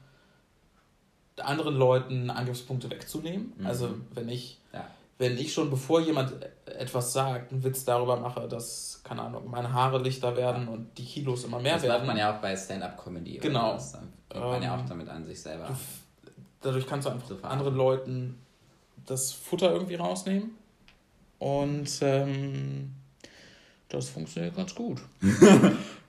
anderen 1.37 1.75
Leuten 1.75 2.29
Angriffspunkte 2.29 2.89
wegzunehmen. 2.89 3.53
Mhm. 3.57 3.65
Also 3.67 3.89
wenn 4.13 4.29
ich 4.29 4.59
Ja. 4.73 4.87
Wenn 5.19 5.37
ich 5.37 5.53
schon 5.53 5.69
bevor 5.69 5.99
jemand 5.99 6.33
etwas 6.65 7.11
sagt, 7.13 7.51
einen 7.51 7.63
Witz 7.63 7.83
darüber 7.83 8.15
mache, 8.15 8.47
dass, 8.47 9.01
keine 9.03 9.21
Ahnung, 9.21 9.51
meine 9.51 9.71
Haare 9.71 10.01
lichter 10.01 10.35
werden 10.37 10.67
und 10.69 10.97
die 10.97 11.03
Kilos 11.05 11.43
immer 11.43 11.59
mehr 11.59 11.73
das 11.73 11.83
werden. 11.83 11.97
macht 11.97 12.07
man 12.07 12.17
ja 12.17 12.35
auch 12.35 12.41
bei 12.41 12.55
Stand-Up-Comedy. 12.55 13.39
Genau. 13.39 13.71
sowas. 13.71 13.91
Da 13.91 14.39
fängt 14.39 14.45
man 14.51 14.63
ja 14.63 14.73
Ähm, 14.73 14.79
auch 14.79 14.85
damit 14.87 15.09
an, 15.09 15.25
sich 15.25 15.41
selber. 15.41 15.65
Du, 15.67 16.31
dadurch 16.61 16.87
kannst 16.87 17.05
du 17.05 17.11
einfach 17.11 17.43
anderen 17.43 17.75
Leuten 17.75 18.39
das 19.05 19.33
Futter 19.33 19.71
irgendwie 19.73 19.95
rausnehmen. 19.95 20.51
Und 21.37 21.89
ähm, 22.01 22.91
das 23.89 24.09
funktioniert 24.09 24.55
ganz 24.55 24.73
gut. 24.73 25.01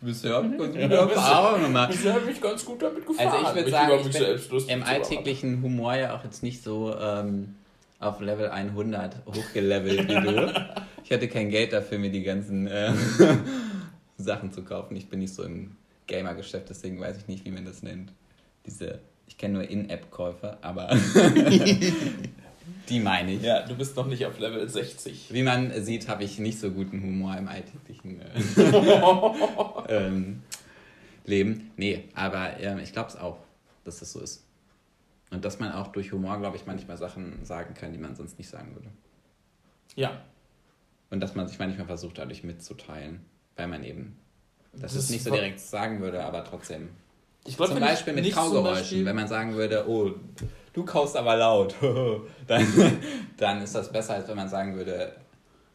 Bisher 0.01 0.35
habe 0.35 0.47
ich 0.47 0.59
ganz 0.59 0.73
gute 0.73 0.81
Erfahrungen 0.81 1.63
gemacht. 1.65 1.91
Bisher 1.91 2.15
habe 2.15 2.31
ich 2.31 2.41
ganz 2.41 2.65
gut 2.65 2.83
damit 2.83 3.07
gefahren. 3.07 3.29
Also 3.29 3.49
ich 3.49 3.55
würde 3.57 3.71
sagen, 3.71 4.39
ich 4.39 4.49
bin 4.49 4.69
im 4.69 4.83
alltäglichen 4.85 5.63
Humor 5.63 5.95
ja 5.95 6.17
auch 6.17 6.23
jetzt 6.25 6.43
nicht 6.43 6.63
so 6.63 6.95
ähm, 6.97 7.57
auf 8.01 8.21
Level 8.21 8.49
100 8.49 9.27
hochgelevelt 9.27 10.09
wie 10.09 10.15
du. 10.15 10.53
Ich 11.03 11.11
hatte 11.13 11.29
kein 11.29 11.51
Geld 11.51 11.73
dafür, 11.73 11.99
mir 11.99 12.11
die 12.11 12.23
ganzen 12.23 12.69
äh, 12.69 12.93
Sachen 14.17 14.53
zu 14.53 14.63
kaufen. 14.63 14.95
Ich 14.95 15.09
bin 15.09 15.19
nicht 15.19 15.35
so 15.35 15.43
im 15.43 15.77
Gamer-Geschäft, 16.07 16.69
deswegen 16.69 17.01
weiß 17.01 17.17
ich 17.17 17.27
nicht, 17.27 17.45
wie 17.45 17.51
man 17.51 17.65
das 17.65 17.83
nennt. 17.83 18.13
Diese, 18.65 19.01
ich 19.27 19.37
kenne 19.37 19.55
nur 19.55 19.69
In-App-Käufe, 19.69 20.59
aber 20.61 20.89
die 22.89 23.01
meine 23.01 23.33
ich. 23.33 23.43
Ja, 23.43 23.67
du 23.67 23.75
bist 23.75 23.97
noch 23.97 24.07
nicht 24.07 24.25
auf 24.25 24.39
Level 24.39 24.69
60. 24.69 25.33
Wie 25.33 25.43
man 25.43 25.73
sieht, 25.83 26.07
habe 26.07 26.23
ich 26.23 26.39
nicht 26.39 26.61
so 26.61 26.71
guten 26.71 27.03
Humor 27.03 27.37
im 27.37 27.49
alltäglichen 27.49 28.21
äh, 28.21 29.87
ähm, 29.89 30.43
Leben. 31.25 31.73
Nee, 31.77 32.05
aber 32.15 32.61
ähm, 32.61 32.79
ich 32.79 32.93
glaube 32.93 33.09
es 33.09 33.17
auch, 33.17 33.39
dass 33.85 33.99
das 33.99 34.13
so 34.13 34.21
ist. 34.21 34.45
Und 35.31 35.45
dass 35.45 35.61
man 35.61 35.73
auch 35.73 35.89
durch 35.89 36.13
Humor, 36.13 36.39
glaube 36.39 36.57
ich, 36.57 36.67
manchmal 36.67 36.97
Sachen 36.97 37.45
sagen 37.45 37.75
kann, 37.75 37.93
die 37.93 37.99
man 37.99 38.17
sonst 38.17 38.39
nicht 38.39 38.49
sagen 38.49 38.75
würde. 38.75 38.89
Ja. 39.95 40.23
Und 41.11 41.21
dass 41.21 41.35
man 41.35 41.47
sich 41.49 41.59
manchmal 41.59 41.87
versucht, 41.87 42.19
dadurch 42.19 42.43
mitzuteilen, 42.45 43.25
weil 43.57 43.69
man 43.69 43.85
eben 43.85 44.17
das, 44.73 44.83
Das 44.83 44.95
ist 44.95 45.11
nicht 45.11 45.25
so 45.25 45.31
direkt 45.31 45.61
sagen 45.61 46.01
würde, 46.01 46.23
aber 46.25 46.45
trotzdem. 46.45 46.91
Ich 47.47 47.57
glaub, 47.57 47.69
zum 47.69 47.81
Beispiel 47.81 48.13
mit 48.13 48.33
Kaugeräuschen. 48.33 49.05
Wenn 49.05 49.17
man 49.17 49.27
sagen 49.27 49.55
würde, 49.55 49.89
oh, 49.89 50.13
du 50.73 50.85
kaust 50.85 51.17
aber 51.17 51.37
laut, 51.37 51.75
dann, 52.47 52.67
dann 53.37 53.63
ist 53.63 53.75
das 53.75 53.91
besser, 53.91 54.15
als 54.15 54.29
wenn 54.29 54.37
man 54.37 54.49
sagen 54.49 54.77
würde, 54.77 55.17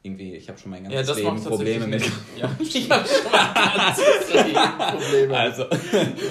irgendwie, 0.03 0.35
ich 0.35 0.47
habe 0.47 0.59
schon 0.59 0.69
mein 0.71 0.83
Ja, 0.85 1.01
ganzes 1.01 1.07
das 1.07 1.17
Leben 1.17 1.43
Probleme 1.43 1.87
mit. 1.87 2.03
Ja, 2.37 2.55
ich 2.59 2.89
habe 2.91 3.07
schon 3.07 3.31
mein 3.31 3.53
ganzes 3.53 4.33
Leben 4.33 4.53
Probleme. 4.53 5.37
Also, 5.37 5.65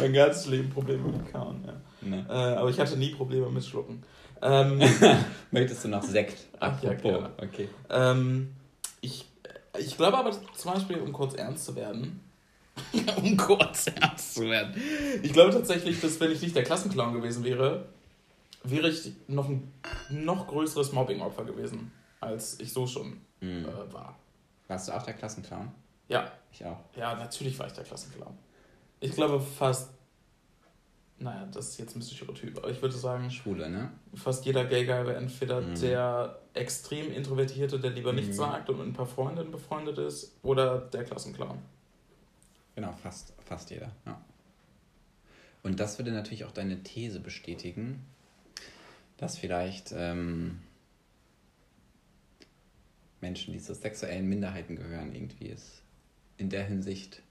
mein 0.01 0.13
ganzes 0.13 0.47
Leben 0.47 0.71
Probleme 0.71 1.09
mit 1.09 1.33
Kauen, 1.33 1.64
ja. 2.05 2.11
ne. 2.11 2.27
Äh, 2.29 2.33
aber 2.59 2.71
ich 2.71 2.79
hatte 2.79 2.97
nie 2.97 3.11
Probleme 3.15 3.49
mit 3.51 3.65
Schlucken. 3.65 4.03
Ähm, 4.43 4.81
Möchtest 5.51 5.85
du 5.85 5.89
noch 5.89 6.03
Sekt? 6.03 6.47
Ach 6.61 6.83
ja, 6.83 6.93
gerne. 6.95 7.31
okay. 7.39 7.69
ähm, 7.91 8.55
ich, 9.01 9.27
ich 9.79 9.97
glaube 9.97 10.19
aber 10.19 10.33
zum 10.33 10.73
Beispiel, 10.73 10.99
um 10.99 11.13
kurz 11.13 11.35
ernst 11.35 11.65
zu 11.65 11.75
werden, 11.77 12.21
um 13.17 13.37
kurz 13.37 13.87
ernst 13.87 14.35
zu 14.35 14.43
werden, 14.43 14.75
ich 15.23 15.33
glaube 15.33 15.53
tatsächlich, 15.53 16.01
dass 16.01 16.19
wenn 16.21 16.31
ich 16.33 16.43
nicht 16.43 16.55
der 16.57 16.65
Klassenclown 16.65 17.15
gewesen 17.15 17.45
wäre, 17.45 17.87
wäre 18.65 18.89
ich 18.89 19.13
noch 19.29 19.49
ein 19.49 19.73
noch 20.11 20.47
größeres 20.47 20.93
Mobbing-Opfer 20.93 21.45
gewesen, 21.45 21.93
als 22.21 22.59
ich 22.61 22.73
so 22.73 22.87
schon 22.87 23.21
Hm. 23.41 23.65
äh, 23.67 23.93
war. 23.93 24.17
Warst 24.69 24.89
du 24.89 24.93
auch 24.93 25.03
der 25.03 25.15
Klassenclown? 25.15 25.71
Ja, 26.09 26.31
Ich 26.53 26.65
auch. 26.65 26.79
ja, 26.97 27.15
natürlich 27.15 27.59
war 27.59 27.67
ich 27.67 27.73
der 27.75 27.85
Klassenclown. 27.85 28.37
Ich 29.01 29.13
glaube 29.13 29.41
fast, 29.41 29.91
naja, 31.25 31.47
das 31.53 31.71
ist 31.71 31.79
jetzt 31.79 31.97
ein 31.97 32.03
Stereotyp, 32.03 32.59
aber 32.59 32.71
ich 32.71 32.81
würde 32.83 32.95
sagen, 32.97 33.31
Schwule, 33.31 33.69
ne? 33.71 33.91
fast 34.15 34.45
jeder 34.45 34.65
Gay 34.67 34.85
Guy 34.85 35.07
wäre 35.07 35.17
entweder 35.17 35.61
Mhm. 35.63 35.81
der 35.81 36.39
extrem 36.53 37.11
Introvertierte, 37.11 37.81
der 37.81 37.91
lieber 37.91 38.13
nichts 38.13 38.37
Mhm. 38.37 38.41
sagt 38.41 38.69
und 38.71 38.79
mit 38.79 38.87
ein 38.87 38.93
paar 38.93 39.07
Freundinnen 39.07 39.51
befreundet 39.51 39.99
ist, 39.99 40.37
oder 40.43 40.79
der 40.79 41.05
Klassenclown. 41.05 41.59
Genau, 42.77 42.93
fast, 43.03 43.33
fast 43.45 43.71
jeder. 43.71 43.91
Ja. 44.07 44.21
Und 45.63 45.81
das 45.81 45.99
würde 45.99 46.13
natürlich 46.13 46.45
auch 46.45 46.51
deine 46.53 46.83
These 46.83 47.21
bestätigen, 47.21 48.05
dass 49.17 49.39
vielleicht 49.39 49.93
ähm, 49.97 50.61
Menschen, 53.21 53.53
die 53.55 53.61
zu 53.61 53.75
sexuellen 53.75 54.29
Minderheiten 54.29 54.77
gehören, 54.77 55.15
irgendwie 55.15 55.47
ist 55.47 55.83
in 56.37 56.51
der 56.51 56.65
Hinsicht. 56.65 57.23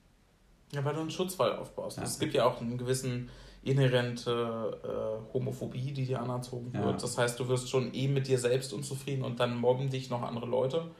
Ja, 0.71 0.83
weil 0.83 0.95
du 0.95 1.01
einen 1.01 1.11
Schutzwall 1.11 1.55
aufbaust. 1.57 1.97
Ja. 1.97 2.03
Es 2.03 2.17
gibt 2.17 2.33
ja 2.33 2.45
auch 2.45 2.59
einen 2.61 2.77
gewissen 2.79 3.29
inhärente 3.63 4.79
äh, 4.83 5.33
Homophobie, 5.33 5.91
die 5.93 6.05
dir 6.05 6.21
anerzogen 6.21 6.71
Ja. 6.73 6.85
wird. 6.85 7.01
Das 7.03 7.17
heißt, 7.17 7.39
du 7.39 7.47
wirst 7.47 7.69
schon 7.69 7.93
eh 7.93 8.07
mit 8.07 8.27
dir 8.27 8.37
selbst 8.37 8.73
unzufrieden 8.73 9.23
und 9.23 9.39
dann 9.39 9.55
mobben 9.57 9.89
dich 9.89 10.09
noch 10.09 10.21
andere 10.21 10.45
Leute. 10.45 10.91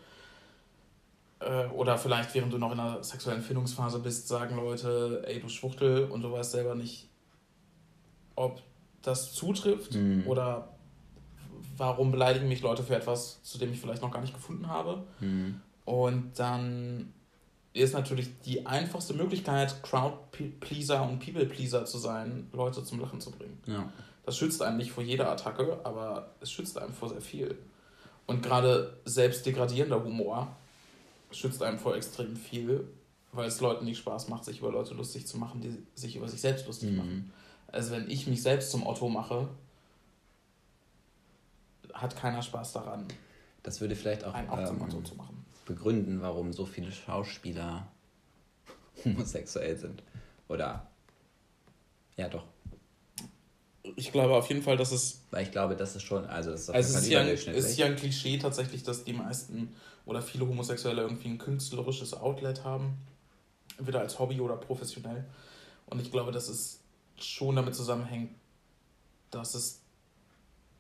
Äh, 1.40 1.66
oder 1.68 1.98
vielleicht, 1.98 2.34
während 2.34 2.54
du 2.54 2.58
noch 2.58 2.72
in 2.72 2.80
einer 2.80 3.04
sexuellen 3.04 3.42
Findungsphase 3.42 4.00
bist, 4.00 4.28
sagen 4.28 4.56
Leute, 4.56 5.24
ey, 5.28 5.40
du 5.42 5.50
Schwuchtel, 5.50 6.06
und 6.06 6.22
du 6.22 6.32
weißt 6.32 6.52
selber 6.52 6.76
nicht, 6.76 7.10
ob 8.36 8.62
das 9.02 9.34
zutrifft 9.34 9.96
Mhm. 9.96 10.26
oder 10.26 10.70
warum 11.78 12.12
beleidigen 12.12 12.48
mich 12.48 12.62
Leute 12.62 12.84
für 12.84 12.96
etwas, 12.96 13.42
zu 13.44 13.58
dem 13.58 13.74
ich 13.74 13.80
vielleicht 13.82 14.02
noch 14.02 14.12
gar 14.12 14.22
nicht 14.22 14.34
gefunden 14.34 14.68
habe. 14.68 15.04
Hm. 15.20 15.60
Und 15.86 16.40
dann 16.40 17.14
ist 17.82 17.94
natürlich 17.94 18.30
die 18.42 18.66
einfachste 18.66 19.14
Möglichkeit, 19.14 19.82
Crowd-Pleaser 19.84 21.02
und 21.02 21.20
People-Pleaser 21.20 21.86
zu 21.86 21.98
sein, 21.98 22.48
Leute 22.54 22.84
zum 22.84 23.00
Lachen 23.00 23.20
zu 23.20 23.32
bringen. 23.32 23.62
Ja. 23.66 23.92
Das 24.26 24.38
schützt 24.38 24.62
einen 24.62 24.78
nicht 24.78 24.92
vor 24.92 25.04
jeder 25.04 25.30
Attacke, 25.32 25.80
aber 25.84 26.32
es 26.40 26.52
schützt 26.52 26.78
einem 26.78 26.94
vor 26.94 27.10
sehr 27.10 27.22
viel. 27.22 27.58
Und 28.28 28.42
gerade 28.44 28.98
selbstdegradierender 29.06 30.04
Humor 30.04 30.56
schützt 31.32 31.62
einem 31.64 31.80
vor 31.80 31.96
extrem 31.96 32.36
viel, 32.36 32.88
weil 33.32 33.48
es 33.48 33.60
Leuten 33.60 33.86
nicht 33.86 33.98
Spaß 33.98 34.30
macht, 34.30 34.46
sich 34.46 34.60
über 34.60 34.72
Leute 34.72 34.94
lustig 34.94 35.26
zu 35.28 35.38
machen, 35.40 35.60
die 35.62 35.76
sich 36.00 36.16
über 36.16 36.28
sich 36.30 36.40
selbst 36.40 36.68
lustig 36.68 36.92
Mhm. 36.92 36.98
machen. 36.98 37.34
Also 37.68 37.92
wenn 37.92 38.10
ich 38.10 38.28
mich 38.28 38.44
selbst 38.44 38.70
zum 38.72 38.86
Otto 38.86 39.10
mache, 39.10 39.50
hat 41.94 42.16
keiner 42.16 42.42
Spaß 42.42 42.74
daran, 42.74 43.08
Das 43.64 43.80
würde 43.80 43.96
vielleicht 43.96 44.26
auch 44.26 44.34
einen 44.34 44.50
auch 44.50 44.62
zum 44.66 44.82
Otto 44.82 44.98
ähm, 44.98 45.06
zu 45.06 45.16
machen. 45.16 45.43
Begründen, 45.66 46.22
warum 46.22 46.54
so 46.54 46.66
viele 46.66 46.92
Schauspieler 46.92 47.88
homosexuell 49.06 49.78
sind. 49.78 50.04
Oder 50.48 50.88
ja 52.16 52.30
doch. 52.30 52.46
Ich 53.96 54.12
glaube 54.12 54.36
auf 54.36 54.48
jeden 54.48 54.62
Fall, 54.62 54.78
dass 54.78 54.92
es 54.92 55.22
Weil 55.32 55.44
ich 55.44 55.52
glaube, 55.52 55.76
das 55.76 55.96
ist 55.96 56.04
schon, 56.04 56.26
also 56.26 56.52
das 56.52 56.62
ist 56.62 56.70
Also 56.70 56.98
es 56.98 57.04
ist 57.04 57.10
ja, 57.10 57.22
ein, 57.22 57.28
ist 57.28 57.78
ja 57.78 57.86
ein 57.86 57.96
Klischee 57.96 58.38
tatsächlich, 58.38 58.84
dass 58.84 59.04
die 59.04 59.14
meisten 59.14 59.76
oder 60.06 60.22
viele 60.22 60.48
Homosexuelle 60.48 61.02
irgendwie 61.02 61.30
ein 61.30 61.38
künstlerisches 61.38 62.14
Outlet 62.14 62.64
haben, 62.64 62.98
entweder 63.78 64.00
als 64.00 64.20
Hobby 64.20 64.40
oder 64.40 64.56
professionell. 64.56 65.26
Und 65.88 66.02
ich 66.02 66.12
glaube, 66.12 66.32
dass 66.32 66.50
es 66.50 66.80
schon 67.18 67.56
damit 67.56 67.76
zusammenhängt, 67.76 68.32
dass 69.32 69.56
es 69.56 69.82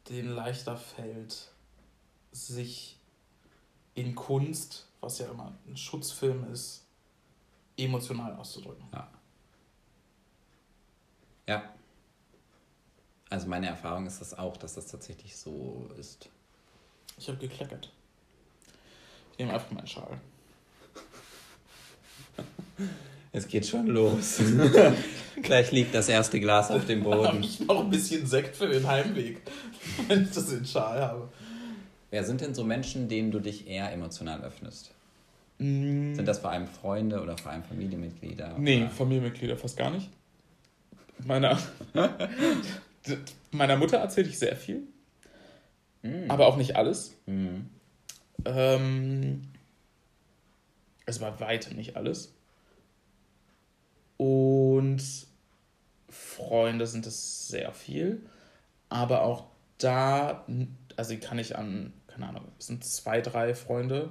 denen 0.09 0.33
leichter 0.35 0.77
fällt, 0.77 1.49
sich 2.31 2.99
in 3.95 4.15
Kunst, 4.15 4.87
was 5.01 5.19
ja 5.19 5.27
immer 5.27 5.53
ein 5.67 5.77
Schutzfilm 5.77 6.51
ist, 6.51 6.85
emotional 7.77 8.35
auszudrücken. 8.35 8.85
Ja. 11.47 11.73
Also 13.29 13.47
meine 13.47 13.67
Erfahrung 13.67 14.05
ist 14.05 14.21
das 14.21 14.37
auch, 14.37 14.57
dass 14.57 14.75
das 14.75 14.87
tatsächlich 14.87 15.35
so 15.35 15.89
ist. 15.97 16.29
Ich 17.17 17.27
habe 17.27 17.37
gekleckert. 17.39 17.91
Ich 19.31 19.39
nehme 19.39 19.53
einfach 19.53 19.71
meinen 19.71 19.87
Schal. 19.87 20.19
Es 23.35 23.47
geht 23.47 23.65
schon 23.65 23.87
los. 23.87 24.39
Gleich 25.41 25.71
liegt 25.71 25.95
das 25.95 26.07
erste 26.07 26.39
Glas 26.39 26.69
auf 26.69 26.85
dem 26.85 27.03
Dann 27.03 27.13
habe 27.13 27.27
Boden. 27.29 27.43
ich 27.43 27.59
noch 27.61 27.79
ein 27.79 27.89
bisschen 27.89 28.27
Sekt 28.27 28.55
für 28.55 28.67
den 28.67 28.87
Heimweg, 28.87 29.41
wenn 30.07 30.25
ich 30.25 30.29
das 30.29 30.51
in 30.51 30.57
den 30.57 30.65
Schal 30.67 31.01
habe. 31.01 31.29
Wer 32.13 32.23
sind 32.23 32.41
denn 32.41 32.53
so 32.53 32.63
Menschen, 32.63 33.09
denen 33.09 33.31
du 33.31 33.39
dich 33.39 33.65
eher 33.67 33.91
emotional 33.91 34.43
öffnest? 34.43 34.91
Mm, 35.57 36.13
Sind 36.13 36.27
das 36.27 36.37
vor 36.37 36.51
allem 36.51 36.67
Freunde 36.67 37.19
oder 37.19 37.35
vor 37.39 37.51
allem 37.51 37.63
Familienmitglieder? 37.63 38.55
Nee, 38.59 38.81
Oder? 38.83 38.91
Familienmitglieder 38.91 39.57
fast 39.57 39.77
gar 39.77 39.89
nicht. 39.89 40.11
Meiner, 41.25 41.57
meiner 43.51 43.77
Mutter 43.77 43.97
erzähle 43.97 44.29
ich 44.29 44.37
sehr 44.37 44.55
viel, 44.55 44.83
Mm. 46.03 46.29
aber 46.29 46.45
auch 46.45 46.55
nicht 46.57 46.75
alles. 46.75 47.15
Mhm. 47.25 47.69
Ähm, 48.45 49.41
es 51.07 51.19
war 51.19 51.39
weitem 51.39 51.75
nicht 51.77 51.95
alles. 51.97 52.31
Und 54.17 55.01
Freunde 56.09 56.85
sind 56.85 57.07
es 57.07 57.47
sehr 57.47 57.71
viel. 57.71 58.21
Aber 58.89 59.23
auch 59.23 59.45
da, 59.79 60.45
also 60.95 61.17
kann 61.17 61.39
ich 61.39 61.57
an, 61.57 61.93
keine 62.13 62.29
Ahnung, 62.29 62.45
es 62.59 62.67
sind 62.67 62.83
zwei, 62.83 63.21
drei 63.21 63.53
Freunde. 63.55 64.09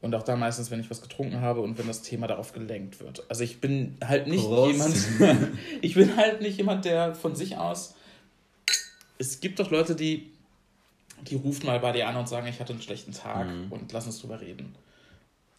Und 0.00 0.14
auch 0.14 0.22
da 0.22 0.36
meistens, 0.36 0.70
wenn 0.70 0.80
ich 0.80 0.90
was 0.90 1.00
getrunken 1.00 1.40
habe 1.40 1.62
und 1.62 1.78
wenn 1.78 1.86
das 1.86 2.02
Thema 2.02 2.26
darauf 2.26 2.52
gelenkt 2.52 3.00
wird. 3.00 3.24
Also 3.30 3.42
ich 3.42 3.60
bin 3.62 3.96
halt 4.04 4.26
nicht 4.26 4.44
Prost. 4.44 4.72
jemand, 5.18 5.48
ich 5.80 5.94
bin 5.94 6.14
halt 6.16 6.42
nicht 6.42 6.58
jemand, 6.58 6.84
der 6.84 7.14
von 7.14 7.34
sich 7.34 7.56
aus. 7.56 7.94
Es 9.18 9.40
gibt 9.40 9.58
doch 9.60 9.70
Leute, 9.70 9.94
die, 9.94 10.30
die 11.22 11.36
rufen 11.36 11.64
mal 11.66 11.80
bei 11.80 11.92
dir 11.92 12.06
an 12.08 12.16
und 12.16 12.28
sagen, 12.28 12.46
ich 12.48 12.60
hatte 12.60 12.74
einen 12.74 12.82
schlechten 12.82 13.12
Tag 13.12 13.46
Mhm. 13.46 13.72
und 13.72 13.92
lass 13.92 14.04
uns 14.04 14.20
drüber 14.20 14.40
reden. 14.42 14.74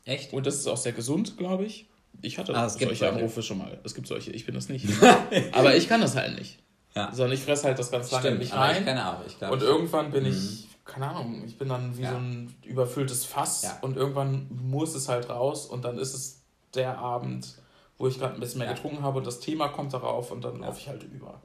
Echt? 0.04 0.32
Und 0.34 0.46
das 0.46 0.56
ist 0.56 0.68
auch 0.68 0.78
sehr 0.78 0.92
gesund, 0.92 1.38
glaube 1.38 1.66
ich. 1.66 1.88
Ich 2.22 2.38
hatte 2.38 2.54
Ah, 2.56 2.70
solche. 2.70 3.10
Anrufe 3.10 3.42
schon 3.42 3.58
mal. 3.58 3.80
Es 3.84 3.96
gibt 3.96 4.06
solche, 4.08 4.32
ich 4.32 4.46
bin 4.46 4.54
das 4.54 4.70
nicht. 4.70 4.86
Aber 5.54 5.76
ich 5.76 5.90
kann 5.90 6.02
das 6.02 6.16
halt 6.16 6.38
nicht. 6.38 6.60
Ja. 6.96 7.12
Sondern 7.12 7.34
ich 7.34 7.42
fresse 7.44 7.64
halt 7.66 7.80
das 7.80 7.90
ganz 7.90 8.12
lange 8.12 8.28
in 8.28 8.34
Stimmt, 8.36 8.44
mich 8.44 8.54
aber 8.54 8.72
ich 8.72 8.78
rein. 8.78 8.86
kenne 8.86 9.10
auch. 9.12 9.26
Ich 9.26 9.38
glaube, 9.40 9.54
Und 9.56 9.62
irgendwann 9.64 10.12
bin 10.12 10.26
ich, 10.26 10.65
keine 10.86 11.10
Ahnung, 11.10 11.44
ich 11.46 11.58
bin 11.58 11.68
dann 11.68 11.98
wie 11.98 12.04
ja. 12.04 12.12
so 12.12 12.18
ein 12.18 12.56
überfülltes 12.64 13.26
Fass 13.26 13.64
ja. 13.64 13.80
und 13.82 13.98
irgendwann 13.98 14.48
muss 14.50 14.94
es 14.94 15.10
halt 15.10 15.30
raus 15.30 15.66
und 15.66 15.84
dann 15.84 15.98
ist 15.98 16.14
es 16.14 16.44
der 16.76 17.00
Abend, 17.00 17.56
wo 17.98 18.08
ich 18.08 18.20
gerade 18.20 18.36
ein 18.36 18.40
bisschen 18.40 18.60
mehr 18.60 18.68
ja. 18.68 18.74
getrunken 18.74 19.02
habe 19.02 19.18
und 19.18 19.28
das 19.28 19.40
Thema 19.40 19.70
kommt 19.70 19.94
darauf 19.94 20.32
und 20.32 20.44
dann 20.44 20.60
laufe 20.60 20.80
ich 20.80 20.88
halt 20.88 21.04
über. 21.04 21.42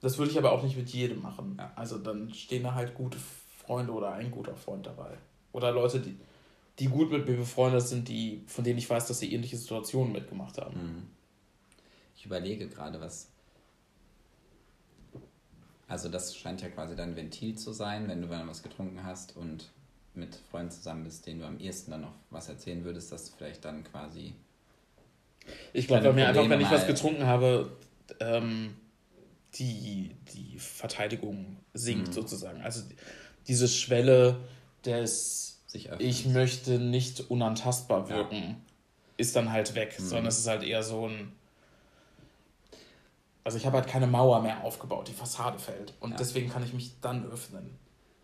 Das 0.00 0.18
würde 0.18 0.30
ich 0.30 0.38
aber 0.38 0.52
auch 0.52 0.62
nicht 0.62 0.76
mit 0.76 0.88
jedem 0.90 1.22
machen. 1.22 1.60
Also 1.76 1.98
dann 1.98 2.32
stehen 2.34 2.64
da 2.64 2.74
halt 2.74 2.94
gute 2.94 3.18
Freunde 3.64 3.92
oder 3.92 4.12
ein 4.12 4.30
guter 4.30 4.54
Freund 4.54 4.86
dabei. 4.86 5.18
Oder 5.52 5.72
Leute, 5.72 6.00
die, 6.00 6.16
die 6.78 6.86
gut 6.86 7.10
mit 7.10 7.26
mir 7.26 7.36
befreundet 7.36 7.82
sind, 7.82 8.08
die, 8.08 8.42
von 8.46 8.64
denen 8.64 8.78
ich 8.78 8.88
weiß, 8.88 9.06
dass 9.06 9.18
sie 9.18 9.32
ähnliche 9.32 9.56
Situationen 9.56 10.12
mitgemacht 10.12 10.58
haben. 10.58 10.76
Mhm. 10.76 11.06
Ich 12.16 12.26
überlege 12.26 12.68
gerade, 12.68 13.00
was 13.00 13.28
also 15.88 16.08
das 16.08 16.36
scheint 16.36 16.60
ja 16.60 16.68
quasi 16.68 16.94
dein 16.94 17.16
Ventil 17.16 17.56
zu 17.56 17.72
sein, 17.72 18.08
wenn 18.08 18.20
du 18.20 18.28
mal 18.28 18.46
was 18.46 18.62
getrunken 18.62 19.02
hast 19.04 19.36
und 19.36 19.70
mit 20.14 20.36
Freunden 20.50 20.70
zusammen 20.70 21.04
bist, 21.04 21.26
denen 21.26 21.40
du 21.40 21.46
am 21.46 21.58
ehesten 21.58 21.90
dann 21.90 22.02
noch 22.02 22.14
was 22.30 22.48
erzählen 22.48 22.84
würdest, 22.84 23.10
dass 23.10 23.30
du 23.30 23.36
vielleicht 23.36 23.64
dann 23.64 23.84
quasi. 23.84 24.34
Ich 25.72 25.86
glaube 25.86 26.08
bei 26.08 26.12
mir 26.12 26.28
einfach, 26.28 26.48
wenn 26.48 26.60
ich 26.60 26.70
was 26.70 26.86
getrunken 26.86 27.24
habe, 27.24 27.72
ähm, 28.20 28.76
die, 29.54 30.14
die 30.34 30.58
Verteidigung 30.58 31.56
sinkt 31.72 32.08
mhm. 32.08 32.12
sozusagen. 32.12 32.60
Also 32.60 32.82
diese 33.46 33.66
Schwelle 33.66 34.40
des 34.84 35.48
ich 35.98 36.26
möchte 36.26 36.78
nicht 36.78 37.30
unantastbar 37.30 38.08
wirken, 38.08 38.36
ja. 38.36 38.56
ist 39.18 39.36
dann 39.36 39.52
halt 39.52 39.74
weg, 39.74 39.96
mhm. 39.98 40.04
sondern 40.04 40.26
es 40.28 40.38
ist 40.38 40.48
halt 40.48 40.62
eher 40.62 40.82
so 40.82 41.08
ein 41.08 41.32
also 43.48 43.56
ich 43.56 43.64
habe 43.64 43.78
halt 43.78 43.88
keine 43.88 44.06
Mauer 44.06 44.42
mehr 44.42 44.62
aufgebaut, 44.62 45.08
die 45.08 45.14
Fassade 45.14 45.58
fällt. 45.58 45.94
Und 46.00 46.10
ja. 46.10 46.16
deswegen 46.18 46.50
kann 46.50 46.62
ich 46.62 46.74
mich 46.74 47.00
dann 47.00 47.24
öffnen. 47.32 47.78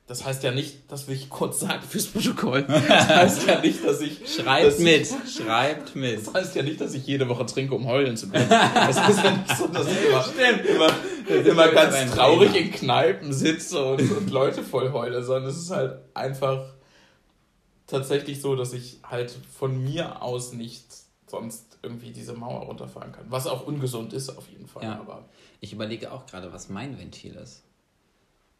Das 0.07 0.23
heißt 0.23 0.43
ja 0.43 0.51
nicht, 0.51 0.93
das 0.93 1.09
will 1.09 1.15
ich 1.15 1.31
kurz 1.31 1.61
sagen 1.61 1.83
fürs 1.83 2.09
Protokoll. 2.09 2.67
Das 2.69 3.09
heißt 3.09 3.47
ja 3.47 3.61
nicht, 3.63 3.83
dass 3.83 4.03
ich. 4.03 4.19
Schreibt 4.31 4.67
dass 4.67 4.79
mit, 4.81 5.01
ich, 5.01 5.35
schreibt 5.35 5.97
mit. 5.97 6.27
Das 6.27 6.35
heißt 6.35 6.57
ja 6.57 6.63
nicht, 6.63 6.79
dass 6.79 6.93
ich 6.93 7.07
jede 7.07 7.27
Woche 7.27 7.47
trinke, 7.47 7.75
um 7.75 7.87
heulen 7.87 8.19
zu 8.19 8.29
können. 8.29 8.51
Das 8.51 9.09
ist 9.09 9.25
ja 9.25 9.31
nicht 9.31 9.57
so, 9.57 9.67
dass 9.69 9.87
ich 9.87 10.05
immer, 10.05 10.91
immer, 11.31 11.47
immer 11.47 11.69
ganz 11.69 12.13
traurig 12.15 12.53
Thema. 12.53 12.67
in 12.67 12.73
Kneipen 12.73 13.33
sitze 13.33 13.83
und, 13.83 14.03
und 14.03 14.29
Leute 14.29 14.63
voll 14.63 14.93
heule, 14.93 15.25
sondern 15.25 15.51
es 15.51 15.57
ist 15.57 15.71
halt 15.71 16.01
einfach 16.13 16.67
tatsächlich 17.87 18.43
so, 18.43 18.57
dass 18.57 18.75
ich 18.75 18.99
halt 19.03 19.35
von 19.59 19.83
mir 19.83 20.21
aus 20.21 20.53
nicht 20.53 20.85
sonst 21.27 21.74
irgendwie 21.85 22.11
diese 22.11 22.33
Mauer 22.33 22.63
runterfahren 22.63 23.13
kann. 23.13 23.27
Was 23.29 23.47
auch 23.47 23.67
ungesund 23.67 24.13
ist 24.13 24.31
auf 24.31 24.49
jeden 24.49 24.67
Fall. 24.67 24.83
Ja. 24.83 24.99
Aber 24.99 25.29
ich 25.61 25.73
überlege 25.73 26.11
auch 26.11 26.27
gerade, 26.27 26.53
was 26.53 26.69
mein 26.69 26.99
Ventil 26.99 27.35
ist. 27.37 27.63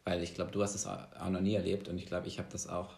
Weil 0.05 0.21
ich 0.21 0.35
glaube, 0.35 0.51
du 0.51 0.61
hast 0.61 0.75
es 0.75 0.85
auch 0.87 1.29
noch 1.29 1.41
nie 1.41 1.55
erlebt 1.55 1.87
und 1.87 1.97
ich 1.97 2.05
glaube, 2.05 2.27
ich 2.27 2.37
habe 2.37 2.47
das 2.51 2.69
auch, 2.69 2.89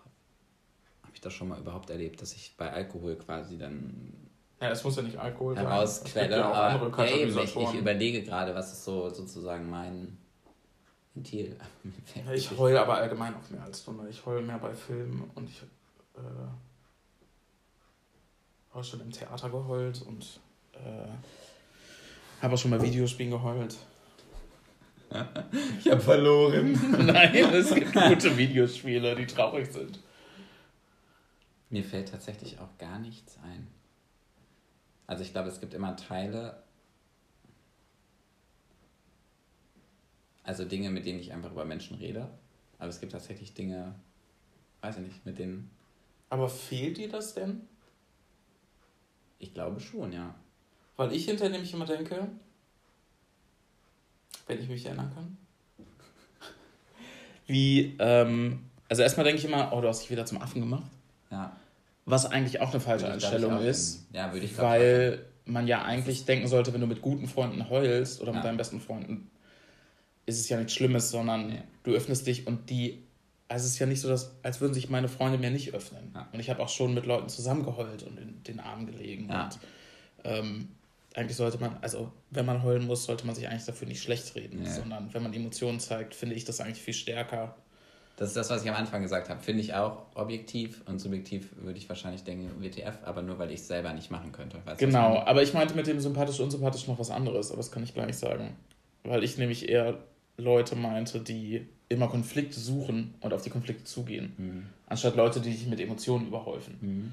habe 1.04 1.14
ich 1.14 1.22
das 1.22 1.34
schon 1.34 1.48
mal 1.48 1.58
überhaupt 1.58 1.90
erlebt, 1.90 2.22
dass 2.22 2.34
ich 2.34 2.54
bei 2.58 2.72
Alkohol 2.72 3.16
quasi 3.16 3.58
dann 3.58 4.14
ja, 4.60 4.72
es 4.72 4.84
muss 4.84 4.96
ja 4.96 5.04
nicht 5.04 5.18
Alkohol 5.18 5.56
herausquelle, 5.56 6.30
sein. 6.30 6.40
Ja 6.40 6.52
aber 6.52 6.98
hey, 6.98 7.26
ich, 7.26 7.56
ich 7.56 7.74
überlege 7.76 8.24
gerade, 8.24 8.56
was 8.56 8.74
ist 8.74 8.84
so 8.84 9.08
sozusagen 9.10 9.70
mein 9.70 10.18
Ventil. 11.14 11.56
ich 12.34 12.50
heule 12.58 12.82
aber 12.82 12.96
allgemein 12.96 13.36
auch 13.36 13.50
mehr 13.52 13.64
als 13.64 13.86
du. 13.86 13.96
Ich 14.10 14.26
heule 14.26 14.42
mehr 14.42 14.58
bei 14.58 14.74
Filmen 14.74 15.30
und 15.36 15.48
ich 15.48 15.62
äh, 16.16 16.20
auch 18.78 18.84
schon 18.84 19.02
im 19.02 19.12
Theater 19.12 19.50
geheult 19.50 20.02
und 20.04 20.40
äh, 20.74 22.42
habe 22.42 22.54
auch 22.54 22.58
schon 22.58 22.72
mal 22.72 22.82
Videospielen 22.82 23.32
geheult. 23.32 23.76
ich 25.80 25.90
habe 25.90 26.02
verloren. 26.02 26.74
Nein, 27.06 27.54
es 27.54 27.74
gibt 27.74 27.94
gute 27.94 28.38
Videospiele, 28.38 29.16
die 29.16 29.26
traurig 29.26 29.72
sind. 29.72 30.00
Mir 31.70 31.84
fällt 31.84 32.10
tatsächlich 32.10 32.60
auch 32.60 32.78
gar 32.78 33.00
nichts 33.00 33.38
ein. 33.44 33.68
Also 35.08 35.24
ich 35.24 35.32
glaube, 35.32 35.50
es 35.50 35.60
gibt 35.60 35.74
immer 35.74 35.96
Teile, 35.96 36.62
also 40.44 40.66
Dinge, 40.66 40.90
mit 40.92 41.06
denen 41.06 41.20
ich 41.20 41.34
einfach 41.34 41.52
über 41.52 41.66
Menschen 41.66 41.98
rede. 41.98 42.30
Aber 42.78 42.90
es 42.90 43.00
gibt 43.00 43.14
tatsächlich 43.14 43.54
Dinge, 43.54 43.96
weiß 44.82 44.98
ich 44.98 45.04
nicht, 45.04 45.26
mit 45.26 45.40
denen. 45.40 45.72
Aber 46.30 46.48
fehlt 46.48 46.98
dir 46.98 47.10
das 47.10 47.34
denn? 47.34 47.68
Ich 49.40 49.54
glaube 49.54 49.80
schon, 49.80 50.12
ja. 50.12 50.34
Weil 50.96 51.14
ich 51.14 51.26
hinterher 51.26 51.52
nämlich 51.52 51.74
immer 51.74 51.86
denke, 51.86 52.28
wenn 54.48 54.60
ich 54.60 54.68
mich 54.68 54.86
erinnern 54.86 55.12
kann, 55.14 55.38
wie, 57.48 57.96
ähm, 58.00 58.64
also 58.90 59.04
erstmal 59.04 59.26
denke 59.26 59.40
ich 59.40 59.46
immer, 59.46 59.72
oh, 59.74 59.82
du 59.82 59.88
hast 59.88 60.02
dich 60.02 60.12
wieder 60.12 60.26
zum 60.26 60.42
Affen 60.42 60.62
gemacht. 60.62 60.90
Ja. 61.30 61.56
Was 62.06 62.26
eigentlich 62.26 62.62
auch 62.62 62.72
eine 62.72 62.80
falsche 62.80 63.12
Einstellung 63.12 63.60
ist. 63.60 64.08
Ja, 64.14 64.32
würde 64.32 64.46
ich 64.46 64.58
Weil 64.58 65.26
man 65.46 65.68
ja 65.68 65.84
eigentlich 65.84 66.26
denken 66.26 66.48
sollte, 66.48 66.74
wenn 66.74 66.82
du 66.82 66.88
mit 66.88 67.02
guten 67.02 67.28
Freunden 67.28 67.70
heulst 67.70 68.22
oder 68.22 68.32
ja. 68.32 68.38
mit 68.38 68.46
deinen 68.46 68.58
besten 68.58 68.80
Freunden, 68.80 69.30
ist 70.26 70.40
es 70.40 70.50
ja 70.50 70.58
nichts 70.58 70.74
Schlimmes, 70.74 71.10
sondern 71.10 71.48
nee. 71.48 71.64
du 71.84 71.92
öffnest 71.92 72.28
dich 72.28 72.48
und 72.48 72.70
die 72.70 73.04
also 73.50 73.66
es 73.66 73.74
ist 73.74 73.80
ja 73.80 73.86
nicht 73.86 74.02
so, 74.02 74.10
dass, 74.10 74.36
als 74.44 74.60
würden 74.62 74.74
sich 74.74 74.90
meine 74.90 75.08
Freunde 75.08 75.38
mir 75.38 75.52
nicht 75.52 75.74
öffnen. 75.74 76.12
Ja. 76.14 76.28
Und 76.32 76.40
ich 76.40 76.50
habe 76.50 76.62
auch 76.62 76.70
schon 76.70 76.94
mit 76.94 77.06
Leuten 77.06 77.30
zusammengeheult 77.30 78.04
und 78.04 78.20
in 78.20 78.44
den 78.44 78.60
Arm 78.60 78.86
gelegen. 78.86 79.30
Ja. 79.30 79.46
Und 79.46 79.60
ähm, 80.24 80.70
eigentlich 81.16 81.38
sollte 81.38 81.58
man, 81.58 81.78
also 81.82 82.12
wenn 82.30 82.46
man 82.46 82.62
heulen 82.64 82.86
muss, 82.86 83.06
sollte 83.06 83.26
man 83.26 83.36
sich 83.36 83.48
eigentlich 83.48 83.66
dafür 83.66 83.88
nicht 83.88 84.04
schlecht 84.04 84.36
reden, 84.36 84.64
ja. 84.64 84.72
sondern 84.72 85.14
wenn 85.14 85.24
man 85.24 85.34
Emotionen 85.34 85.80
zeigt, 85.80 86.14
finde 86.14 86.36
ich 86.36 86.46
das 86.46 86.60
eigentlich 86.60 86.82
viel 86.82 86.94
stärker. 86.94 87.56
Das 88.18 88.30
ist 88.30 88.38
das, 88.38 88.50
was 88.50 88.64
ich 88.64 88.70
am 88.70 88.76
Anfang 88.76 89.04
gesagt 89.04 89.30
habe. 89.30 89.40
Finde 89.40 89.62
ich 89.62 89.76
auch 89.76 90.08
objektiv 90.16 90.82
und 90.88 91.00
subjektiv 91.00 91.56
würde 91.58 91.78
ich 91.78 91.88
wahrscheinlich 91.88 92.24
denken 92.24 92.52
WTF, 92.62 93.00
aber 93.04 93.22
nur 93.22 93.38
weil 93.38 93.52
ich 93.52 93.62
es 93.62 93.68
selber 93.68 93.94
nicht 93.94 94.10
machen 94.10 94.32
könnte. 94.32 94.60
Weißt 94.66 94.80
genau, 94.80 95.20
aber 95.20 95.44
ich 95.44 95.54
meinte 95.54 95.76
mit 95.76 95.88
dem 95.88 96.00
sympathisch, 96.00 96.40
unsympathisch 96.40 96.88
noch 96.88 96.98
was 97.00 97.12
anderes, 97.12 97.52
aber 97.52 97.58
das 97.58 97.72
kann 97.72 97.84
ich 97.84 97.94
gar 97.94 98.08
nicht 98.08 98.18
sagen. 98.18 98.56
Weil 99.04 99.24
ich 99.24 99.38
nämlich 99.38 99.70
eher 99.70 100.00
Leute 100.38 100.76
meinte, 100.76 101.20
die 101.20 101.68
immer 101.90 102.08
Konflikte 102.08 102.60
suchen 102.60 103.16
und 103.22 103.34
auf 103.34 103.42
die 103.42 103.50
Konflikte 103.50 103.84
zugehen, 103.86 104.34
mhm. 104.38 104.70
anstatt 104.88 105.16
Leute, 105.16 105.42
die 105.42 105.54
sich 105.54 105.68
mit 105.68 105.80
Emotionen 105.80 106.28
überhäufen. 106.28 106.78
Mhm. 106.82 107.12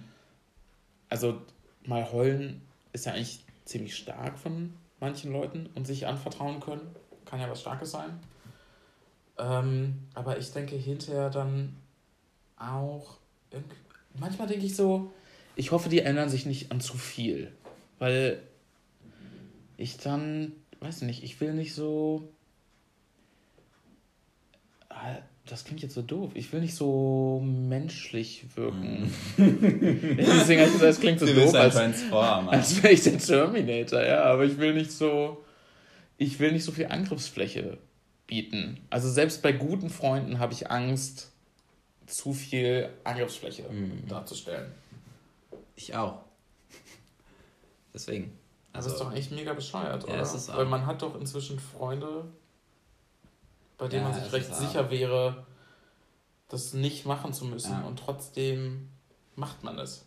Also 1.09 1.41
mal 1.85 2.11
heulen 2.13 2.63
ist 2.93 3.07
ja 3.07 3.13
eigentlich 3.13 3.45
ziemlich 3.65 3.97
stark 3.97 4.39
von 4.39 4.75
manchen 5.01 5.33
Leuten 5.33 5.69
und 5.75 5.87
sich 5.87 6.07
anvertrauen 6.07 6.61
können. 6.61 6.83
Kann 7.25 7.41
ja 7.41 7.51
was 7.51 7.61
Starkes 7.61 7.91
sein. 7.91 8.19
Ähm, 9.39 9.99
aber 10.15 10.39
ich 10.39 10.53
denke 10.53 10.77
hinterher 10.77 11.31
dann 11.31 11.77
auch, 12.57 13.17
manchmal 14.19 14.49
denke 14.49 14.67
ich 14.67 14.77
so, 14.77 15.13
ich 15.57 15.71
hoffe, 15.73 15.89
die 15.89 16.01
ändern 16.01 16.29
sich 16.29 16.47
nicht 16.47 16.73
an 16.73 16.81
zu 16.81 16.97
viel. 16.97 17.53
Weil 17.99 18.43
ich 19.77 19.99
dann, 19.99 20.53
weiß 20.81 21.03
nicht, 21.03 21.23
ich 21.23 21.41
will 21.41 21.55
nicht 21.55 21.75
so 21.75 22.29
das 25.47 25.65
klingt 25.65 25.83
jetzt 25.83 25.95
so 25.95 26.03
doof. 26.03 26.31
Ich 26.35 26.53
will 26.53 26.61
nicht 26.61 26.75
so 26.75 27.41
menschlich 27.45 28.45
wirken. 28.57 29.13
Mm. 29.37 30.17
Deswegen 30.17 30.61
habe 30.61 30.69
ich 30.69 30.75
gesagt, 30.75 30.93
es 30.93 31.01
klingt 31.01 31.19
so 31.19 31.27
du 31.27 31.35
doof, 31.35 31.55
als, 31.55 31.77
als 31.77 32.83
wäre 32.83 32.93
ich 32.93 33.03
der 33.03 33.19
Terminator, 33.19 34.03
ja. 34.03 34.23
Aber 34.23 34.45
ich 34.45 34.59
will 34.59 34.75
nicht 34.75 34.93
so, 34.93 35.45
ich 36.19 36.39
will 36.39 36.53
nicht 36.53 36.65
so 36.65 36.71
viel 36.71 36.87
Angriffsfläche 36.87 37.79
bieten. 38.27 38.81
Also 38.91 39.11
selbst 39.11 39.43
bei 39.43 39.53
guten 39.53 39.91
Freunden 39.91 40.39
habe 40.39 40.53
ich 40.53 40.71
Angst, 40.71 41.33
zu 42.07 42.33
viel 42.33 42.91
Angriffsfläche 43.03 43.63
mm. 43.63 44.09
darzustellen. 44.09 44.71
Ich 45.75 45.95
auch. 45.97 46.21
Deswegen. 47.93 48.39
Also, 48.73 48.89
das 48.89 48.99
ist 48.99 49.05
doch 49.05 49.15
echt 49.15 49.31
mega 49.31 49.53
bescheuert, 49.53 50.09
ja, 50.09 50.15
oder? 50.15 50.57
Weil 50.57 50.67
man 50.67 50.87
hat 50.87 51.03
doch 51.03 51.19
inzwischen 51.19 51.59
Freunde, 51.59 52.25
bei 53.79 53.89
dem 53.89 54.03
ja, 54.03 54.09
man 54.09 54.23
sich 54.23 54.33
recht 54.33 54.55
sicher 54.55 54.91
wäre, 54.91 55.47
das 56.49 56.75
nicht 56.75 57.07
machen 57.07 57.33
zu 57.33 57.45
müssen 57.45 57.73
ja. 57.73 57.83
und 57.83 57.99
trotzdem 57.99 58.91
macht 59.35 59.65
man 59.65 59.79
es. 59.79 60.07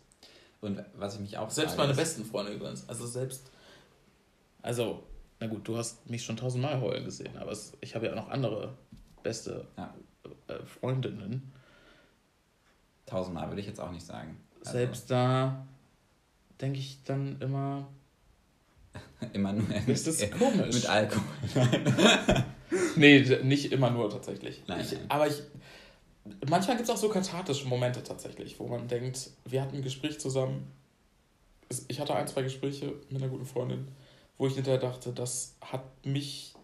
Und 0.60 0.82
was 0.94 1.14
ich 1.14 1.20
mich 1.20 1.38
auch 1.38 1.50
Selbst 1.50 1.76
meine 1.76 1.94
besten 1.94 2.24
Freunde 2.24 2.52
übrigens. 2.52 2.88
Also 2.88 3.06
selbst. 3.06 3.50
Also, 4.62 5.04
na 5.38 5.46
gut, 5.46 5.68
du 5.68 5.76
hast 5.76 6.08
mich 6.10 6.24
schon 6.24 6.36
tausendmal 6.36 6.80
heulen 6.80 7.04
gesehen, 7.04 7.36
aber 7.38 7.52
es, 7.52 7.72
ich 7.80 7.94
habe 7.94 8.06
ja 8.06 8.12
auch 8.12 8.16
noch 8.16 8.28
andere 8.28 8.74
beste 9.22 9.68
ja. 9.76 9.94
äh, 10.48 10.64
Freundinnen. 10.64 11.52
Tausendmal 13.06 13.48
würde 13.48 13.60
ich 13.60 13.66
jetzt 13.66 13.80
auch 13.80 13.90
nicht 13.90 14.04
sagen. 14.04 14.40
Also 14.60 14.72
Selbst 14.72 15.10
da 15.10 15.66
denke 16.60 16.80
ich 16.80 17.04
dann 17.04 17.40
immer. 17.40 17.88
immer 19.32 19.52
nur. 19.52 19.68
Ist 19.86 20.06
das 20.06 20.30
komisch? 20.30 20.74
Mit 20.74 20.88
Alkohol. 20.88 21.24
nee, 22.96 23.20
nicht 23.42 23.72
immer 23.72 23.90
nur 23.90 24.10
tatsächlich. 24.10 24.62
Nein, 24.66 24.80
ich, 24.80 24.92
nein. 24.92 25.04
Aber 25.08 25.26
ich. 25.26 25.42
Manchmal 26.46 26.76
gibt 26.76 26.88
es 26.88 26.94
auch 26.94 26.98
so 26.98 27.08
kathartische 27.08 27.66
Momente 27.66 28.02
tatsächlich, 28.02 28.60
wo 28.60 28.66
man 28.66 28.86
denkt, 28.86 29.30
wir 29.46 29.62
hatten 29.62 29.76
ein 29.76 29.82
Gespräch 29.82 30.20
zusammen. 30.20 30.70
Ich 31.88 32.00
hatte 32.00 32.14
ein, 32.14 32.28
zwei 32.28 32.42
Gespräche 32.42 32.92
mit 33.08 33.22
einer 33.22 33.30
guten 33.30 33.46
Freundin, 33.46 33.88
wo 34.36 34.46
ich 34.46 34.54
hinterher 34.54 34.78
dachte, 34.78 35.12
das 35.12 35.54
hat 35.62 35.84
mich 36.04 36.54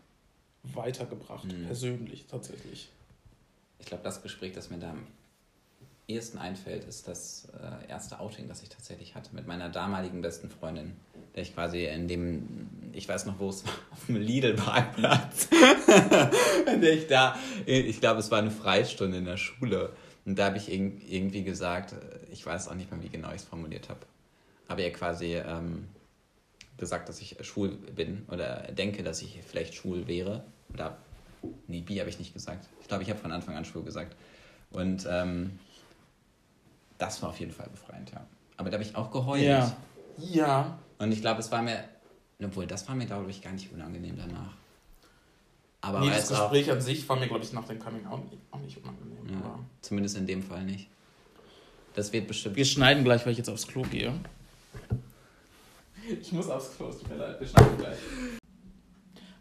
weitergebracht, 0.64 1.46
mhm. 1.46 1.66
persönlich 1.66 2.26
tatsächlich. 2.26 2.90
ich 3.78 3.86
glaube, 3.86 4.02
das 4.02 4.22
Gespräch, 4.22 4.52
das 4.52 4.70
mir 4.70 4.78
da 4.78 4.90
am 4.90 5.06
ehesten 6.08 6.38
einfällt, 6.38 6.84
ist 6.84 7.08
das 7.08 7.48
äh, 7.58 7.88
erste 7.88 8.20
Outing, 8.20 8.48
das 8.48 8.62
ich 8.62 8.68
tatsächlich 8.68 9.14
hatte 9.14 9.34
mit 9.34 9.46
meiner 9.46 9.68
damaligen 9.68 10.20
besten 10.20 10.50
Freundin, 10.50 10.96
der 11.34 11.42
ich 11.42 11.54
quasi 11.54 11.84
in 11.86 12.08
dem, 12.08 12.83
ich 12.94 13.08
weiß 13.08 13.26
noch, 13.26 13.38
wo 13.38 13.48
es 13.48 13.64
war, 13.66 13.72
auf 13.90 14.06
dem 14.06 14.16
Lidl-Parkplatz, 14.16 15.48
in 16.72 16.80
der 16.80 16.94
ich 16.94 17.06
da, 17.06 17.36
ich 17.66 18.00
glaube, 18.00 18.20
es 18.20 18.30
war 18.30 18.38
eine 18.38 18.50
Freistunde 18.50 19.18
in 19.18 19.24
der 19.24 19.36
Schule. 19.36 19.92
Und 20.24 20.38
da 20.38 20.46
habe 20.46 20.56
ich 20.56 20.72
irgendwie 20.72 21.42
gesagt, 21.42 21.94
ich 22.30 22.44
weiß 22.44 22.68
auch 22.68 22.74
nicht 22.74 22.90
mehr, 22.90 23.02
wie 23.02 23.08
genau 23.08 23.28
ich 23.30 23.36
es 23.36 23.44
formuliert 23.44 23.88
habe, 23.90 24.00
aber 24.68 24.80
ihr 24.80 24.92
quasi 24.92 25.34
ähm, 25.34 25.88
gesagt, 26.78 27.08
dass 27.08 27.20
ich 27.20 27.36
schwul 27.42 27.70
bin 27.70 28.24
oder 28.30 28.72
denke, 28.72 29.02
dass 29.02 29.22
ich 29.22 29.40
vielleicht 29.46 29.74
schwul 29.74 30.06
wäre. 30.06 30.44
Oder, 30.72 30.96
nee, 31.66 31.82
bi 31.82 31.98
habe 31.98 32.08
ich 32.08 32.18
nicht 32.18 32.32
gesagt. 32.32 32.68
Ich 32.80 32.88
glaube, 32.88 33.02
ich 33.02 33.10
habe 33.10 33.20
von 33.20 33.32
Anfang 33.32 33.56
an 33.56 33.64
schwul 33.64 33.82
gesagt. 33.82 34.16
Und 34.70 35.06
ähm, 35.08 35.58
das 36.98 37.22
war 37.22 37.30
auf 37.30 37.38
jeden 37.38 37.52
Fall 37.52 37.68
befreiend, 37.70 38.10
ja. 38.12 38.26
Aber 38.56 38.70
da 38.70 38.74
habe 38.74 38.84
ich 38.84 38.96
auch 38.96 39.10
geheult. 39.10 39.42
Ja. 39.42 39.76
Ja. 40.18 40.78
Und 40.98 41.12
ich 41.12 41.20
glaube, 41.20 41.40
es 41.40 41.50
war 41.50 41.62
mir, 41.62 41.84
obwohl, 42.42 42.66
das 42.66 42.88
war 42.88 42.94
mir, 42.94 43.06
glaube 43.06 43.30
ich, 43.30 43.42
gar 43.42 43.52
nicht 43.52 43.72
unangenehm 43.72 44.16
danach. 44.16 44.54
Aber 45.80 46.00
nee, 46.00 46.10
das 46.10 46.28
Gespräch 46.28 46.70
auch, 46.70 46.74
an 46.74 46.80
sich 46.80 47.06
war 47.08 47.16
mir, 47.16 47.28
glaube 47.28 47.44
ich, 47.44 47.52
nach 47.52 47.64
dem 47.64 47.78
Coming 47.78 48.06
Out 48.06 48.22
auch 48.50 48.58
nicht 48.58 48.78
unangenehm. 48.78 49.40
Ja, 49.42 49.58
zumindest 49.82 50.16
in 50.16 50.26
dem 50.26 50.42
Fall 50.42 50.64
nicht. 50.64 50.88
Das 51.94 52.12
wird 52.12 52.26
bestimmt. 52.26 52.56
Wir 52.56 52.64
schneiden 52.64 53.04
gleich, 53.04 53.24
weil 53.24 53.32
ich 53.32 53.38
jetzt 53.38 53.50
aufs 53.50 53.66
Klo 53.66 53.82
gehe. 53.82 54.12
Ich 56.20 56.32
muss 56.32 56.48
aufs 56.48 56.76
Klo, 56.76 56.88
es 56.88 56.98
tut 56.98 57.10
mir 57.10 57.16
leid, 57.16 57.38
wir 57.38 57.46
schneiden 57.46 57.78
gleich. 57.78 57.98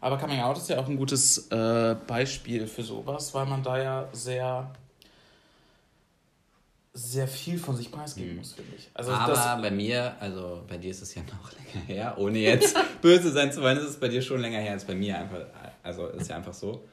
Aber 0.00 0.18
Coming 0.18 0.40
Out 0.40 0.58
ist 0.58 0.68
ja 0.68 0.78
auch 0.78 0.86
ein 0.86 0.98
gutes 0.98 1.50
äh, 1.50 1.96
Beispiel 2.06 2.66
für 2.66 2.82
sowas, 2.82 3.32
weil 3.32 3.46
man 3.46 3.62
da 3.62 3.82
ja 3.82 4.08
sehr 4.12 4.70
sehr 6.96 7.26
viel 7.26 7.58
von 7.58 7.76
sich 7.76 7.90
preisgeben 7.90 8.32
mhm. 8.32 8.38
muss, 8.38 8.52
finde 8.52 8.76
ich. 8.76 8.88
Also 8.94 9.10
Aber 9.10 9.32
das, 9.32 9.60
bei 9.60 9.70
mir, 9.72 10.16
also 10.20 10.64
bei 10.68 10.78
dir 10.78 10.92
ist 10.92 11.02
es 11.02 11.14
ja 11.14 11.22
noch 11.22 11.52
länger 11.74 11.86
her, 11.86 12.14
ohne 12.18 12.38
jetzt 12.38 12.76
böse 13.02 13.32
sein 13.32 13.52
zu 13.52 13.60
wollen, 13.60 13.76
ist 13.76 13.84
es 13.84 13.98
bei 13.98 14.08
dir 14.08 14.22
schon 14.22 14.40
länger 14.40 14.60
her 14.60 14.72
als 14.72 14.84
bei 14.84 14.94
mir 14.94 15.18
einfach. 15.18 15.40
Also 15.82 16.06
ist 16.08 16.30
ja 16.30 16.36
einfach 16.36 16.54
so. 16.54 16.84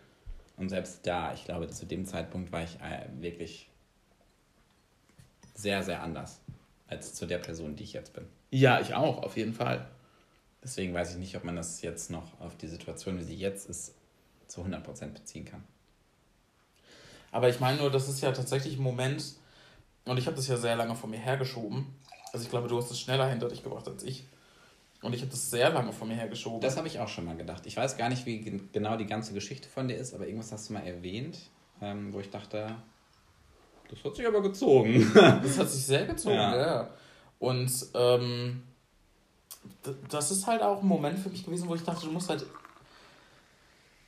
Und 0.58 0.70
selbst 0.70 1.06
da, 1.06 1.34
ich 1.34 1.46
glaube, 1.46 1.68
zu 1.70 1.86
dem 1.86 2.06
Zeitpunkt 2.06 2.52
war 2.52 2.64
ich 2.64 2.76
äh, 2.82 3.08
wirklich 3.20 3.70
sehr, 5.54 5.84
sehr 5.84 6.02
anders 6.02 6.42
als 6.88 7.14
zu 7.14 7.26
der 7.26 7.38
Person, 7.38 7.76
die 7.76 7.84
ich 7.84 7.94
jetzt 7.94 8.14
bin. 8.14 8.26
Ja, 8.50 8.82
ich 8.82 8.96
auch, 8.96 9.24
auf 9.24 9.38
jeden 9.38 9.54
Fall. 9.54 9.88
Deswegen 10.64 10.94
weiß 10.94 11.12
ich 11.12 11.18
nicht, 11.18 11.36
ob 11.38 11.44
man 11.44 11.56
das 11.56 11.82
jetzt 11.82 12.10
noch 12.10 12.40
auf 12.40 12.58
die 12.58 12.68
Situation, 12.68 13.18
wie 13.20 13.24
sie 13.24 13.36
jetzt 13.36 13.70
ist, 13.70 13.96
zu 14.48 14.62
100% 14.62 15.08
beziehen 15.14 15.46
kann. 15.46 15.64
Aber 17.32 17.50
ich 17.50 17.60
meine 17.60 17.78
nur, 17.78 17.90
das 17.90 18.10
ist 18.10 18.22
ja 18.22 18.32
tatsächlich 18.32 18.78
ein 18.78 18.84
Moment, 18.84 19.24
und 20.06 20.18
ich 20.18 20.26
habe 20.26 20.36
das 20.36 20.48
ja 20.48 20.58
sehr 20.58 20.76
lange 20.76 20.96
vor 20.96 21.10
mir 21.10 21.20
hergeschoben. 21.20 21.86
Also 22.34 22.44
ich 22.46 22.50
glaube, 22.50 22.68
du 22.68 22.78
hast 22.78 22.92
es 22.92 23.00
schneller 23.00 23.28
hinter 23.28 23.48
dich 23.48 23.64
gebracht 23.64 23.88
als 23.88 24.04
ich. 24.04 24.26
Und 25.02 25.14
ich 25.14 25.22
habe 25.22 25.32
das 25.32 25.50
sehr 25.50 25.72
lange 25.72 25.94
vor 25.94 26.08
mir 26.08 26.16
hergeschoben. 26.16 26.62
Das 26.62 26.78
habe 26.78 26.88
ich 26.88 27.00
auch 27.00 27.08
schon 27.08 27.26
mal 27.26 27.36
gedacht. 27.36 27.66
Ich 27.66 27.76
weiß 27.76 27.98
gar 27.98 28.10
nicht, 28.10 28.26
wie 28.26 28.62
genau 28.72 28.98
die 28.98 29.08
ganze 29.08 29.34
Geschichte 29.34 29.68
von 29.68 29.88
dir 29.88 29.98
ist, 29.98 30.14
aber 30.14 30.26
irgendwas 30.28 30.52
hast 30.52 30.70
du 30.70 30.74
mal 30.74 30.86
erwähnt, 30.86 31.40
ähm, 31.82 32.14
wo 32.14 32.20
ich 32.20 32.30
dachte, 32.30 32.76
das 33.90 34.04
hat 34.04 34.16
sich 34.16 34.28
aber 34.28 34.42
gezogen. 34.42 35.12
das 35.16 35.58
hat 35.58 35.70
sich 35.70 35.86
sehr 35.86 36.06
gezogen, 36.06 36.36
ja. 36.36 36.58
ja. 36.58 36.90
Und 37.40 37.72
ähm, 37.96 38.64
das 40.10 40.32
ist 40.32 40.46
halt 40.46 40.62
auch 40.62 40.82
ein 40.82 40.88
Moment 40.88 41.20
für 41.20 41.30
mich 41.30 41.44
gewesen, 41.44 41.68
wo 41.68 41.76
ich 41.76 41.84
dachte, 41.84 42.06
du 42.06 42.12
musst 42.12 42.30
halt, 42.30 42.46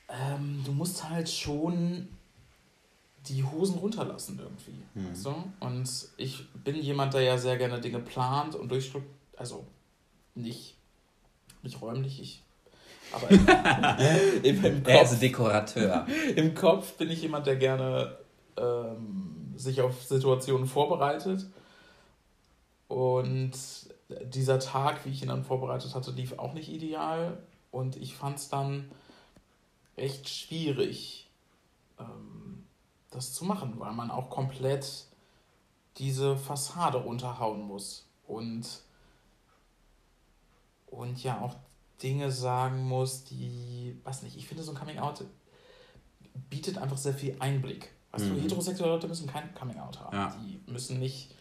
ähm, 0.10 0.62
du 0.64 0.72
musst 0.72 1.10
halt 1.10 1.30
schon 1.30 2.08
die 3.28 3.44
Hosen 3.44 3.78
runterlassen 3.78 4.40
irgendwie. 4.40 4.84
Mhm. 4.94 5.12
Weißt 5.12 5.26
du? 5.26 5.36
Und 5.60 5.90
ich 6.18 6.50
bin 6.64 6.76
jemand, 6.76 7.14
der 7.14 7.22
ja 7.22 7.38
sehr 7.38 7.58
gerne 7.58 7.80
Dinge 7.80 8.00
plant 8.00 8.56
und 8.56 8.70
durchstrukt, 8.70 9.08
also 9.38 9.66
nicht, 10.36 10.76
nicht 11.62 11.82
räumlich, 11.82 12.22
ich. 12.22 12.44
Aber 13.12 13.30
im, 14.44 14.66
im 14.66 14.84
Kopf, 14.84 14.88
er 14.88 15.02
ist 15.04 15.22
Dekorateur. 15.22 16.08
Im 16.36 16.56
Kopf 16.56 16.94
bin 16.94 17.12
ich 17.12 17.22
jemand, 17.22 17.46
der 17.46 17.58
gerne 17.58 18.18
ähm, 18.58 19.54
sich 19.56 19.82
auf 19.82 20.04
Situationen 20.04 20.66
vorbereitet. 20.66 21.46
Und 22.88 23.52
dieser 24.26 24.60
Tag, 24.60 25.06
wie 25.06 25.10
ich 25.10 25.22
ihn 25.22 25.30
dann 25.30 25.44
vorbereitet 25.44 25.94
hatte, 25.94 26.12
lief 26.12 26.38
auch 26.40 26.54
nicht 26.54 26.70
ideal. 26.70 27.38
Und 27.72 27.96
ich 27.96 28.16
fand 28.16 28.40
es 28.40 28.50
dann 28.50 28.90
echt 29.96 30.30
schwierig, 30.30 31.30
ähm, 32.00 32.33
das 33.16 33.34
zu 33.34 33.46
machen, 33.46 33.80
weil 33.80 33.94
man 33.94 34.12
auch 34.12 34.30
komplett 34.30 35.06
diese 35.98 36.38
Fassade 36.38 36.98
runterhauen 36.98 37.62
muss 37.62 38.08
und, 38.26 38.66
und 40.88 41.24
ja 41.24 41.40
auch 41.40 41.56
Dinge 42.02 42.32
sagen 42.32 42.84
muss, 42.84 43.24
die, 43.24 44.00
was 44.04 44.24
nicht, 44.24 44.36
ich 44.36 44.48
finde 44.48 44.64
so 44.64 44.72
ein 44.72 44.78
Coming 44.78 45.00
Out 45.00 45.24
bietet 46.50 46.78
einfach 46.78 46.98
sehr 46.98 47.14
viel 47.14 47.36
Einblick. 47.40 47.92
Weißt 48.12 48.26
mhm. 48.26 48.36
du, 48.36 48.42
heterosexuelle 48.42 48.94
Leute 48.94 49.08
müssen 49.08 49.28
kein 49.28 49.54
Coming 49.54 49.80
Out 49.80 50.00
haben. 50.00 50.16
Ja. 50.16 50.36
Die 50.42 50.60
müssen 50.72 51.00
nicht, 51.00 51.36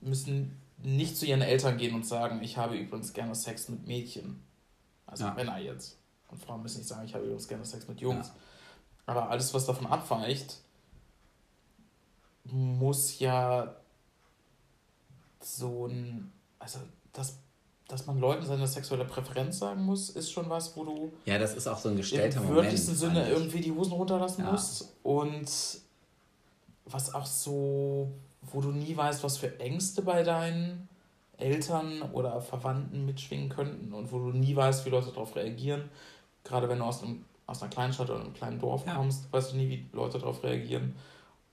müssen 0.00 0.60
nicht 0.78 1.16
zu 1.16 1.26
ihren 1.26 1.42
Eltern 1.42 1.78
gehen 1.78 1.94
und 1.94 2.06
sagen, 2.06 2.42
ich 2.42 2.56
habe 2.56 2.76
übrigens 2.76 3.12
gerne 3.12 3.34
Sex 3.34 3.68
mit 3.68 3.86
Mädchen. 3.86 4.42
Also 5.06 5.24
ja. 5.24 5.34
Männer 5.34 5.58
jetzt. 5.58 5.98
Und 6.28 6.42
Frauen 6.42 6.62
müssen 6.62 6.78
nicht 6.78 6.88
sagen, 6.88 7.04
ich 7.04 7.14
habe 7.14 7.24
übrigens 7.24 7.48
gerne 7.48 7.64
Sex 7.64 7.88
mit 7.88 8.00
Jungs. 8.00 8.28
Ja. 8.28 8.34
Aber 9.06 9.30
alles, 9.30 9.52
was 9.52 9.66
davon 9.66 9.86
abweicht, 9.86 10.60
muss 12.44 13.18
ja 13.18 13.74
so 15.40 15.86
ein, 15.86 16.32
also 16.58 16.78
das, 17.12 17.38
dass 17.88 18.06
man 18.06 18.18
Leuten 18.18 18.44
seine 18.44 18.66
sexuelle 18.66 19.04
Präferenz 19.04 19.58
sagen 19.58 19.82
muss, 19.82 20.10
ist 20.10 20.30
schon 20.30 20.48
was, 20.48 20.76
wo 20.76 20.84
du 20.84 21.12
ja, 21.26 21.38
das 21.38 21.54
ist 21.54 21.66
auch 21.66 21.78
so 21.78 21.90
ein 21.90 21.96
gestellter 21.96 22.40
im 22.40 22.48
wörtlichsten 22.48 22.94
Sinne 22.94 23.28
irgendwie 23.28 23.60
die 23.60 23.72
Hosen 23.72 23.92
runterlassen 23.92 24.44
ja. 24.44 24.52
musst 24.52 24.94
und 25.02 25.50
was 26.86 27.14
auch 27.14 27.26
so, 27.26 28.10
wo 28.42 28.60
du 28.60 28.70
nie 28.70 28.96
weißt, 28.96 29.22
was 29.24 29.38
für 29.38 29.58
Ängste 29.60 30.02
bei 30.02 30.22
deinen 30.22 30.88
Eltern 31.38 32.02
oder 32.12 32.40
Verwandten 32.40 33.06
mitschwingen 33.06 33.48
könnten 33.48 33.92
und 33.92 34.12
wo 34.12 34.18
du 34.18 34.36
nie 34.36 34.54
weißt, 34.54 34.84
wie 34.84 34.90
Leute 34.90 35.08
darauf 35.08 35.34
reagieren. 35.34 35.90
Gerade 36.44 36.68
wenn 36.68 36.78
du 36.78 36.84
aus, 36.84 37.02
einem, 37.02 37.24
aus 37.46 37.62
einer 37.62 37.70
Kleinstadt 37.70 38.10
oder 38.10 38.20
einem 38.20 38.34
kleinen 38.34 38.58
Dorf 38.58 38.86
ja. 38.86 38.94
kommst, 38.94 39.32
weißt 39.32 39.52
du 39.52 39.56
nie, 39.56 39.68
wie 39.68 39.86
Leute 39.92 40.18
darauf 40.18 40.42
reagieren. 40.42 40.94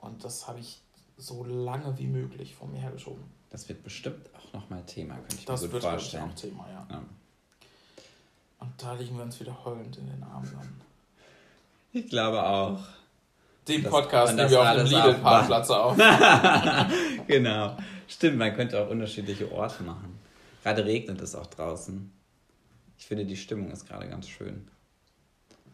Und 0.02 0.24
das 0.24 0.48
habe 0.48 0.60
ich 0.60 0.82
so 1.18 1.44
lange 1.44 1.98
wie 1.98 2.08
möglich 2.08 2.56
von 2.56 2.72
mir 2.72 2.80
hergeschoben. 2.80 3.24
Das 3.50 3.70
wird 3.70 3.84
bestimmt 3.84 4.30
auch 4.36 4.54
nochmal 4.54 4.84
Thema, 4.86 5.16
könnte 5.16 5.36
ich 5.36 5.46
das 5.46 5.62
mir 5.62 5.70
gut 5.70 5.82
vorstellen. 5.82 6.32
Das 6.34 6.44
wird 6.44 6.54
auch 6.54 6.66
Thema, 6.66 6.70
ja. 6.70 6.88
ja. 6.90 7.04
Und 8.60 8.72
da 8.78 8.94
liegen 8.94 9.18
wir 9.18 9.24
uns 9.24 9.40
wieder 9.40 9.64
heulend 9.66 9.98
in 9.98 10.08
den 10.08 10.24
Armen 10.24 10.52
dann. 10.54 10.82
Ich 11.94 12.08
glaube 12.08 12.44
auch. 12.44 12.80
Den 13.68 13.84
Podcast 13.84 14.36
nehmen 14.36 14.50
wir 14.50 14.62
auf 14.62 14.76
dem 14.76 14.86
Lidl-Parkplatz 14.86 15.70
auf. 15.70 15.98
genau. 17.28 17.78
Stimmt, 18.08 18.38
man 18.38 18.56
könnte 18.56 18.84
auch 18.84 18.90
unterschiedliche 18.90 19.52
Orte 19.52 19.84
machen. 19.84 20.20
Gerade 20.64 20.86
regnet 20.86 21.22
es 21.22 21.36
auch 21.36 21.48
draußen. 21.48 22.12
Ich 22.98 23.06
finde, 23.06 23.26
die 23.26 23.38
Stimmung 23.38 23.72
ist 23.72 23.88
gerade 23.88 24.08
ganz 24.08 24.28
schön. 24.28 24.68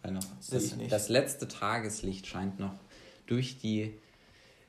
Weil 0.01 0.11
noch 0.11 0.23
das, 0.49 0.75
das 0.89 1.09
letzte 1.09 1.47
Tageslicht 1.47 2.27
scheint 2.27 2.59
noch 2.59 2.73
durch 3.25 3.59
die 3.59 3.97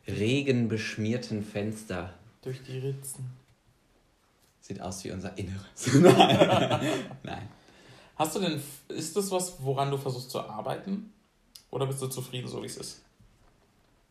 regenbeschmierten 0.08 1.44
Fenster. 1.44 2.14
Durch 2.42 2.62
die 2.62 2.78
Ritzen. 2.78 3.26
Sieht 4.60 4.80
aus 4.80 5.04
wie 5.04 5.12
unser 5.12 5.36
Inneres. 5.38 5.86
Nein. 7.22 7.48
Hast 8.16 8.36
du 8.36 8.40
denn, 8.40 8.60
ist 8.88 9.16
das 9.16 9.30
was, 9.30 9.54
woran 9.60 9.90
du 9.90 9.96
versuchst 9.96 10.30
zu 10.30 10.40
arbeiten? 10.40 11.12
Oder 11.70 11.86
bist 11.86 12.02
du 12.02 12.08
zufrieden, 12.08 12.48
so 12.48 12.62
wie 12.62 12.66
es 12.66 12.76
ist? 12.76 13.02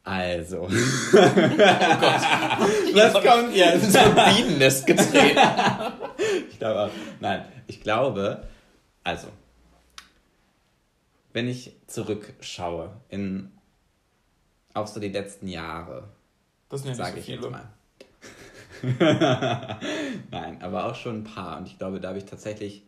Also. 0.04 0.62
oh 0.62 0.68
Gott. 1.12 1.22
Was 2.94 3.14
kommt 3.14 3.54
jetzt? 3.56 3.92
So 3.92 4.00
ein 4.00 4.16
Bienennest 4.16 4.88
gedreht. 4.88 5.38
ich 6.50 6.58
glaube 6.58 6.84
auch. 6.84 6.90
Nein, 7.20 7.46
ich 7.68 7.82
glaube, 7.82 8.48
also, 9.04 9.28
wenn 11.34 11.50
ich 11.50 11.74
zurückschaue 11.88 12.90
in 13.10 13.52
auch 14.78 14.88
so 14.88 15.00
die 15.00 15.10
letzten 15.10 15.48
Jahre. 15.48 16.08
Das 16.70 16.82
sind 16.82 16.92
ja 16.92 16.96
sage 16.96 17.14
so 17.14 17.18
ich 17.20 17.26
viele. 17.26 17.42
jetzt 17.42 17.52
mal. 17.52 17.70
Nein, 20.32 20.62
aber 20.62 20.86
auch 20.86 20.96
schon 20.96 21.20
ein 21.20 21.24
paar. 21.24 21.58
Und 21.58 21.68
ich 21.68 21.78
glaube, 21.78 22.00
da 22.00 22.10
habe 22.10 22.18
ich 22.18 22.26
tatsächlich 22.26 22.84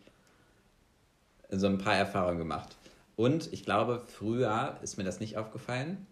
so 1.49 1.67
ein 1.67 1.77
paar 1.77 1.95
Erfahrungen 1.95 2.37
gemacht. 2.37 2.75
Und 3.15 3.51
ich 3.51 3.63
glaube, 3.63 4.01
früher 4.05 4.77
ist 4.81 4.97
mir 4.97 5.03
das 5.03 5.19
nicht 5.19 5.37
aufgefallen. 5.37 6.05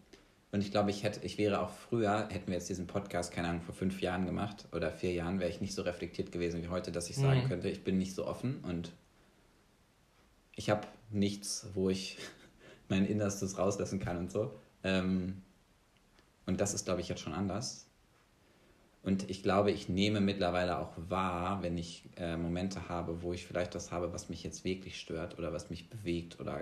Und 0.52 0.62
ich 0.62 0.72
glaube, 0.72 0.90
ich 0.92 1.04
hätte, 1.04 1.26
ich 1.26 1.38
wäre 1.38 1.62
auch 1.62 1.70
früher, 1.70 2.28
hätten 2.30 2.48
wir 2.48 2.56
jetzt 2.56 2.70
diesen 2.70 2.88
Podcast, 2.88 3.32
keine 3.32 3.50
Ahnung, 3.50 3.62
vor 3.62 3.76
fünf 3.76 4.02
Jahren 4.02 4.26
gemacht 4.26 4.66
oder 4.72 4.92
vier 4.92 5.14
Jahren, 5.14 5.40
wäre 5.40 5.50
ich 5.50 5.62
nicht 5.62 5.76
so 5.76 5.82
reflektiert 5.82 6.32
gewesen 6.32 6.64
wie 6.64 6.70
heute, 6.70 6.92
dass 6.92 7.10
ich 7.10 7.18
sagen 7.18 7.44
mhm. 7.44 7.48
könnte, 7.48 7.70
ich 7.70 7.84
bin 7.84 7.98
nicht 7.98 8.16
so 8.16 8.26
offen 8.26 8.64
und 8.64 8.92
ich 10.56 10.70
habe 10.70 10.88
nichts, 11.12 11.68
wo 11.74 11.90
ich 11.90 12.18
mein 12.90 13.06
Innerstes 13.06 13.58
rauslassen 13.58 14.00
kann 14.00 14.18
und 14.18 14.32
so. 14.32 14.54
Ähm, 14.84 15.42
Und 16.48 16.60
das 16.60 16.74
ist, 16.74 16.86
glaube 16.86 17.02
ich, 17.02 17.10
jetzt 17.10 17.22
schon 17.22 17.34
anders. 17.34 17.86
Und 19.04 19.30
ich 19.30 19.44
glaube, 19.44 19.72
ich 19.72 19.88
nehme 19.88 20.20
mittlerweile 20.20 20.80
auch 20.80 20.92
wahr, 20.98 21.62
wenn 21.62 21.78
ich 21.78 22.04
äh, 22.18 22.36
Momente 22.36 22.90
habe, 22.90 23.22
wo 23.22 23.32
ich 23.32 23.46
vielleicht 23.46 23.76
das 23.76 23.92
habe, 23.92 24.12
was 24.12 24.28
mich 24.28 24.44
jetzt 24.44 24.66
wirklich 24.66 25.00
stört 25.00 25.38
oder 25.38 25.54
was 25.54 25.70
mich 25.70 25.90
bewegt 25.90 26.40
oder 26.40 26.60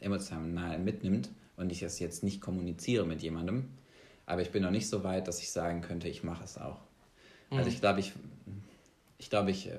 emotional 0.00 0.78
mitnimmt 0.78 1.28
und 1.56 1.70
ich 1.70 1.82
es 1.82 1.98
jetzt 1.98 2.24
nicht 2.24 2.40
kommuniziere 2.40 3.06
mit 3.06 3.22
jemandem. 3.22 3.68
Aber 4.26 4.42
ich 4.42 4.50
bin 4.50 4.62
noch 4.62 4.70
nicht 4.70 4.88
so 4.88 5.04
weit, 5.04 5.28
dass 5.28 5.40
ich 5.40 5.50
sagen 5.50 5.80
könnte, 5.80 6.08
ich 6.08 6.24
mache 6.24 6.44
es 6.44 6.56
auch. 6.56 6.80
Also 7.50 7.52
mhm. 7.52 7.58
Also 7.58 7.70
ich 7.70 7.80
glaube, 7.80 8.00
ich, 8.00 8.12
ich 9.18 9.30
glaube, 9.30 9.50
ich 9.50 9.68
äh, 9.68 9.78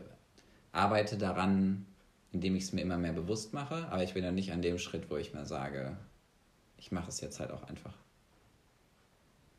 arbeite 0.71 1.17
daran, 1.17 1.85
indem 2.31 2.55
ich 2.55 2.63
es 2.63 2.73
mir 2.73 2.81
immer 2.81 2.97
mehr 2.97 3.13
bewusst 3.13 3.53
mache, 3.53 3.87
aber 3.89 4.03
ich 4.03 4.13
bin 4.13 4.23
noch 4.23 4.31
nicht 4.31 4.51
an 4.51 4.61
dem 4.61 4.77
Schritt, 4.77 5.09
wo 5.09 5.17
ich 5.17 5.33
mir 5.33 5.45
sage, 5.45 5.97
ich 6.77 6.91
mache 6.91 7.09
es 7.09 7.19
jetzt 7.21 7.39
halt 7.39 7.51
auch 7.51 7.63
einfach. 7.63 7.93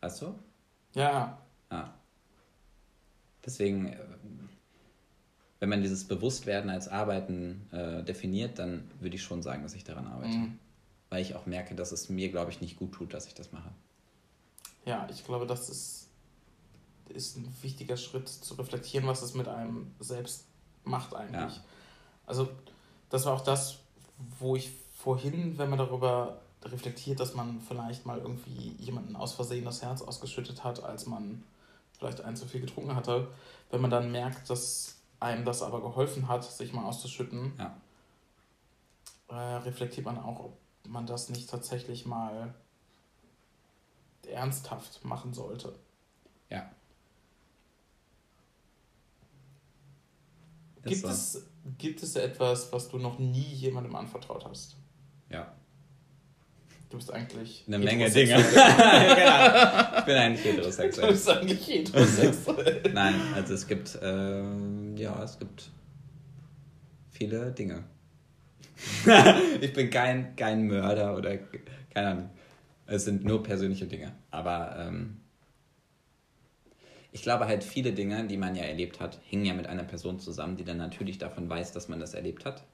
Weißt 0.03 0.20
du? 0.20 0.34
Ja. 0.94 1.38
Ah. 1.70 1.88
Deswegen, 3.44 3.86
äh, 3.86 3.96
wenn 5.61 5.68
man 5.68 5.80
dieses 5.80 6.05
Bewusstwerden 6.05 6.70
als 6.70 6.88
Arbeiten 6.88 7.68
äh, 7.72 8.03
definiert, 8.03 8.59
dann 8.59 8.90
würde 9.00 9.16
ich 9.16 9.22
schon 9.22 9.42
sagen, 9.42 9.62
dass 9.62 9.74
ich 9.74 9.84
daran 9.84 10.09
arbeite. 10.09 10.36
Mhm. 10.36 10.59
Weil 11.09 11.22
ich 11.22 11.36
auch 11.36 11.46
merke, 11.46 11.74
dass 11.74 11.92
es 11.92 12.09
mir, 12.09 12.30
glaube 12.30 12.50
ich, 12.50 12.61
nicht 12.61 12.76
gut 12.76 12.92
tut, 12.92 13.14
dass 13.14 13.26
ich 13.26 13.34
das 13.34 13.53
mache. 13.53 13.70
Ja, 14.84 15.09
ich 15.09 15.24
glaube, 15.24 15.46
das 15.46 15.68
ist, 15.68 16.09
ist 17.09 17.36
ein 17.36 17.55
wichtiger 17.62 17.96
Schritt 17.96 18.28
zu 18.28 18.55
reflektieren, 18.55 19.07
was 19.07 19.22
es 19.22 19.34
mit 19.34 19.46
einem 19.46 19.94
selbst 20.00 20.46
macht 20.82 21.14
eigentlich. 21.14 21.57
Ja. 21.57 21.64
Also 22.26 22.48
das 23.09 23.24
war 23.24 23.34
auch 23.34 23.44
das, 23.44 23.78
wo 24.40 24.57
ich 24.57 24.72
vorhin, 24.96 25.59
wenn 25.59 25.70
man 25.70 25.78
darüber 25.78 26.41
reflektiert, 26.64 27.20
dass 27.20 27.34
man 27.34 27.60
vielleicht 27.60 28.06
mal 28.06 28.18
irgendwie 28.18 28.72
jemanden 28.78 29.16
aus 29.16 29.34
Versehen 29.34 29.64
das 29.64 29.82
Herz 29.82 30.02
ausgeschüttet 30.02 30.64
hat, 30.64 30.82
als 30.82 31.06
man 31.06 31.42
vielleicht 31.98 32.20
ein 32.22 32.36
zu 32.36 32.46
viel 32.46 32.60
getrunken 32.60 32.94
hatte, 32.94 33.28
wenn 33.70 33.80
man 33.80 33.90
dann 33.90 34.10
merkt, 34.10 34.50
dass 34.50 34.96
einem 35.20 35.44
das 35.44 35.62
aber 35.62 35.80
geholfen 35.80 36.28
hat, 36.28 36.44
sich 36.44 36.72
mal 36.72 36.84
auszuschütten, 36.84 37.52
ja. 37.58 37.76
äh, 39.28 39.56
reflektiert 39.58 40.06
man 40.06 40.18
auch, 40.18 40.40
ob 40.40 40.58
man 40.88 41.06
das 41.06 41.28
nicht 41.28 41.48
tatsächlich 41.48 42.06
mal 42.06 42.54
ernsthaft 44.28 45.04
machen 45.04 45.32
sollte. 45.32 45.74
Ja. 46.50 46.70
Gibt 50.84 51.04
es, 51.04 51.46
gibt 51.78 52.02
es 52.02 52.16
etwas, 52.16 52.72
was 52.72 52.88
du 52.88 52.98
noch 52.98 53.18
nie 53.18 53.40
jemandem 53.40 53.94
anvertraut 53.94 54.44
hast? 54.44 54.76
Ja. 55.28 55.54
Du 56.93 56.99
bist 56.99 57.11
eigentlich. 57.11 57.64
Eine 57.66 57.78
Menge 57.78 58.11
Dinge. 58.11 58.34
genau. 58.53 59.99
Ich 59.99 60.05
bin 60.05 60.14
eigentlich 60.14 60.45
heterosexuell. 60.45 61.07
Du 61.07 61.12
bist 61.14 61.30
eigentlich 61.30 61.66
heterosexuell. 61.66 62.82
Nein, 62.93 63.14
also 63.34 63.55
es 63.55 63.66
gibt, 63.66 63.99
ähm, 64.03 64.95
ja, 64.99 65.24
es 65.24 65.38
gibt 65.38 65.70
viele 67.11 67.51
Dinge. 67.51 67.84
ich 69.62 69.72
bin 69.72 69.88
kein, 69.88 70.36
kein 70.36 70.66
Mörder 70.66 71.16
oder 71.16 71.38
keine 71.95 72.09
Ahnung. 72.09 72.30
Es 72.86 73.07
sind 73.07 73.24
nur 73.24 73.43
persönliche 73.43 73.86
Dinge. 73.86 74.12
Aber 74.30 74.76
ähm, 74.78 75.22
ich 77.11 77.22
glaube 77.22 77.47
halt, 77.47 77.64
viele 77.64 77.93
Dinge, 77.93 78.26
die 78.26 78.36
man 78.36 78.55
ja 78.55 78.64
erlebt 78.64 79.01
hat, 79.01 79.18
hängen 79.30 79.47
ja 79.47 79.55
mit 79.55 79.66
einer 79.66 79.84
Person 79.84 80.20
zusammen, 80.20 80.59
die 80.59 80.64
dann 80.64 80.76
natürlich 80.76 81.16
davon 81.16 81.49
weiß, 81.49 81.72
dass 81.72 81.88
man 81.88 82.01
das 82.01 82.12
erlebt 82.12 82.45
hat. 82.45 82.64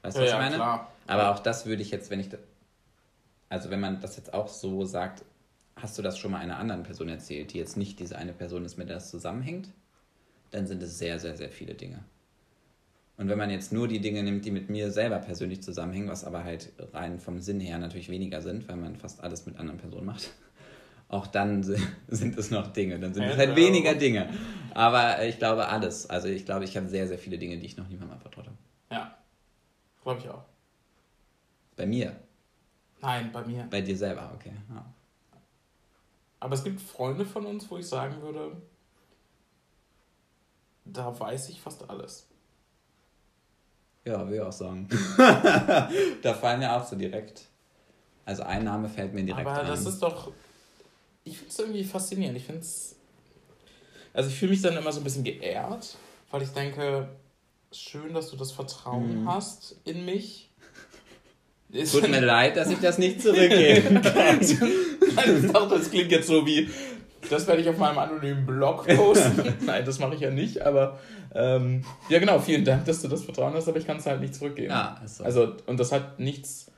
Weißt 0.00 0.16
du, 0.16 0.20
ja, 0.22 0.26
was 0.28 0.32
ich 0.32 0.38
meine? 0.38 0.56
Klar. 0.56 0.92
Aber 1.08 1.30
auch 1.30 1.40
das 1.40 1.66
würde 1.66 1.82
ich 1.82 1.90
jetzt, 1.90 2.10
wenn 2.10 2.20
ich. 2.20 2.28
Also, 3.48 3.70
wenn 3.70 3.80
man 3.80 4.00
das 4.00 4.16
jetzt 4.16 4.34
auch 4.34 4.48
so 4.48 4.84
sagt, 4.84 5.24
hast 5.76 5.96
du 5.98 6.02
das 6.02 6.18
schon 6.18 6.30
mal 6.30 6.38
einer 6.38 6.58
anderen 6.58 6.82
Person 6.82 7.08
erzählt, 7.08 7.52
die 7.52 7.58
jetzt 7.58 7.76
nicht 7.76 7.98
diese 7.98 8.16
eine 8.16 8.32
Person 8.32 8.64
ist, 8.64 8.76
mit 8.76 8.88
der 8.88 8.96
das 8.96 9.10
zusammenhängt, 9.10 9.70
dann 10.50 10.66
sind 10.66 10.82
es 10.82 10.98
sehr, 10.98 11.18
sehr, 11.18 11.36
sehr 11.36 11.50
viele 11.50 11.74
Dinge. 11.74 12.00
Und 13.16 13.28
wenn 13.28 13.38
man 13.38 13.50
jetzt 13.50 13.72
nur 13.72 13.88
die 13.88 14.00
Dinge 14.00 14.22
nimmt, 14.22 14.44
die 14.44 14.52
mit 14.52 14.70
mir 14.70 14.92
selber 14.92 15.18
persönlich 15.18 15.62
zusammenhängen, 15.62 16.08
was 16.08 16.24
aber 16.24 16.44
halt 16.44 16.72
rein 16.92 17.18
vom 17.18 17.40
Sinn 17.40 17.58
her 17.58 17.78
natürlich 17.78 18.10
weniger 18.10 18.42
sind, 18.42 18.68
weil 18.68 18.76
man 18.76 18.96
fast 18.96 19.22
alles 19.22 19.44
mit 19.44 19.58
anderen 19.58 19.78
Personen 19.78 20.06
macht, 20.06 20.30
auch 21.08 21.26
dann 21.26 21.62
sind 22.08 22.38
es 22.38 22.50
noch 22.50 22.68
Dinge. 22.72 23.00
Dann 23.00 23.14
sind 23.14 23.24
es 23.24 23.36
halt 23.36 23.56
weniger 23.56 23.94
Dinge. 23.94 24.28
Aber 24.72 25.24
ich 25.24 25.38
glaube 25.38 25.68
alles. 25.68 26.08
Also 26.08 26.28
ich 26.28 26.44
glaube, 26.44 26.64
ich 26.64 26.76
habe 26.76 26.86
sehr, 26.86 27.08
sehr 27.08 27.18
viele 27.18 27.38
Dinge, 27.38 27.58
die 27.58 27.66
ich 27.66 27.76
noch 27.76 27.88
niemandem 27.88 28.20
vertraut 28.20 28.46
habe. 28.46 28.56
Ja, 28.92 29.18
glaube 30.02 30.20
ich 30.20 30.28
auch. 30.28 30.44
Bei 31.78 31.86
mir? 31.86 32.14
Nein, 33.00 33.30
bei 33.32 33.44
mir. 33.44 33.68
Bei 33.70 33.80
dir 33.80 33.96
selber, 33.96 34.32
okay. 34.34 34.52
Ja. 34.68 34.84
Aber 36.40 36.54
es 36.54 36.64
gibt 36.64 36.80
Freunde 36.80 37.24
von 37.24 37.46
uns, 37.46 37.70
wo 37.70 37.78
ich 37.78 37.86
sagen 37.86 38.20
würde, 38.20 38.60
da 40.84 41.18
weiß 41.18 41.50
ich 41.50 41.60
fast 41.60 41.88
alles. 41.88 42.26
Ja, 44.04 44.26
will 44.26 44.36
ich 44.36 44.40
auch 44.40 44.52
sagen. 44.52 44.88
da 46.22 46.34
fallen 46.34 46.62
ja 46.62 46.80
auch 46.80 46.84
so 46.84 46.96
direkt. 46.96 47.46
Also 48.24 48.42
ein 48.42 48.64
Name 48.64 48.88
fällt 48.88 49.14
mir 49.14 49.22
direkt 49.22 49.46
Aber 49.46 49.52
ein. 49.52 49.66
Aber 49.66 49.68
das 49.68 49.86
ist 49.86 50.00
doch. 50.02 50.32
Ich 51.22 51.36
finde 51.36 51.52
es 51.52 51.58
irgendwie 51.60 51.84
faszinierend. 51.84 52.38
Ich 52.38 52.44
finde 52.44 52.62
es. 52.62 52.96
Also 54.12 54.30
ich 54.30 54.36
fühle 54.36 54.50
mich 54.50 54.62
dann 54.62 54.76
immer 54.76 54.90
so 54.90 55.00
ein 55.00 55.04
bisschen 55.04 55.24
geehrt, 55.24 55.96
weil 56.32 56.42
ich 56.42 56.48
denke, 56.50 57.08
schön, 57.70 58.14
dass 58.14 58.30
du 58.30 58.36
das 58.36 58.50
Vertrauen 58.50 59.22
mhm. 59.22 59.28
hast 59.28 59.76
in 59.84 60.04
mich 60.04 60.47
ist 61.70 61.92
Tut 61.92 62.08
mir 62.08 62.20
leid, 62.20 62.56
dass 62.56 62.70
ich 62.70 62.78
das 62.78 62.98
nicht 62.98 63.20
zurückgeben 63.20 64.00
kann. 64.02 64.40
ich 64.40 64.58
dachte, 64.58 65.78
das 65.78 65.90
klingt 65.90 66.10
jetzt 66.10 66.26
so 66.26 66.46
wie, 66.46 66.68
das 67.28 67.46
werde 67.46 67.60
ich 67.60 67.68
auf 67.68 67.76
meinem 67.76 67.98
anonymen 67.98 68.46
Blog 68.46 68.86
posten. 68.86 69.54
Nein, 69.66 69.84
das 69.84 69.98
mache 69.98 70.14
ich 70.14 70.20
ja 70.20 70.30
nicht, 70.30 70.62
aber 70.62 70.98
ähm, 71.34 71.84
ja 72.08 72.18
genau, 72.18 72.38
vielen 72.38 72.64
Dank, 72.64 72.86
dass 72.86 73.02
du 73.02 73.08
das 73.08 73.24
Vertrauen 73.24 73.52
hast, 73.54 73.68
aber 73.68 73.78
ich 73.78 73.86
kann 73.86 73.98
es 73.98 74.06
halt 74.06 74.20
nicht 74.20 74.34
zurückgeben. 74.34 74.70
Ja, 74.70 75.00
ist 75.04 75.18
so. 75.18 75.24
Also, 75.24 75.56
und 75.66 75.78
das 75.78 75.92
hat 75.92 76.18
nichts, 76.18 76.70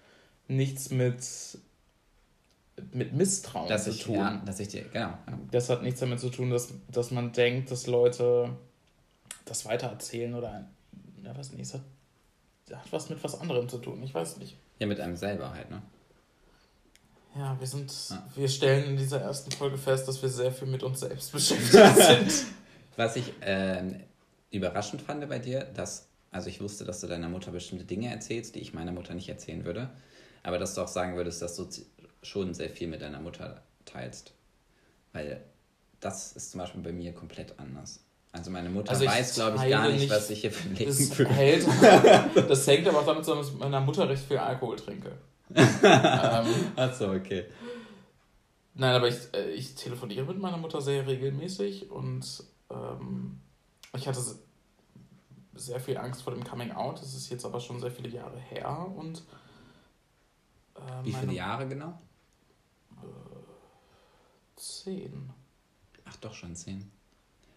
nichts 0.49 0.91
mit, 0.91 1.19
mit 2.93 3.13
Misstrauen 3.13 3.69
dass 3.69 3.85
zu 3.85 3.91
ich, 3.91 4.03
tun. 4.03 4.17
Ja, 4.17 4.43
dass 4.45 4.59
ich 4.59 4.69
dir, 4.69 4.83
genau. 4.83 5.07
Ja. 5.07 5.19
Das 5.53 5.71
hat 5.71 5.83
nichts 5.83 6.01
damit 6.01 6.19
zu 6.19 6.31
tun, 6.31 6.51
dass, 6.51 6.73
dass 6.89 7.13
man 7.13 7.33
denkt, 7.33 7.71
dass 7.71 7.87
Leute 7.87 8.51
das 9.45 9.67
weitererzählen 9.67 10.35
oder, 10.35 10.67
ja, 11.23 11.37
was 11.37 11.53
nicht, 11.53 11.63
es 11.63 11.75
hat, 11.75 11.83
hat 12.73 12.93
was 12.93 13.09
mit 13.09 13.23
was 13.23 13.41
anderem 13.41 13.69
zu 13.69 13.79
tun, 13.79 14.03
ich 14.03 14.13
weiß 14.13 14.39
nicht. 14.39 14.57
Ja, 14.81 14.87
mit 14.87 14.99
einem 14.99 15.17
selber 15.17 15.53
halt, 15.53 15.71
ne? 15.71 15.81
Ja, 17.37 17.57
wir 17.61 17.67
sind, 17.67 17.93
ja. 18.11 18.27
wir 18.35 18.49
stellen 18.49 18.91
in 18.91 18.97
dieser 18.97 19.21
ersten 19.21 19.53
Folge 19.53 19.79
fest, 19.79 20.09
dass 20.09 20.21
wir 20.21 20.29
sehr 20.29 20.51
viel 20.51 20.67
mit 20.67 20.83
uns 20.83 21.01
selbst 21.01 21.31
beschäftigt 21.33 21.97
sind. 21.97 22.47
Was 22.97 23.15
ich 23.15 23.33
äh, 23.41 23.85
überraschend 24.51 25.03
fand 25.03 25.29
bei 25.29 25.39
dir, 25.39 25.61
dass, 25.63 26.09
also 26.33 26.49
ich 26.49 26.61
wusste, 26.61 26.85
dass 26.85 27.01
du 27.01 27.07
deiner 27.07 27.29
Mutter 27.29 27.53
bestimmte 27.53 27.85
Dinge 27.85 28.11
erzählst, 28.11 28.57
die 28.57 28.61
ich 28.61 28.75
meiner 28.75 28.91
Mutter 28.91 29.15
nicht 29.15 29.29
erzählen 29.29 29.65
würde, 29.65 29.91
aber 30.43 30.59
dass 30.59 30.75
du 30.75 30.81
auch 30.81 30.89
sagen 30.89 31.15
würdest, 31.15 31.41
dass 31.41 31.55
du 31.55 31.69
schon 32.23 32.53
sehr 32.55 32.71
viel 32.71 32.89
mit 32.89 33.01
deiner 33.01 33.21
Mutter 33.21 33.63
teilst. 33.85 34.33
Weil 35.13 35.45
das 36.01 36.33
ist 36.33 36.51
zum 36.51 36.61
Beispiel 36.61 36.83
bei 36.83 36.93
mir 36.93 37.13
komplett 37.13 37.59
anders. 37.59 38.01
Also 38.33 38.51
meine 38.51 38.71
Mutter 38.71 38.91
also 38.91 39.07
weiß, 39.07 39.35
glaube 39.35 39.57
ich, 39.57 39.71
gar 39.71 39.89
nicht, 39.89 40.09
was 40.09 40.31
ich 40.31 40.43
hier 40.43 40.53
für 40.53 40.69
ein 40.69 40.77
Leben 40.77 40.93
führe. 40.93 41.31
Hält, 41.31 41.67
das 42.49 42.67
hängt 42.67 42.87
aber 42.87 43.01
auch 43.01 43.07
damit 43.07 43.25
zusammen, 43.25 43.41
dass 43.41 43.49
ich 43.49 43.55
mit 43.55 43.63
meiner 43.63 43.81
Mutter 43.81 44.09
recht 44.09 44.25
viel 44.25 44.39
Alkohol 44.39 44.77
trinke. 44.77 45.19
ähm, 45.55 46.47
Achso, 46.77 47.13
okay. 47.13 47.47
Nein, 48.75 48.95
aber 48.95 49.09
ich, 49.09 49.17
äh, 49.35 49.51
ich 49.51 49.75
telefoniere 49.75 50.25
mit 50.27 50.39
meiner 50.39 50.59
Mutter 50.59 50.81
sehr 50.81 51.07
regelmäßig 51.09 51.91
und 51.91 52.45
ähm, 52.71 53.41
ich 53.97 54.07
hatte 54.07 54.21
sehr 55.55 55.81
viel 55.81 55.99
Angst 55.99 56.23
vor 56.23 56.33
dem 56.33 56.45
Coming 56.45 56.71
Out. 56.71 57.03
Das 57.03 57.15
ist 57.15 57.31
jetzt 57.31 57.45
aber 57.45 57.59
schon 57.59 57.81
sehr 57.81 57.91
viele 57.91 58.11
Jahre 58.11 58.39
her 58.39 58.87
und 58.97 59.25
äh, 60.77 61.05
Wie 61.05 61.13
viele 61.13 61.33
Jahre 61.33 61.67
genau? 61.67 62.01
Äh, 63.03 64.57
zehn. 64.57 65.31
Ach 66.05 66.17
doch, 66.17 66.33
schon 66.33 66.55
zehn. 66.55 66.91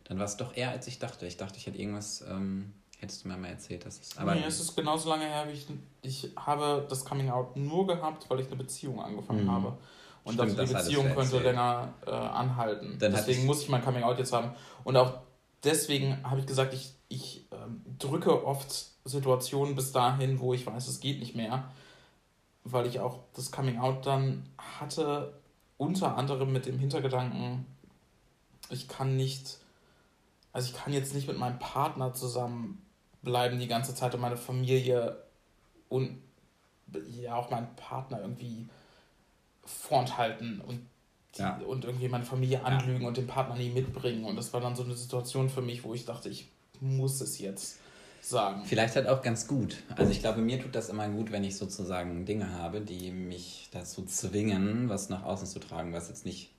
Dann 0.05 0.17
war 0.17 0.25
es 0.25 0.37
doch 0.37 0.55
eher, 0.55 0.71
als 0.71 0.87
ich 0.87 0.99
dachte. 0.99 1.25
Ich 1.25 1.37
dachte, 1.37 1.57
ich 1.57 1.65
hätte 1.65 1.77
irgendwas, 1.77 2.23
ähm, 2.29 2.73
hättest 2.99 3.23
du 3.23 3.29
mir 3.29 3.37
mal 3.37 3.47
erzählt, 3.47 3.85
dass 3.85 3.99
es. 3.99 4.17
Aber 4.17 4.35
nee, 4.35 4.43
es 4.45 4.59
ist 4.59 4.75
genauso 4.75 5.09
lange 5.09 5.25
her, 5.25 5.47
wie 5.47 5.53
ich. 5.53 5.67
Ich 6.01 6.31
habe 6.35 6.85
das 6.89 7.05
Coming 7.05 7.29
Out 7.29 7.55
nur 7.55 7.87
gehabt, 7.87 8.29
weil 8.29 8.39
ich 8.41 8.47
eine 8.47 8.57
Beziehung 8.57 9.01
angefangen 9.01 9.45
mhm. 9.45 9.51
habe. 9.51 9.77
Und 10.23 10.35
Stimmt, 10.35 10.57
dachte, 10.57 10.65
die 10.67 10.73
Beziehung 10.73 11.13
könnte 11.13 11.39
länger 11.39 11.93
äh, 12.05 12.11
anhalten. 12.11 12.97
Dann 12.99 13.11
deswegen 13.11 13.45
muss 13.45 13.61
ich 13.61 13.69
mein 13.69 13.83
Coming 13.83 14.03
Out 14.03 14.19
jetzt 14.19 14.31
haben. 14.31 14.51
Und 14.83 14.95
auch 14.95 15.19
deswegen 15.63 16.23
habe 16.23 16.39
ich 16.39 16.45
gesagt, 16.45 16.73
ich, 16.73 16.93
ich 17.09 17.45
ähm, 17.51 17.81
drücke 17.99 18.45
oft 18.45 18.71
Situationen 19.05 19.75
bis 19.75 19.91
dahin, 19.91 20.39
wo 20.39 20.53
ich 20.53 20.65
weiß, 20.65 20.87
es 20.87 21.01
geht 21.01 21.19
nicht 21.19 21.35
mehr. 21.35 21.69
Weil 22.63 22.87
ich 22.87 23.01
auch 23.01 23.19
das 23.33 23.51
Coming 23.51 23.79
Out 23.79 24.05
dann 24.05 24.47
hatte, 24.57 25.33
unter 25.77 26.15
anderem 26.17 26.53
mit 26.53 26.65
dem 26.65 26.79
Hintergedanken, 26.79 27.65
ich 28.69 28.87
kann 28.87 29.17
nicht 29.17 29.57
also 30.53 30.69
ich 30.69 30.75
kann 30.75 30.93
jetzt 30.93 31.13
nicht 31.13 31.27
mit 31.27 31.37
meinem 31.37 31.59
Partner 31.59 32.13
zusammen 32.13 32.79
bleiben 33.23 33.59
die 33.59 33.67
ganze 33.67 33.95
Zeit 33.95 34.13
und 34.13 34.21
meine 34.21 34.37
Familie 34.37 35.17
und 35.89 36.21
ja 37.19 37.35
auch 37.35 37.49
meinen 37.49 37.73
Partner 37.75 38.21
irgendwie 38.21 38.67
vorenthalten 39.65 40.61
und, 40.61 40.81
die, 41.35 41.41
ja. 41.41 41.59
und 41.65 41.85
irgendwie 41.85 42.09
meine 42.09 42.25
Familie 42.25 42.63
anlügen 42.63 43.01
ja. 43.01 43.07
und 43.07 43.17
den 43.17 43.27
Partner 43.27 43.55
nie 43.55 43.69
mitbringen. 43.69 44.25
Und 44.25 44.35
das 44.35 44.53
war 44.53 44.61
dann 44.61 44.75
so 44.75 44.83
eine 44.83 44.95
Situation 44.95 45.49
für 45.49 45.61
mich, 45.61 45.83
wo 45.83 45.93
ich 45.93 46.05
dachte, 46.05 46.29
ich 46.29 46.49
muss 46.81 47.21
es 47.21 47.39
jetzt 47.39 47.77
sagen. 48.21 48.63
Vielleicht 48.65 48.95
halt 48.95 49.07
auch 49.07 49.21
ganz 49.21 49.47
gut. 49.47 49.77
Also 49.95 50.11
ich 50.11 50.19
glaube, 50.19 50.41
mir 50.41 50.61
tut 50.61 50.75
das 50.75 50.89
immer 50.89 51.07
gut, 51.09 51.31
wenn 51.31 51.43
ich 51.43 51.57
sozusagen 51.57 52.25
Dinge 52.25 52.51
habe, 52.59 52.81
die 52.81 53.11
mich 53.11 53.69
dazu 53.71 54.05
zwingen, 54.05 54.89
was 54.89 55.09
nach 55.09 55.23
außen 55.23 55.47
zu 55.47 55.59
tragen, 55.59 55.93
was 55.93 56.09
jetzt 56.09 56.25
nicht. 56.25 56.51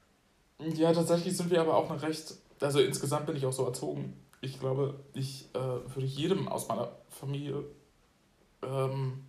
Ja, 0.58 0.92
tatsächlich 0.92 1.36
sind 1.36 1.50
wir 1.50 1.60
aber 1.60 1.76
auch 1.76 1.90
eine 1.90 2.00
recht. 2.02 2.34
Also 2.60 2.80
insgesamt 2.80 3.26
bin 3.26 3.36
ich 3.36 3.46
auch 3.46 3.52
so 3.52 3.64
erzogen. 3.64 4.16
Ich 4.40 4.60
glaube, 4.60 5.00
ich 5.14 5.48
äh, 5.54 5.58
würde 5.58 6.06
jedem 6.06 6.48
aus 6.48 6.68
meiner 6.68 6.92
Familie 7.08 7.64
ähm, 8.62 9.24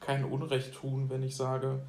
kein 0.00 0.24
Unrecht 0.24 0.74
tun, 0.74 1.10
wenn 1.10 1.22
ich 1.22 1.36
sage, 1.36 1.82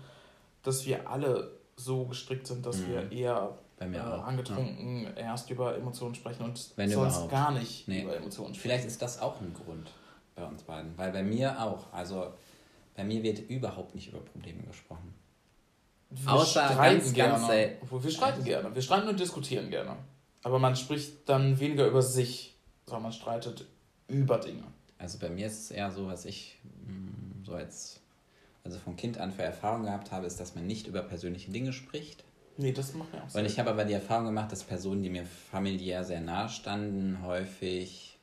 dass 0.64 0.86
wir 0.86 1.10
alle 1.10 1.52
so 1.76 2.06
gestrickt 2.06 2.48
sind, 2.48 2.66
dass 2.66 2.78
mhm. 2.78 2.88
wir 2.88 3.12
eher 3.12 3.58
äh, 3.80 3.98
angetrunken 3.98 5.04
ja. 5.04 5.10
erst 5.12 5.50
über 5.50 5.76
Emotionen 5.76 6.14
sprechen 6.14 6.44
und 6.44 6.72
Wenn 6.76 6.90
sonst 6.90 7.16
überhaupt. 7.16 7.32
gar 7.32 7.52
nicht 7.52 7.88
nee. 7.88 8.04
über 8.04 8.16
Emotionen 8.16 8.54
sprechen. 8.54 8.62
Vielleicht 8.62 8.86
ist 8.86 9.02
das 9.02 9.20
auch 9.20 9.42
ein 9.42 9.54
Grund 9.54 9.92
bei 10.36 10.46
uns 10.46 10.64
beiden, 10.64 10.98
weil 10.98 11.12
bei 11.12 11.24
mir 11.24 11.60
auch, 11.62 11.92
also 11.92 12.34
bei 12.96 13.04
mir 13.04 13.24
wird 13.24 13.40
überhaupt 13.50 13.96
nicht 13.96 14.10
über 14.10 14.20
Probleme 14.20 14.64
gesprochen. 14.64 15.14
Wir 16.10 16.34
Außer 16.34 16.66
streiten 16.66 17.00
ganz, 17.00 17.14
gerne. 17.14 17.78
Ganz 17.80 18.04
wir 18.04 18.12
streiten 18.12 18.44
gerne. 18.44 18.76
Wir 18.76 18.82
streiten 18.82 19.08
und 19.08 19.20
diskutieren 19.20 19.70
gerne. 19.70 19.96
Aber 20.44 20.60
man 20.60 20.76
spricht 20.76 21.30
dann 21.30 21.60
weniger 21.60 21.88
über 21.88 22.02
sich, 22.02 22.56
sondern 22.86 23.04
man 23.04 23.12
streitet 23.12 23.66
über 24.08 24.38
Dinge. 24.38 24.64
Also 24.98 25.18
bei 25.20 25.30
mir 25.30 25.48
ist 25.48 25.60
es 25.60 25.72
eher 25.72 25.92
so, 25.92 26.08
was 26.08 26.26
ich 26.26 26.60
mm, 26.86 27.44
so 27.44 27.54
als 27.54 28.02
also 28.64 28.78
von 28.78 28.96
Kind 28.96 29.18
an 29.18 29.32
für 29.32 29.44
Erfahrung 29.44 29.84
gehabt 29.84 30.12
habe, 30.12 30.28
ist, 30.28 30.40
dass 30.40 30.56
man 30.56 30.68
nicht 30.68 30.88
über 30.88 31.02
persönliche 31.02 31.52
Dinge 31.52 31.74
spricht. 31.74 32.24
Nee, 32.58 32.72
das 32.74 32.94
macht 32.94 33.12
mir 33.14 33.24
auch 33.24 33.30
Sinn. 33.30 33.42
Und 33.42 33.48
ich 33.48 33.58
habe 33.60 33.72
aber 33.72 33.86
die 33.86 33.94
Erfahrung 33.94 34.26
gemacht, 34.26 34.52
dass 34.52 34.64
Personen, 34.64 35.02
die 35.02 35.10
mir 35.10 35.26
familiär 35.26 36.04
sehr 36.04 36.22
nahe 36.22 36.50
standen, 36.50 37.24
häufig 37.24 38.20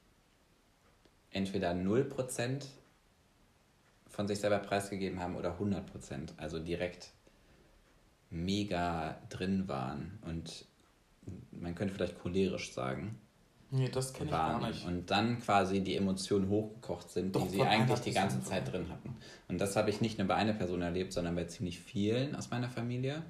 entweder 1.32 1.72
0% 1.72 2.64
von 4.08 4.28
sich 4.28 4.38
selber 4.38 4.58
preisgegeben 4.58 5.20
haben 5.20 5.36
oder 5.36 5.58
100%. 5.58 6.30
Also 6.36 6.58
direkt 6.60 7.10
mega 8.30 9.18
drin 9.28 9.66
waren 9.66 10.18
und 10.26 10.66
man 11.52 11.74
könnte 11.74 11.94
vielleicht 11.94 12.20
cholerisch 12.20 12.72
sagen. 12.72 13.18
Nee, 13.70 13.88
das 13.90 14.14
kenne 14.14 14.26
ich 14.26 14.30
gar 14.30 14.66
nicht. 14.66 14.86
Und 14.86 15.10
dann 15.10 15.40
quasi 15.40 15.80
die 15.80 15.96
Emotionen 15.96 16.48
hochgekocht 16.48 17.10
sind, 17.10 17.34
Doch, 17.34 17.42
die 17.42 17.50
sie 17.50 17.62
eigentlich 17.62 18.00
die 18.00 18.12
ganze 18.12 18.42
Zeit 18.42 18.72
drin 18.72 18.88
hatten. 18.88 19.14
Und 19.48 19.60
das 19.60 19.76
habe 19.76 19.90
ich 19.90 20.00
nicht 20.00 20.18
nur 20.18 20.26
bei 20.26 20.36
einer 20.36 20.54
Person 20.54 20.80
erlebt, 20.80 21.12
sondern 21.12 21.34
bei 21.34 21.44
ziemlich 21.44 21.78
vielen 21.78 22.34
aus 22.34 22.50
meiner 22.50 22.70
Familie. 22.70 23.22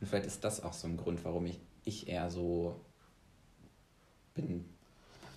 Und 0.00 0.06
vielleicht 0.06 0.26
ist 0.26 0.42
das 0.42 0.62
auch 0.62 0.72
so 0.72 0.88
ein 0.88 0.96
Grund, 0.96 1.22
warum 1.24 1.44
ich, 1.46 1.60
ich 1.84 2.08
eher 2.08 2.30
so 2.30 2.80
bin, 4.32 4.64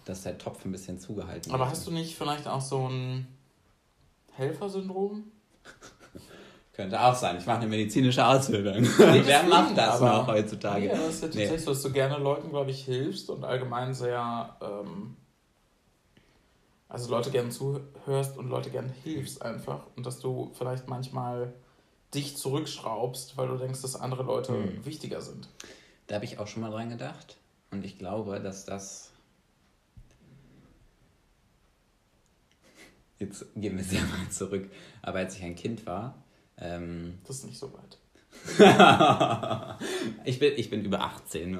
dass 0.06 0.24
der 0.24 0.38
Topf 0.38 0.64
ein 0.64 0.72
bisschen 0.72 1.00
zugehalten 1.00 1.52
Aber 1.52 1.70
hast 1.70 1.86
du 1.86 1.92
nicht 1.92 2.16
vielleicht 2.16 2.48
auch 2.48 2.62
so 2.62 2.88
ein 2.88 3.28
Helfersyndrom? 4.32 5.32
Könnte 6.78 7.02
auch 7.02 7.16
sein. 7.16 7.40
Ich 7.40 7.46
mache 7.48 7.58
eine 7.58 7.68
medizinische 7.68 8.24
Ausbildung. 8.24 8.82
Nee, 8.84 8.88
Wer 9.26 9.44
macht 9.46 9.76
das 9.76 10.00
noch 10.00 10.28
heutzutage? 10.28 10.86
Ja, 10.86 10.92
das 10.92 11.16
ist 11.16 11.22
ja 11.22 11.28
tatsächlich 11.28 11.52
nee. 11.52 11.58
so, 11.58 11.72
dass 11.72 11.82
du 11.82 11.92
gerne 11.92 12.20
Leuten, 12.20 12.50
glaube 12.52 12.70
ich, 12.70 12.86
hilfst 12.86 13.32
und 13.32 13.44
allgemein 13.44 13.96
sehr, 13.96 14.56
ähm, 14.62 15.18
also 16.88 17.10
Leute 17.10 17.32
gerne 17.32 17.50
zuhörst 17.50 18.38
und 18.38 18.50
Leute 18.50 18.70
gerne 18.70 18.94
hilfst 19.04 19.42
einfach. 19.42 19.88
Und 19.96 20.06
dass 20.06 20.20
du 20.20 20.52
vielleicht 20.54 20.88
manchmal 20.88 21.52
dich 22.14 22.38
zurückschraubst, 22.38 23.38
weil 23.38 23.48
du 23.48 23.58
denkst, 23.58 23.82
dass 23.82 23.96
andere 23.96 24.22
Leute 24.22 24.54
hm. 24.54 24.86
wichtiger 24.86 25.22
sind. 25.22 25.50
Da 26.06 26.14
habe 26.14 26.26
ich 26.26 26.38
auch 26.38 26.46
schon 26.46 26.62
mal 26.62 26.70
dran 26.70 26.90
gedacht. 26.90 27.38
Und 27.72 27.84
ich 27.86 27.98
glaube, 27.98 28.40
dass 28.40 28.66
das. 28.66 29.12
Jetzt 33.18 33.48
gehen 33.56 33.78
wir 33.78 33.84
sehr 33.84 34.02
weit 34.22 34.32
zurück. 34.32 34.70
Aber 35.02 35.18
als 35.18 35.36
ich 35.38 35.44
ein 35.44 35.56
Kind 35.56 35.88
war, 35.88 36.14
ähm, 36.60 37.20
das 37.26 37.38
ist 37.38 37.46
nicht 37.46 37.60
so 37.60 37.72
weit. 37.74 37.98
ich, 40.26 40.40
bin, 40.40 40.54
ich 40.58 40.70
bin 40.70 40.84
über 40.84 41.02
18. 41.02 41.52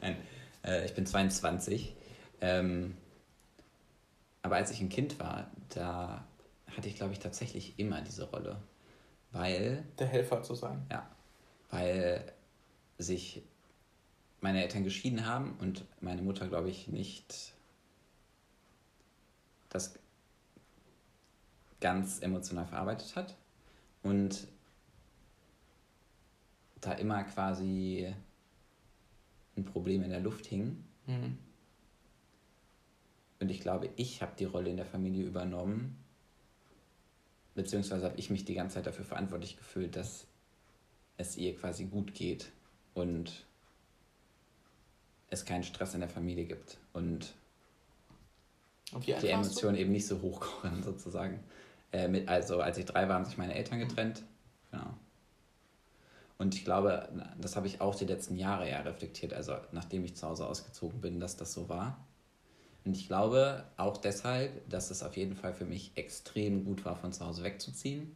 Nein, 0.00 0.16
äh, 0.64 0.84
ich 0.84 0.94
bin 0.94 1.06
22. 1.06 1.94
Ähm, 2.40 2.96
aber 4.42 4.56
als 4.56 4.70
ich 4.70 4.80
ein 4.80 4.88
Kind 4.88 5.18
war, 5.18 5.50
da 5.70 6.24
hatte 6.68 6.88
ich, 6.88 6.96
glaube 6.96 7.12
ich, 7.12 7.18
tatsächlich 7.18 7.78
immer 7.78 8.00
diese 8.02 8.30
Rolle. 8.30 8.62
Weil. 9.32 9.84
Der 9.98 10.06
Helfer 10.06 10.42
zu 10.42 10.54
sein. 10.54 10.86
Ja. 10.90 11.08
Weil 11.70 12.32
sich 12.98 13.42
meine 14.40 14.62
Eltern 14.62 14.84
geschieden 14.84 15.26
haben 15.26 15.56
und 15.60 15.84
meine 16.00 16.22
Mutter, 16.22 16.46
glaube 16.48 16.70
ich, 16.70 16.88
nicht 16.88 17.52
das 19.68 19.98
ganz 21.80 22.20
emotional 22.20 22.66
verarbeitet 22.66 23.16
hat 23.16 23.36
und 24.06 24.46
da 26.80 26.92
immer 26.92 27.24
quasi 27.24 28.12
ein 29.56 29.64
Problem 29.64 30.02
in 30.02 30.10
der 30.10 30.20
Luft 30.20 30.46
hing. 30.46 30.84
Mhm. 31.06 31.38
Und 33.40 33.50
ich 33.50 33.60
glaube, 33.60 33.90
ich 33.96 34.22
habe 34.22 34.32
die 34.38 34.44
Rolle 34.44 34.70
in 34.70 34.76
der 34.76 34.86
Familie 34.86 35.24
übernommen, 35.24 36.02
beziehungsweise 37.54 38.06
habe 38.06 38.18
ich 38.18 38.30
mich 38.30 38.44
die 38.44 38.54
ganze 38.54 38.76
Zeit 38.76 38.86
dafür 38.86 39.04
verantwortlich 39.04 39.56
gefühlt, 39.56 39.96
dass 39.96 40.26
es 41.16 41.36
ihr 41.36 41.56
quasi 41.56 41.86
gut 41.86 42.14
geht 42.14 42.52
und 42.94 43.46
es 45.28 45.44
keinen 45.44 45.64
Stress 45.64 45.94
in 45.94 46.00
der 46.00 46.08
Familie 46.08 46.44
gibt 46.44 46.78
und, 46.92 47.34
die 49.20 49.28
Emotionen 49.28 49.76
eben 49.76 49.90
nicht 49.90 50.06
so 50.06 50.22
hochkochen, 50.22 50.82
sozusagen. 50.84 51.40
Äh, 51.92 52.08
mit, 52.08 52.28
also 52.28 52.60
als 52.60 52.78
ich 52.78 52.84
drei 52.84 53.08
war, 53.08 53.16
haben 53.16 53.24
sich 53.24 53.38
meine 53.38 53.54
Eltern 53.54 53.78
getrennt. 53.78 54.22
Genau. 54.70 54.94
Und 56.38 56.54
ich 56.54 56.64
glaube, 56.64 57.08
das 57.40 57.56
habe 57.56 57.66
ich 57.66 57.80
auch 57.80 57.94
die 57.94 58.04
letzten 58.04 58.36
Jahre 58.36 58.68
eher 58.68 58.84
reflektiert, 58.84 59.32
also 59.32 59.56
nachdem 59.72 60.04
ich 60.04 60.16
zu 60.16 60.26
Hause 60.26 60.46
ausgezogen 60.46 61.00
bin, 61.00 61.18
dass 61.18 61.36
das 61.36 61.54
so 61.54 61.68
war. 61.68 62.04
Und 62.84 62.94
ich 62.94 63.08
glaube 63.08 63.64
auch 63.76 63.96
deshalb, 63.96 64.68
dass 64.68 64.90
es 64.90 65.02
auf 65.02 65.16
jeden 65.16 65.34
Fall 65.34 65.54
für 65.54 65.64
mich 65.64 65.92
extrem 65.96 66.64
gut 66.64 66.84
war, 66.84 66.94
von 66.94 67.12
zu 67.12 67.24
Hause 67.26 67.42
wegzuziehen. 67.42 68.14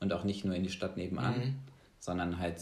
Und 0.00 0.12
auch 0.12 0.24
nicht 0.24 0.44
nur 0.44 0.54
in 0.54 0.62
die 0.62 0.70
Stadt 0.70 0.96
nebenan, 0.96 1.38
mhm. 1.38 1.54
sondern 2.00 2.38
halt, 2.38 2.60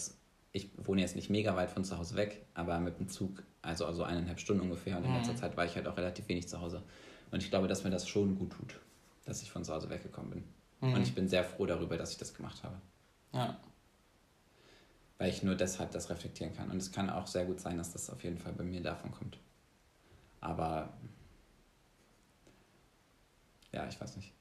ich 0.52 0.70
wohne 0.76 1.00
jetzt 1.00 1.16
nicht 1.16 1.30
mega 1.30 1.56
weit 1.56 1.70
von 1.70 1.84
zu 1.84 1.98
Hause 1.98 2.16
weg, 2.16 2.44
aber 2.54 2.78
mit 2.78 2.98
dem 2.98 3.08
Zug, 3.08 3.42
also, 3.62 3.86
also 3.86 4.04
eineinhalb 4.04 4.38
Stunden 4.38 4.62
ungefähr. 4.62 4.98
Und 4.98 5.04
in 5.04 5.14
letzter 5.14 5.32
mhm. 5.32 5.38
Zeit 5.38 5.56
war 5.56 5.64
ich 5.64 5.74
halt 5.76 5.86
auch 5.86 5.96
relativ 5.96 6.28
wenig 6.28 6.48
zu 6.48 6.60
Hause. 6.60 6.82
Und 7.30 7.42
ich 7.42 7.50
glaube, 7.50 7.68
dass 7.68 7.84
mir 7.84 7.90
das 7.90 8.08
schon 8.08 8.38
gut 8.38 8.52
tut 8.52 8.78
dass 9.24 9.42
ich 9.42 9.50
von 9.50 9.64
zu 9.64 9.72
Hause 9.72 9.90
weggekommen 9.90 10.30
bin. 10.30 10.44
Mhm. 10.80 10.94
Und 10.94 11.02
ich 11.02 11.14
bin 11.14 11.28
sehr 11.28 11.44
froh 11.44 11.66
darüber, 11.66 11.96
dass 11.96 12.12
ich 12.12 12.18
das 12.18 12.34
gemacht 12.34 12.62
habe. 12.62 12.76
Ja. 13.32 13.56
Weil 15.18 15.30
ich 15.30 15.42
nur 15.42 15.54
deshalb 15.54 15.92
das 15.92 16.10
reflektieren 16.10 16.54
kann. 16.54 16.70
Und 16.70 16.78
es 16.78 16.92
kann 16.92 17.10
auch 17.10 17.26
sehr 17.26 17.44
gut 17.44 17.60
sein, 17.60 17.78
dass 17.78 17.92
das 17.92 18.10
auf 18.10 18.22
jeden 18.24 18.38
Fall 18.38 18.52
bei 18.52 18.64
mir 18.64 18.82
davon 18.82 19.12
kommt. 19.12 19.38
Aber 20.40 20.92
ja, 23.72 23.86
ich 23.88 24.00
weiß 24.00 24.16
nicht. 24.16 24.32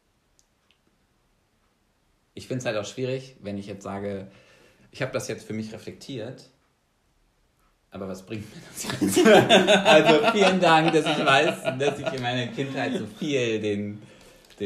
Ich 2.36 2.47
finde 2.47 2.59
es 2.59 2.65
halt 2.65 2.77
auch 2.77 2.86
schwierig, 2.86 3.38
wenn 3.41 3.57
ich 3.57 3.67
jetzt 3.67 3.84
sage, 3.84 4.31
ich 4.91 5.01
habe 5.01 5.11
das 5.11 5.27
jetzt 5.27 5.45
für 5.45 5.53
mich 5.53 5.71
reflektiert, 5.71 6.49
aber 7.89 8.07
was 8.07 8.25
bringt 8.25 8.43
mir 8.53 8.61
das 8.69 8.84
jetzt? 8.84 9.27
also 9.86 10.31
vielen 10.31 10.59
Dank, 10.59 10.91
dass 10.93 11.05
ich 11.05 11.25
weiß, 11.25 11.77
dass 11.77 11.99
ich 11.99 12.11
in 12.11 12.21
meiner 12.21 12.47
Kindheit 12.47 12.97
so 12.97 13.05
viel 13.05 13.61
den 13.61 14.01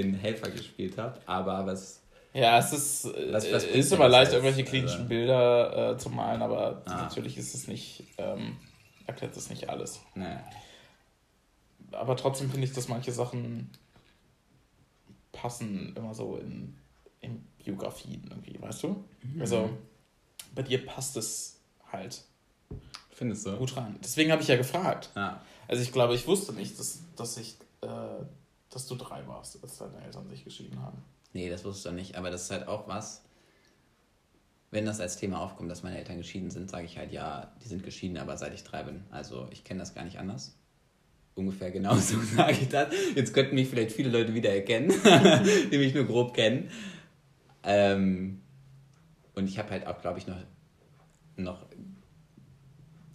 den 0.02 0.14
Helfer 0.16 0.50
gespielt 0.50 0.98
habe. 0.98 1.20
Aber 1.26 1.66
was. 1.66 2.02
Ja, 2.34 2.60
es 2.60 2.72
ist, 2.74 3.06
was, 3.32 3.52
was 3.52 3.64
ist 3.64 3.92
immer 3.92 4.08
leicht, 4.08 4.32
irgendwelche 4.32 4.64
klinischen 4.64 4.98
also, 4.98 5.10
Bilder 5.10 5.94
äh, 5.94 5.98
zu 5.98 6.10
malen, 6.10 6.42
aber 6.42 6.84
ah. 6.86 7.04
natürlich 7.04 7.38
ist 7.38 7.56
es 7.56 7.68
nicht, 7.68 8.04
ähm, 8.18 8.58
erklärt 9.08 9.36
es 9.36 9.50
nicht 9.50 9.70
alles. 9.70 10.02
Nee. 10.14 10.38
Aber 11.94 12.16
trotzdem 12.16 12.52
finde 12.52 12.68
ich, 12.68 12.74
dass 12.74 12.90
manche 12.90 13.12
Sachen 13.12 13.72
passen 15.32 15.96
immer 15.96 16.14
so 16.14 16.38
in, 16.38 16.78
in 17.22 17.44
Biografien 17.64 18.24
irgendwie, 18.30 18.62
weißt 18.62 18.84
du? 18.84 19.04
Mhm. 19.24 19.42
Also 19.42 19.70
bei 20.54 20.64
dir 20.64 20.86
passt 20.86 21.18
es 21.18 21.60
halt. 21.92 22.24
Findest 23.12 23.48
du? 23.48 23.58
Gut 23.58 23.76
rein. 23.78 23.98
Deswegen 24.04 24.32
habe 24.32 24.42
ich 24.42 24.48
ja 24.48 24.58
gefragt. 24.58 25.10
Ja. 25.16 25.42
Also 25.68 25.82
ich 25.82 25.92
glaube, 25.92 26.14
ich 26.14 26.28
wusste 26.28 26.54
nicht, 26.54 26.80
dass, 26.80 27.02
dass 27.16 27.38
ich 27.38 27.58
äh, 27.82 27.88
dass 28.78 28.86
du 28.86 28.94
drei 28.94 29.26
warst, 29.28 29.62
als 29.64 29.80
deine 29.80 30.00
Eltern 30.06 30.30
sich 30.30 30.44
geschieden 30.44 30.80
haben. 30.80 31.04
Nee, 31.34 31.50
das 31.50 31.66
wusste 31.66 31.90
ich 31.90 31.96
nicht. 31.96 32.16
Aber 32.16 32.30
das 32.30 32.44
ist 32.44 32.52
halt 32.52 32.68
auch 32.68 32.88
was, 32.88 33.24
wenn 34.70 34.86
das 34.86 35.00
als 35.00 35.18
Thema 35.18 35.42
aufkommt, 35.42 35.72
dass 35.72 35.82
meine 35.82 35.98
Eltern 35.98 36.18
geschieden 36.18 36.52
sind, 36.52 36.70
sage 36.70 36.86
ich 36.86 36.96
halt, 36.96 37.12
ja, 37.12 37.52
die 37.64 37.68
sind 37.68 37.84
geschieden, 37.84 38.20
aber 38.20 38.38
seit 38.38 38.54
ich 38.54 38.64
drei 38.64 38.84
bin. 38.84 39.04
Also 39.10 39.48
ich 39.50 39.64
kenne 39.64 39.80
das 39.80 39.96
gar 39.96 40.06
nicht 40.06 40.20
anders. 40.20 40.56
Ungefähr 41.34 41.72
genauso 41.72 42.22
sage 42.36 42.52
ich 42.52 42.70
das. 42.70 42.94
Jetzt 43.16 43.34
könnten 43.34 43.56
mich 43.56 43.68
vielleicht 43.68 43.94
viele 43.94 44.12
Leute 44.12 44.36
wieder 44.36 44.54
erkennen, 44.54 44.90
die 45.72 45.78
mich 45.80 45.96
nur 45.96 46.06
grob 46.06 46.36
kennen. 46.36 46.70
Ähm, 47.64 48.44
und 49.34 49.50
ich 49.50 49.58
habe 49.58 49.72
halt 49.72 49.88
auch, 49.88 50.00
glaube 50.02 50.20
ich, 50.20 50.28
noch 50.28 50.38
noch 51.36 51.66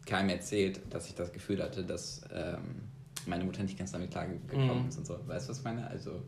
keinem 0.06 0.30
erzählt, 0.30 0.80
dass 0.90 1.06
ich 1.06 1.14
das 1.14 1.32
Gefühl 1.32 1.62
hatte, 1.62 1.84
dass 1.84 2.22
ähm, 2.32 2.81
meine 3.26 3.44
Mutter 3.44 3.62
nicht 3.62 3.78
ganz 3.78 3.92
damit 3.92 4.10
klargekommen 4.10 4.82
Mhm. 4.82 4.88
ist 4.88 4.98
und 4.98 5.06
so. 5.06 5.18
Weißt 5.26 5.46
du, 5.48 5.50
was 5.50 5.58
ich 5.58 5.64
meine? 5.64 5.88
Also, 5.88 6.22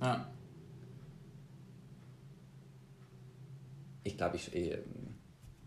Ja. 0.00 0.30
ich 4.02 4.16
glaube, 4.16 4.36
ich, 4.36 4.54
äh, 4.54 4.78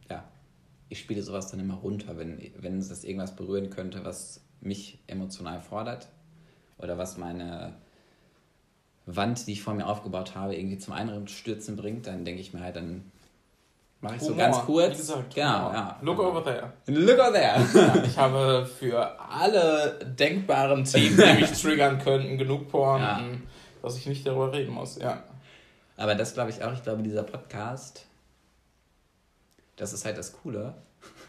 ja, 0.10 0.24
ich 0.90 1.00
spiele 1.00 1.24
sowas 1.24 1.50
dann 1.52 1.60
immer 1.60 1.76
runter, 1.76 2.18
wenn, 2.18 2.40
wenn 2.58 2.78
es 2.80 3.04
irgendwas 3.04 3.36
berühren 3.36 3.70
könnte, 3.70 4.06
was 4.06 4.46
mich 4.62 5.00
emotional 5.08 5.62
fordert 5.62 6.10
oder 6.78 6.98
was 6.98 7.18
meine 7.18 7.76
Wand, 9.06 9.48
die 9.48 9.54
ich 9.54 9.62
vor 9.62 9.74
mir 9.74 9.88
aufgebaut 9.88 10.36
habe, 10.36 10.56
irgendwie 10.56 10.78
zum 10.78 10.94
Einstürzen 10.94 11.76
bringt, 11.78 12.08
dann 12.08 12.26
denke 12.26 12.42
ich 12.42 12.54
mir 12.54 12.60
halt, 12.62 12.76
dann 12.76 13.12
mache 14.02 14.16
ich 14.16 14.22
so 14.22 14.28
Humor, 14.30 14.38
ganz 14.38 14.58
kurz. 14.60 14.94
Wie 14.94 14.98
gesagt, 14.98 15.36
genau, 15.36 15.58
Humor. 15.60 15.74
ja. 15.74 15.98
Look 16.02 16.20
over 16.20 16.44
there. 16.44 16.74
Look 16.88 17.20
over 17.20 17.34
there. 17.34 17.66
Ja, 17.74 18.04
ich 18.06 18.18
habe 18.18 18.66
für 18.66 19.20
alle 19.20 20.00
denkbaren 20.18 20.84
Themen, 20.84 21.18
die 21.18 21.42
mich 21.42 21.52
triggern 21.62 21.98
könnten, 22.00 22.38
genug 22.38 22.68
Porn, 22.70 23.02
Ja. 23.02 23.22
dass 23.82 23.98
ich 23.98 24.06
nicht 24.06 24.26
darüber 24.26 24.52
reden 24.54 24.74
muss. 24.74 24.98
Ja. 25.00 25.24
Aber 25.98 26.14
das 26.16 26.34
glaube 26.34 26.52
ich 26.52 26.64
auch, 26.64 26.74
ich 26.74 26.84
glaube, 26.84 27.02
dieser 27.04 27.24
Podcast, 27.24 28.06
das 29.78 29.94
ist 29.94 30.06
halt 30.06 30.18
das 30.18 30.34
Coole. 30.34 30.76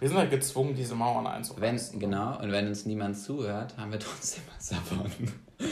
Wir 0.01 0.09
sind 0.09 0.19
halt 0.19 0.31
gezwungen, 0.31 0.75
diese 0.75 0.95
Mauern 0.95 1.27
einzureißen. 1.27 1.99
genau, 1.99 2.39
und 2.41 2.53
wenn 2.53 2.67
uns 2.69 2.85
niemand 2.87 3.19
zuhört, 3.19 3.77
haben 3.77 3.93
wir 3.93 3.99
trotzdem 3.99 4.43
was 4.57 4.69
davon. 4.69 5.11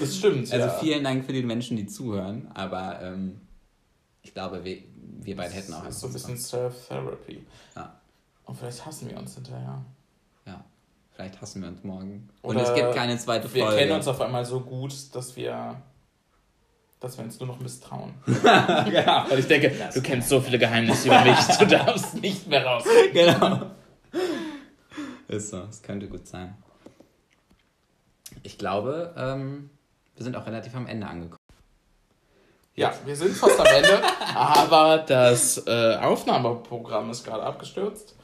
Das 0.01 0.17
stimmt, 0.17 0.53
Also 0.53 0.67
ja. 0.67 0.79
vielen 0.79 1.05
Dank 1.05 1.25
für 1.25 1.33
die 1.33 1.43
Menschen, 1.43 1.77
die 1.77 1.87
zuhören, 1.87 2.49
aber 2.55 3.01
ähm, 3.03 3.41
ich 4.27 4.35
glaube, 4.35 4.65
wir, 4.65 4.79
wir 5.21 5.37
beide 5.37 5.55
hätten 5.55 5.73
auch 5.73 5.85
Das 5.85 5.95
ist 5.95 6.01
so 6.01 6.09
ein 6.09 6.13
bisschen 6.13 6.37
Self-Therapy. 6.37 7.47
Ja. 7.77 8.01
Und 8.45 8.57
vielleicht 8.59 8.85
hassen 8.85 9.09
wir 9.09 9.17
uns 9.17 9.37
hinterher. 9.37 9.85
Ja, 10.45 10.65
vielleicht 11.13 11.41
hassen 11.41 11.63
wir 11.63 11.69
uns 11.69 11.85
morgen. 11.85 12.29
Oder 12.43 12.59
und 12.59 12.65
es 12.65 12.75
gibt 12.75 12.93
keine 12.93 13.17
zweite 13.19 13.53
Wir 13.55 13.65
Folge. 13.65 13.79
kennen 13.79 13.93
uns 13.93 14.09
auf 14.09 14.21
einmal 14.21 14.45
so 14.45 14.61
gut, 14.61 14.93
dass 15.15 15.37
wir, 15.37 15.81
dass 16.99 17.17
wir 17.17 17.25
uns 17.25 17.39
nur 17.39 17.47
noch 17.47 17.61
misstrauen. 17.61 18.15
genau. 18.27 19.31
Und 19.31 19.39
ich 19.39 19.47
denke, 19.47 19.73
du 19.95 20.03
kennst 20.03 20.29
so 20.29 20.41
viele 20.41 20.59
Geheimnisse 20.59 21.07
über 21.07 21.23
mich, 21.23 21.39
du 21.59 21.67
darfst 21.67 22.15
nicht 22.21 22.49
mehr 22.49 22.67
raus. 22.67 22.85
genau. 23.13 23.71
Ist 25.29 25.51
so, 25.51 25.63
es 25.71 25.83
könnte 25.83 26.09
gut 26.09 26.27
sein. 26.27 26.57
Ich 28.43 28.59
glaube, 28.59 29.15
ähm, 29.17 29.71
wir 30.17 30.25
sind 30.25 30.35
auch 30.35 30.47
relativ 30.47 30.75
am 30.75 30.89
Ende 30.89 31.07
angekommen. 31.07 31.46
Ja, 32.77 32.93
wir 33.07 33.17
sind 33.17 33.35
fast 33.37 33.59
am 33.59 33.67
Ende, 33.67 34.01
aber 34.35 34.99
das 34.99 35.67
äh, 35.67 35.97
Aufnahmeprogramm 35.97 37.11
ist 37.11 37.25
gerade 37.25 37.43
abgestürzt. 37.43 38.15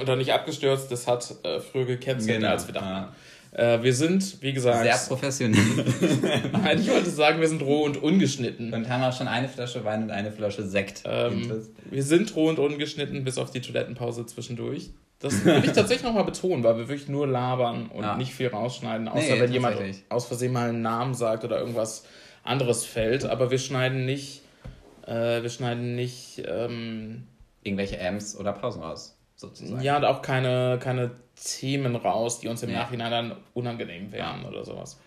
Oder 0.00 0.16
nicht 0.16 0.32
abgestürzt, 0.32 0.92
das 0.92 1.06
hat 1.06 1.34
äh, 1.42 1.60
früher 1.60 1.86
gecancelt, 1.86 2.36
Genau, 2.40 2.50
als 2.50 2.66
wir 2.66 2.74
dachten. 2.74 3.14
Äh, 3.52 3.82
wir 3.82 3.94
sind, 3.94 4.42
wie 4.42 4.52
gesagt, 4.52 4.82
Sehr 4.82 4.98
professionell. 5.08 5.58
Nein, 6.52 6.78
ich 6.78 6.90
wollte 6.90 7.08
sagen, 7.08 7.40
wir 7.40 7.48
sind 7.48 7.62
roh 7.62 7.84
und 7.84 8.02
ungeschnitten. 8.02 8.74
und 8.74 8.88
haben 8.90 9.02
auch 9.02 9.16
schon 9.16 9.28
eine 9.28 9.48
Flasche 9.48 9.82
Wein 9.84 10.02
und 10.02 10.10
eine 10.10 10.30
Flasche 10.30 10.66
Sekt. 10.66 11.04
Ähm, 11.06 11.66
wir 11.86 12.02
sind 12.02 12.36
roh 12.36 12.50
und 12.50 12.58
ungeschnitten, 12.58 13.24
bis 13.24 13.38
auf 13.38 13.50
die 13.50 13.62
Toilettenpause 13.62 14.26
zwischendurch. 14.26 14.90
Das 15.20 15.42
will 15.46 15.62
ich 15.64 15.72
tatsächlich 15.72 16.02
nochmal 16.02 16.24
betonen, 16.24 16.62
weil 16.62 16.76
wir 16.76 16.88
wirklich 16.88 17.08
nur 17.08 17.26
labern 17.26 17.86
und 17.86 18.02
Ja. 18.04 18.18
nicht 18.18 18.34
viel 18.34 18.48
rausschneiden, 18.48 19.08
außer 19.08 19.36
Nee, 19.36 19.40
wenn 19.40 19.52
jemand 19.52 19.78
aus 20.10 20.26
Versehen 20.26 20.52
mal 20.52 20.68
einen 20.68 20.82
Namen 20.82 21.14
sagt 21.14 21.42
oder 21.44 21.58
irgendwas 21.58 22.04
anderes 22.46 22.84
fällt. 22.84 23.24
Aber 23.24 23.50
wir 23.50 23.58
schneiden 23.58 24.04
nicht, 24.06 24.42
äh, 25.06 25.42
wir 25.42 25.50
schneiden 25.50 25.94
nicht, 25.94 26.42
ähm, 26.46 27.26
Irgendwelche 27.62 28.00
Amps 28.00 28.36
oder 28.36 28.52
Pausen 28.52 28.80
raus, 28.82 29.18
sozusagen. 29.34 29.82
ja, 29.82 29.96
und 29.96 30.04
auch 30.04 30.22
keine, 30.22 30.78
keine 30.80 31.10
Themen 31.34 31.96
raus, 31.96 32.38
die 32.38 32.46
uns 32.48 32.62
im 32.62 32.68
Nee. 32.70 32.76
Nachhinein 32.76 33.10
dann 33.10 33.36
unangenehm 33.54 34.12
wären 34.12 34.44
oder 34.44 34.64
sowas. 34.64 35.00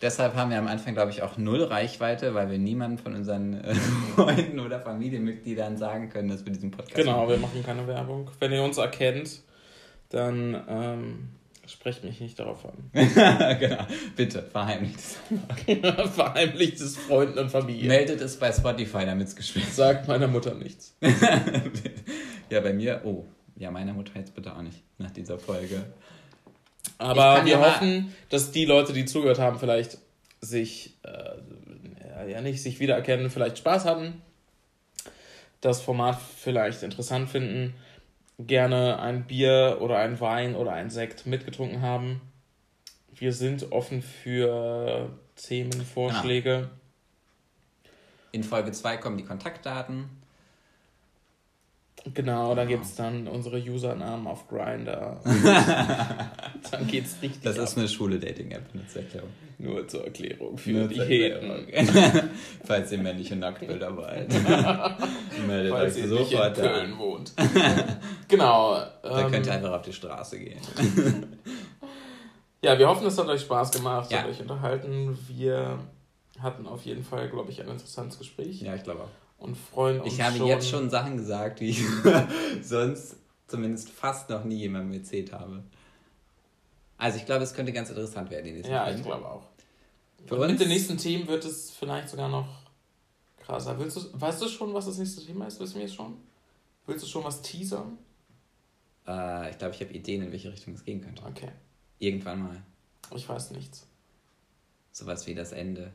Deshalb 0.00 0.36
haben 0.36 0.52
wir 0.52 0.58
am 0.58 0.68
Anfang, 0.68 0.94
glaube 0.94 1.10
ich, 1.10 1.22
auch 1.22 1.38
null 1.38 1.64
Reichweite, 1.64 2.32
weil 2.34 2.48
wir 2.52 2.58
niemandem 2.58 2.98
von 2.98 3.16
unseren 3.16 3.54
äh, 3.64 3.74
Freunden 4.14 4.60
oder 4.60 4.80
Familienmitgliedern 4.80 5.76
sagen 5.76 6.08
können, 6.08 6.28
dass 6.28 6.44
wir 6.44 6.52
diesen 6.52 6.70
Podcast 6.70 6.94
Genau, 6.94 7.16
machen. 7.22 7.28
wir 7.30 7.36
machen 7.38 7.62
keine 7.66 7.84
Werbung. 7.88 8.30
Wenn 8.38 8.52
ihr 8.52 8.62
uns 8.62 8.78
erkennt, 8.78 9.40
dann 10.10 10.62
ähm, 10.68 11.28
sprecht 11.70 12.04
mich 12.04 12.20
nicht 12.20 12.38
darauf 12.38 12.64
an. 12.64 12.90
genau. 13.58 13.86
Bitte, 14.16 14.42
verheimlicht 14.42 14.98
es. 14.98 15.18
Verheimlichtes 16.14 16.96
Freunden 16.96 17.38
und 17.38 17.50
Familie. 17.50 17.88
Meldet 17.88 18.20
es 18.20 18.38
bei 18.38 18.52
Spotify, 18.52 19.04
damit 19.04 19.28
es 19.28 19.36
gespielt 19.36 19.72
Sagt 19.72 20.08
meiner 20.08 20.28
Mutter 20.28 20.54
nichts. 20.54 20.96
Ja, 22.50 22.60
bei 22.60 22.72
mir, 22.72 23.02
oh, 23.04 23.26
ja, 23.56 23.70
meiner 23.70 23.92
Mutter 23.92 24.12
jetzt 24.14 24.34
bitte 24.34 24.56
auch 24.56 24.62
nicht 24.62 24.82
nach 24.96 25.10
dieser 25.10 25.38
Folge. 25.38 25.84
Aber 26.96 27.44
wir 27.44 27.52
ja 27.52 27.60
hoffen, 27.60 28.14
dass 28.30 28.52
die 28.52 28.64
Leute, 28.64 28.94
die 28.94 29.04
zugehört 29.04 29.38
haben, 29.38 29.58
vielleicht 29.58 29.98
sich, 30.40 30.96
äh, 31.02 32.30
ja 32.30 32.40
nicht 32.40 32.62
sich 32.62 32.80
wiedererkennen, 32.80 33.28
vielleicht 33.28 33.58
Spaß 33.58 33.84
hatten, 33.84 34.22
das 35.60 35.82
Format 35.82 36.18
vielleicht 36.38 36.82
interessant 36.82 37.28
finden, 37.28 37.74
gerne 38.38 39.00
ein 39.00 39.26
Bier 39.26 39.78
oder 39.80 39.98
ein 39.98 40.20
Wein 40.20 40.54
oder 40.54 40.72
ein 40.72 40.90
Sekt 40.90 41.26
mitgetrunken 41.26 41.82
haben. 41.82 42.20
Wir 43.14 43.32
sind 43.32 43.72
offen 43.72 44.02
für 44.02 45.10
Themenvorschläge. 45.36 46.70
In 48.30 48.44
Folge 48.44 48.72
2 48.72 48.98
kommen 48.98 49.16
die 49.16 49.24
Kontaktdaten. 49.24 50.08
Genau, 52.14 52.54
da 52.54 52.64
gibt 52.64 52.84
es 52.84 52.94
dann 52.94 53.26
unsere 53.28 53.58
Usernamen 53.58 54.26
auf 54.26 54.48
Grindr. 54.48 55.20
dann 56.70 56.86
geht's 56.86 57.16
richtig 57.20 57.42
Das 57.42 57.58
ab. 57.58 57.64
ist 57.64 57.76
eine 57.78 57.88
schwule 57.88 58.18
Dating-App, 58.18 58.62
eine 58.72 58.86
zur 58.86 59.02
Erklärung. 59.02 59.28
Nur 59.58 59.86
zur 59.88 60.04
Erklärung 60.04 60.56
für 60.56 60.70
Nur 60.70 60.88
die. 60.88 60.98
Erklärung. 61.00 61.66
Falls 62.64 62.92
ihr 62.92 62.98
männliche 62.98 63.34
Nacktbilder 63.36 63.96
wollt. 63.96 64.28
Meldet 65.46 65.72
Falls 65.72 65.96
euch 65.96 66.02
ihr 66.02 66.06
nicht 66.08 66.18
in 66.20 66.28
sofort 66.30 66.58
an. 66.60 66.64
Köln 66.64 66.98
wohnt. 66.98 67.32
genau. 68.28 68.80
Da 69.02 69.20
ähm, 69.26 69.32
könnt 69.32 69.46
ihr 69.46 69.52
einfach 69.52 69.72
auf 69.72 69.82
die 69.82 69.92
Straße 69.92 70.38
gehen. 70.38 71.36
ja, 72.62 72.78
wir 72.78 72.88
hoffen, 72.88 73.06
es 73.06 73.18
hat 73.18 73.26
euch 73.26 73.40
Spaß 73.42 73.72
gemacht, 73.72 74.10
Ja. 74.12 74.18
hat 74.22 74.28
euch 74.28 74.40
unterhalten. 74.40 75.18
Wir 75.28 75.78
hatten 76.40 76.66
auf 76.66 76.84
jeden 76.84 77.02
Fall, 77.02 77.28
glaube 77.28 77.50
ich, 77.50 77.60
ein 77.60 77.68
interessantes 77.68 78.18
Gespräch 78.18 78.62
Ja, 78.62 78.74
ich 78.76 78.84
glaube 78.84 79.00
auch. 79.02 79.08
Und 79.38 79.56
freuen 79.56 80.00
uns 80.00 80.12
Ich 80.12 80.20
habe 80.20 80.36
schon. 80.36 80.46
jetzt 80.46 80.68
schon 80.68 80.90
Sachen 80.90 81.16
gesagt, 81.16 81.60
die 81.60 81.70
ich 81.70 81.82
sonst 82.62 83.16
zumindest 83.46 83.90
fast 83.90 84.28
noch 84.30 84.44
nie 84.44 84.56
jemandem 84.56 84.98
erzählt 85.00 85.32
habe. 85.32 85.62
Also 86.98 87.18
ich 87.18 87.26
glaube, 87.26 87.44
es 87.44 87.54
könnte 87.54 87.72
ganz 87.72 87.88
interessant 87.90 88.30
werden 88.30 88.46
in 88.54 88.64
Ja, 88.64 88.84
Film. 88.86 88.96
ich 88.98 89.04
glaube 89.04 89.26
auch. 89.28 89.44
Für 90.26 90.34
und 90.34 90.40
uns- 90.42 90.50
mit 90.52 90.60
den 90.60 90.68
nächsten 90.68 90.96
Themen 90.98 91.26
wird 91.28 91.44
es 91.44 91.70
vielleicht 91.70 92.08
sogar 92.08 92.28
noch 92.28 92.48
krasser. 93.38 93.78
Willst 93.78 93.96
du, 93.96 94.00
weißt 94.20 94.42
du 94.42 94.48
schon, 94.48 94.74
was 94.74 94.86
das 94.86 94.98
nächste 94.98 95.24
Thema 95.24 95.46
ist? 95.46 95.60
Wissen 95.60 95.78
wir 95.78 95.84
es 95.86 95.94
schon? 95.94 96.16
Willst 96.86 97.04
du 97.04 97.08
schon 97.08 97.22
was 97.24 97.40
teasern? 97.40 97.96
Äh, 99.06 99.50
ich 99.50 99.58
glaube, 99.58 99.74
ich 99.74 99.80
habe 99.80 99.92
Ideen, 99.92 100.22
in 100.22 100.32
welche 100.32 100.50
Richtung 100.52 100.74
es 100.74 100.84
gehen 100.84 101.00
könnte. 101.00 101.22
Okay, 101.24 101.50
Irgendwann 102.00 102.42
mal. 102.42 102.62
ich 103.14 103.28
weiß 103.28 103.52
nichts. 103.52 103.86
Sowas 104.92 105.26
wie 105.26 105.34
das 105.34 105.52
Ende. 105.52 105.92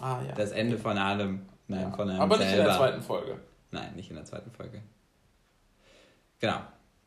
Ah 0.00 0.20
ja. 0.26 0.34
Das 0.34 0.50
Ende 0.50 0.76
von 0.78 0.98
allem. 0.98 1.42
Nein, 1.68 1.92
von 1.94 2.08
einem 2.10 2.20
Aber 2.20 2.36
nicht 2.38 2.48
selber. 2.48 2.62
in 2.62 2.68
der 2.68 2.76
zweiten 2.76 3.02
Folge. 3.02 3.38
Nein, 3.70 3.94
nicht 3.94 4.08
in 4.10 4.16
der 4.16 4.24
zweiten 4.24 4.50
Folge. 4.50 4.82
Genau. 6.40 6.60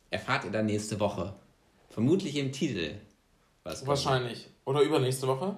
Erfahrt 0.09 0.45
ihr 0.45 0.51
dann 0.51 0.65
nächste 0.67 0.99
Woche. 0.99 1.33
Vermutlich 1.89 2.35
im 2.37 2.51
Titel. 2.51 2.91
Was 3.63 3.79
kommt. 3.79 3.89
Wahrscheinlich. 3.89 4.47
Oder 4.65 4.81
übernächste 4.81 5.27
Woche? 5.27 5.55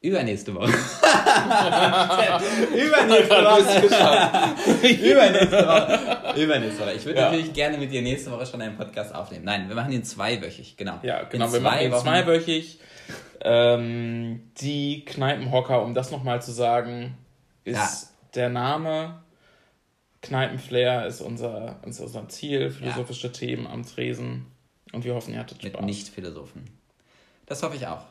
Übernächste 0.00 0.54
Woche. 0.54 0.72
Übernächste 2.74 3.34
Woche. 3.44 3.66
Übernächste 5.10 5.66
Woche. 5.66 6.40
Übernächste 6.42 6.80
Woche. 6.82 6.92
Ich 6.94 7.04
würde 7.04 7.20
Ja. 7.20 7.24
natürlich 7.30 7.52
gerne 7.52 7.78
mit 7.78 7.92
dir 7.92 8.02
nächste 8.02 8.30
Woche 8.32 8.46
schon 8.46 8.60
einen 8.62 8.76
Podcast 8.76 9.14
aufnehmen. 9.14 9.44
Nein, 9.44 9.68
wir 9.68 9.76
machen 9.76 9.92
ihn 9.92 10.04
zweiwöchig, 10.04 10.76
genau. 10.76 10.98
Ja, 11.02 11.22
genau. 11.24 11.46
In 11.46 11.52
wir 11.52 11.60
machen 11.60 11.80
ihn 11.84 11.92
Wochen- 11.92 12.02
zweiwöchig. 12.02 12.80
Ähm, 13.44 14.50
die 14.60 15.04
Kneipenhocker, 15.04 15.82
um 15.82 15.94
das 15.94 16.10
nochmal 16.10 16.40
zu 16.42 16.52
sagen, 16.52 17.16
ist 17.64 17.76
Ja. 17.76 17.88
Der 18.34 18.48
Name. 18.48 19.22
Kneipenflair 20.20 21.06
ist 21.06 21.20
unser, 21.20 21.80
ist 21.84 22.00
unser 22.00 22.28
Ziel, 22.28 22.70
philosophische 22.70 23.32
Themen 23.32 23.66
am 23.66 23.84
Tresen. 23.84 24.46
Und 24.92 25.04
wir 25.04 25.14
hoffen, 25.14 25.34
ihr 25.34 25.40
hattet 25.40 25.62
Mit 25.62 25.72
Spaß. 25.72 25.84
Nicht-Philosophen. 25.84 26.64
Das 27.46 27.62
hoffe 27.62 27.76
ich 27.76 27.86
auch. 27.86 28.04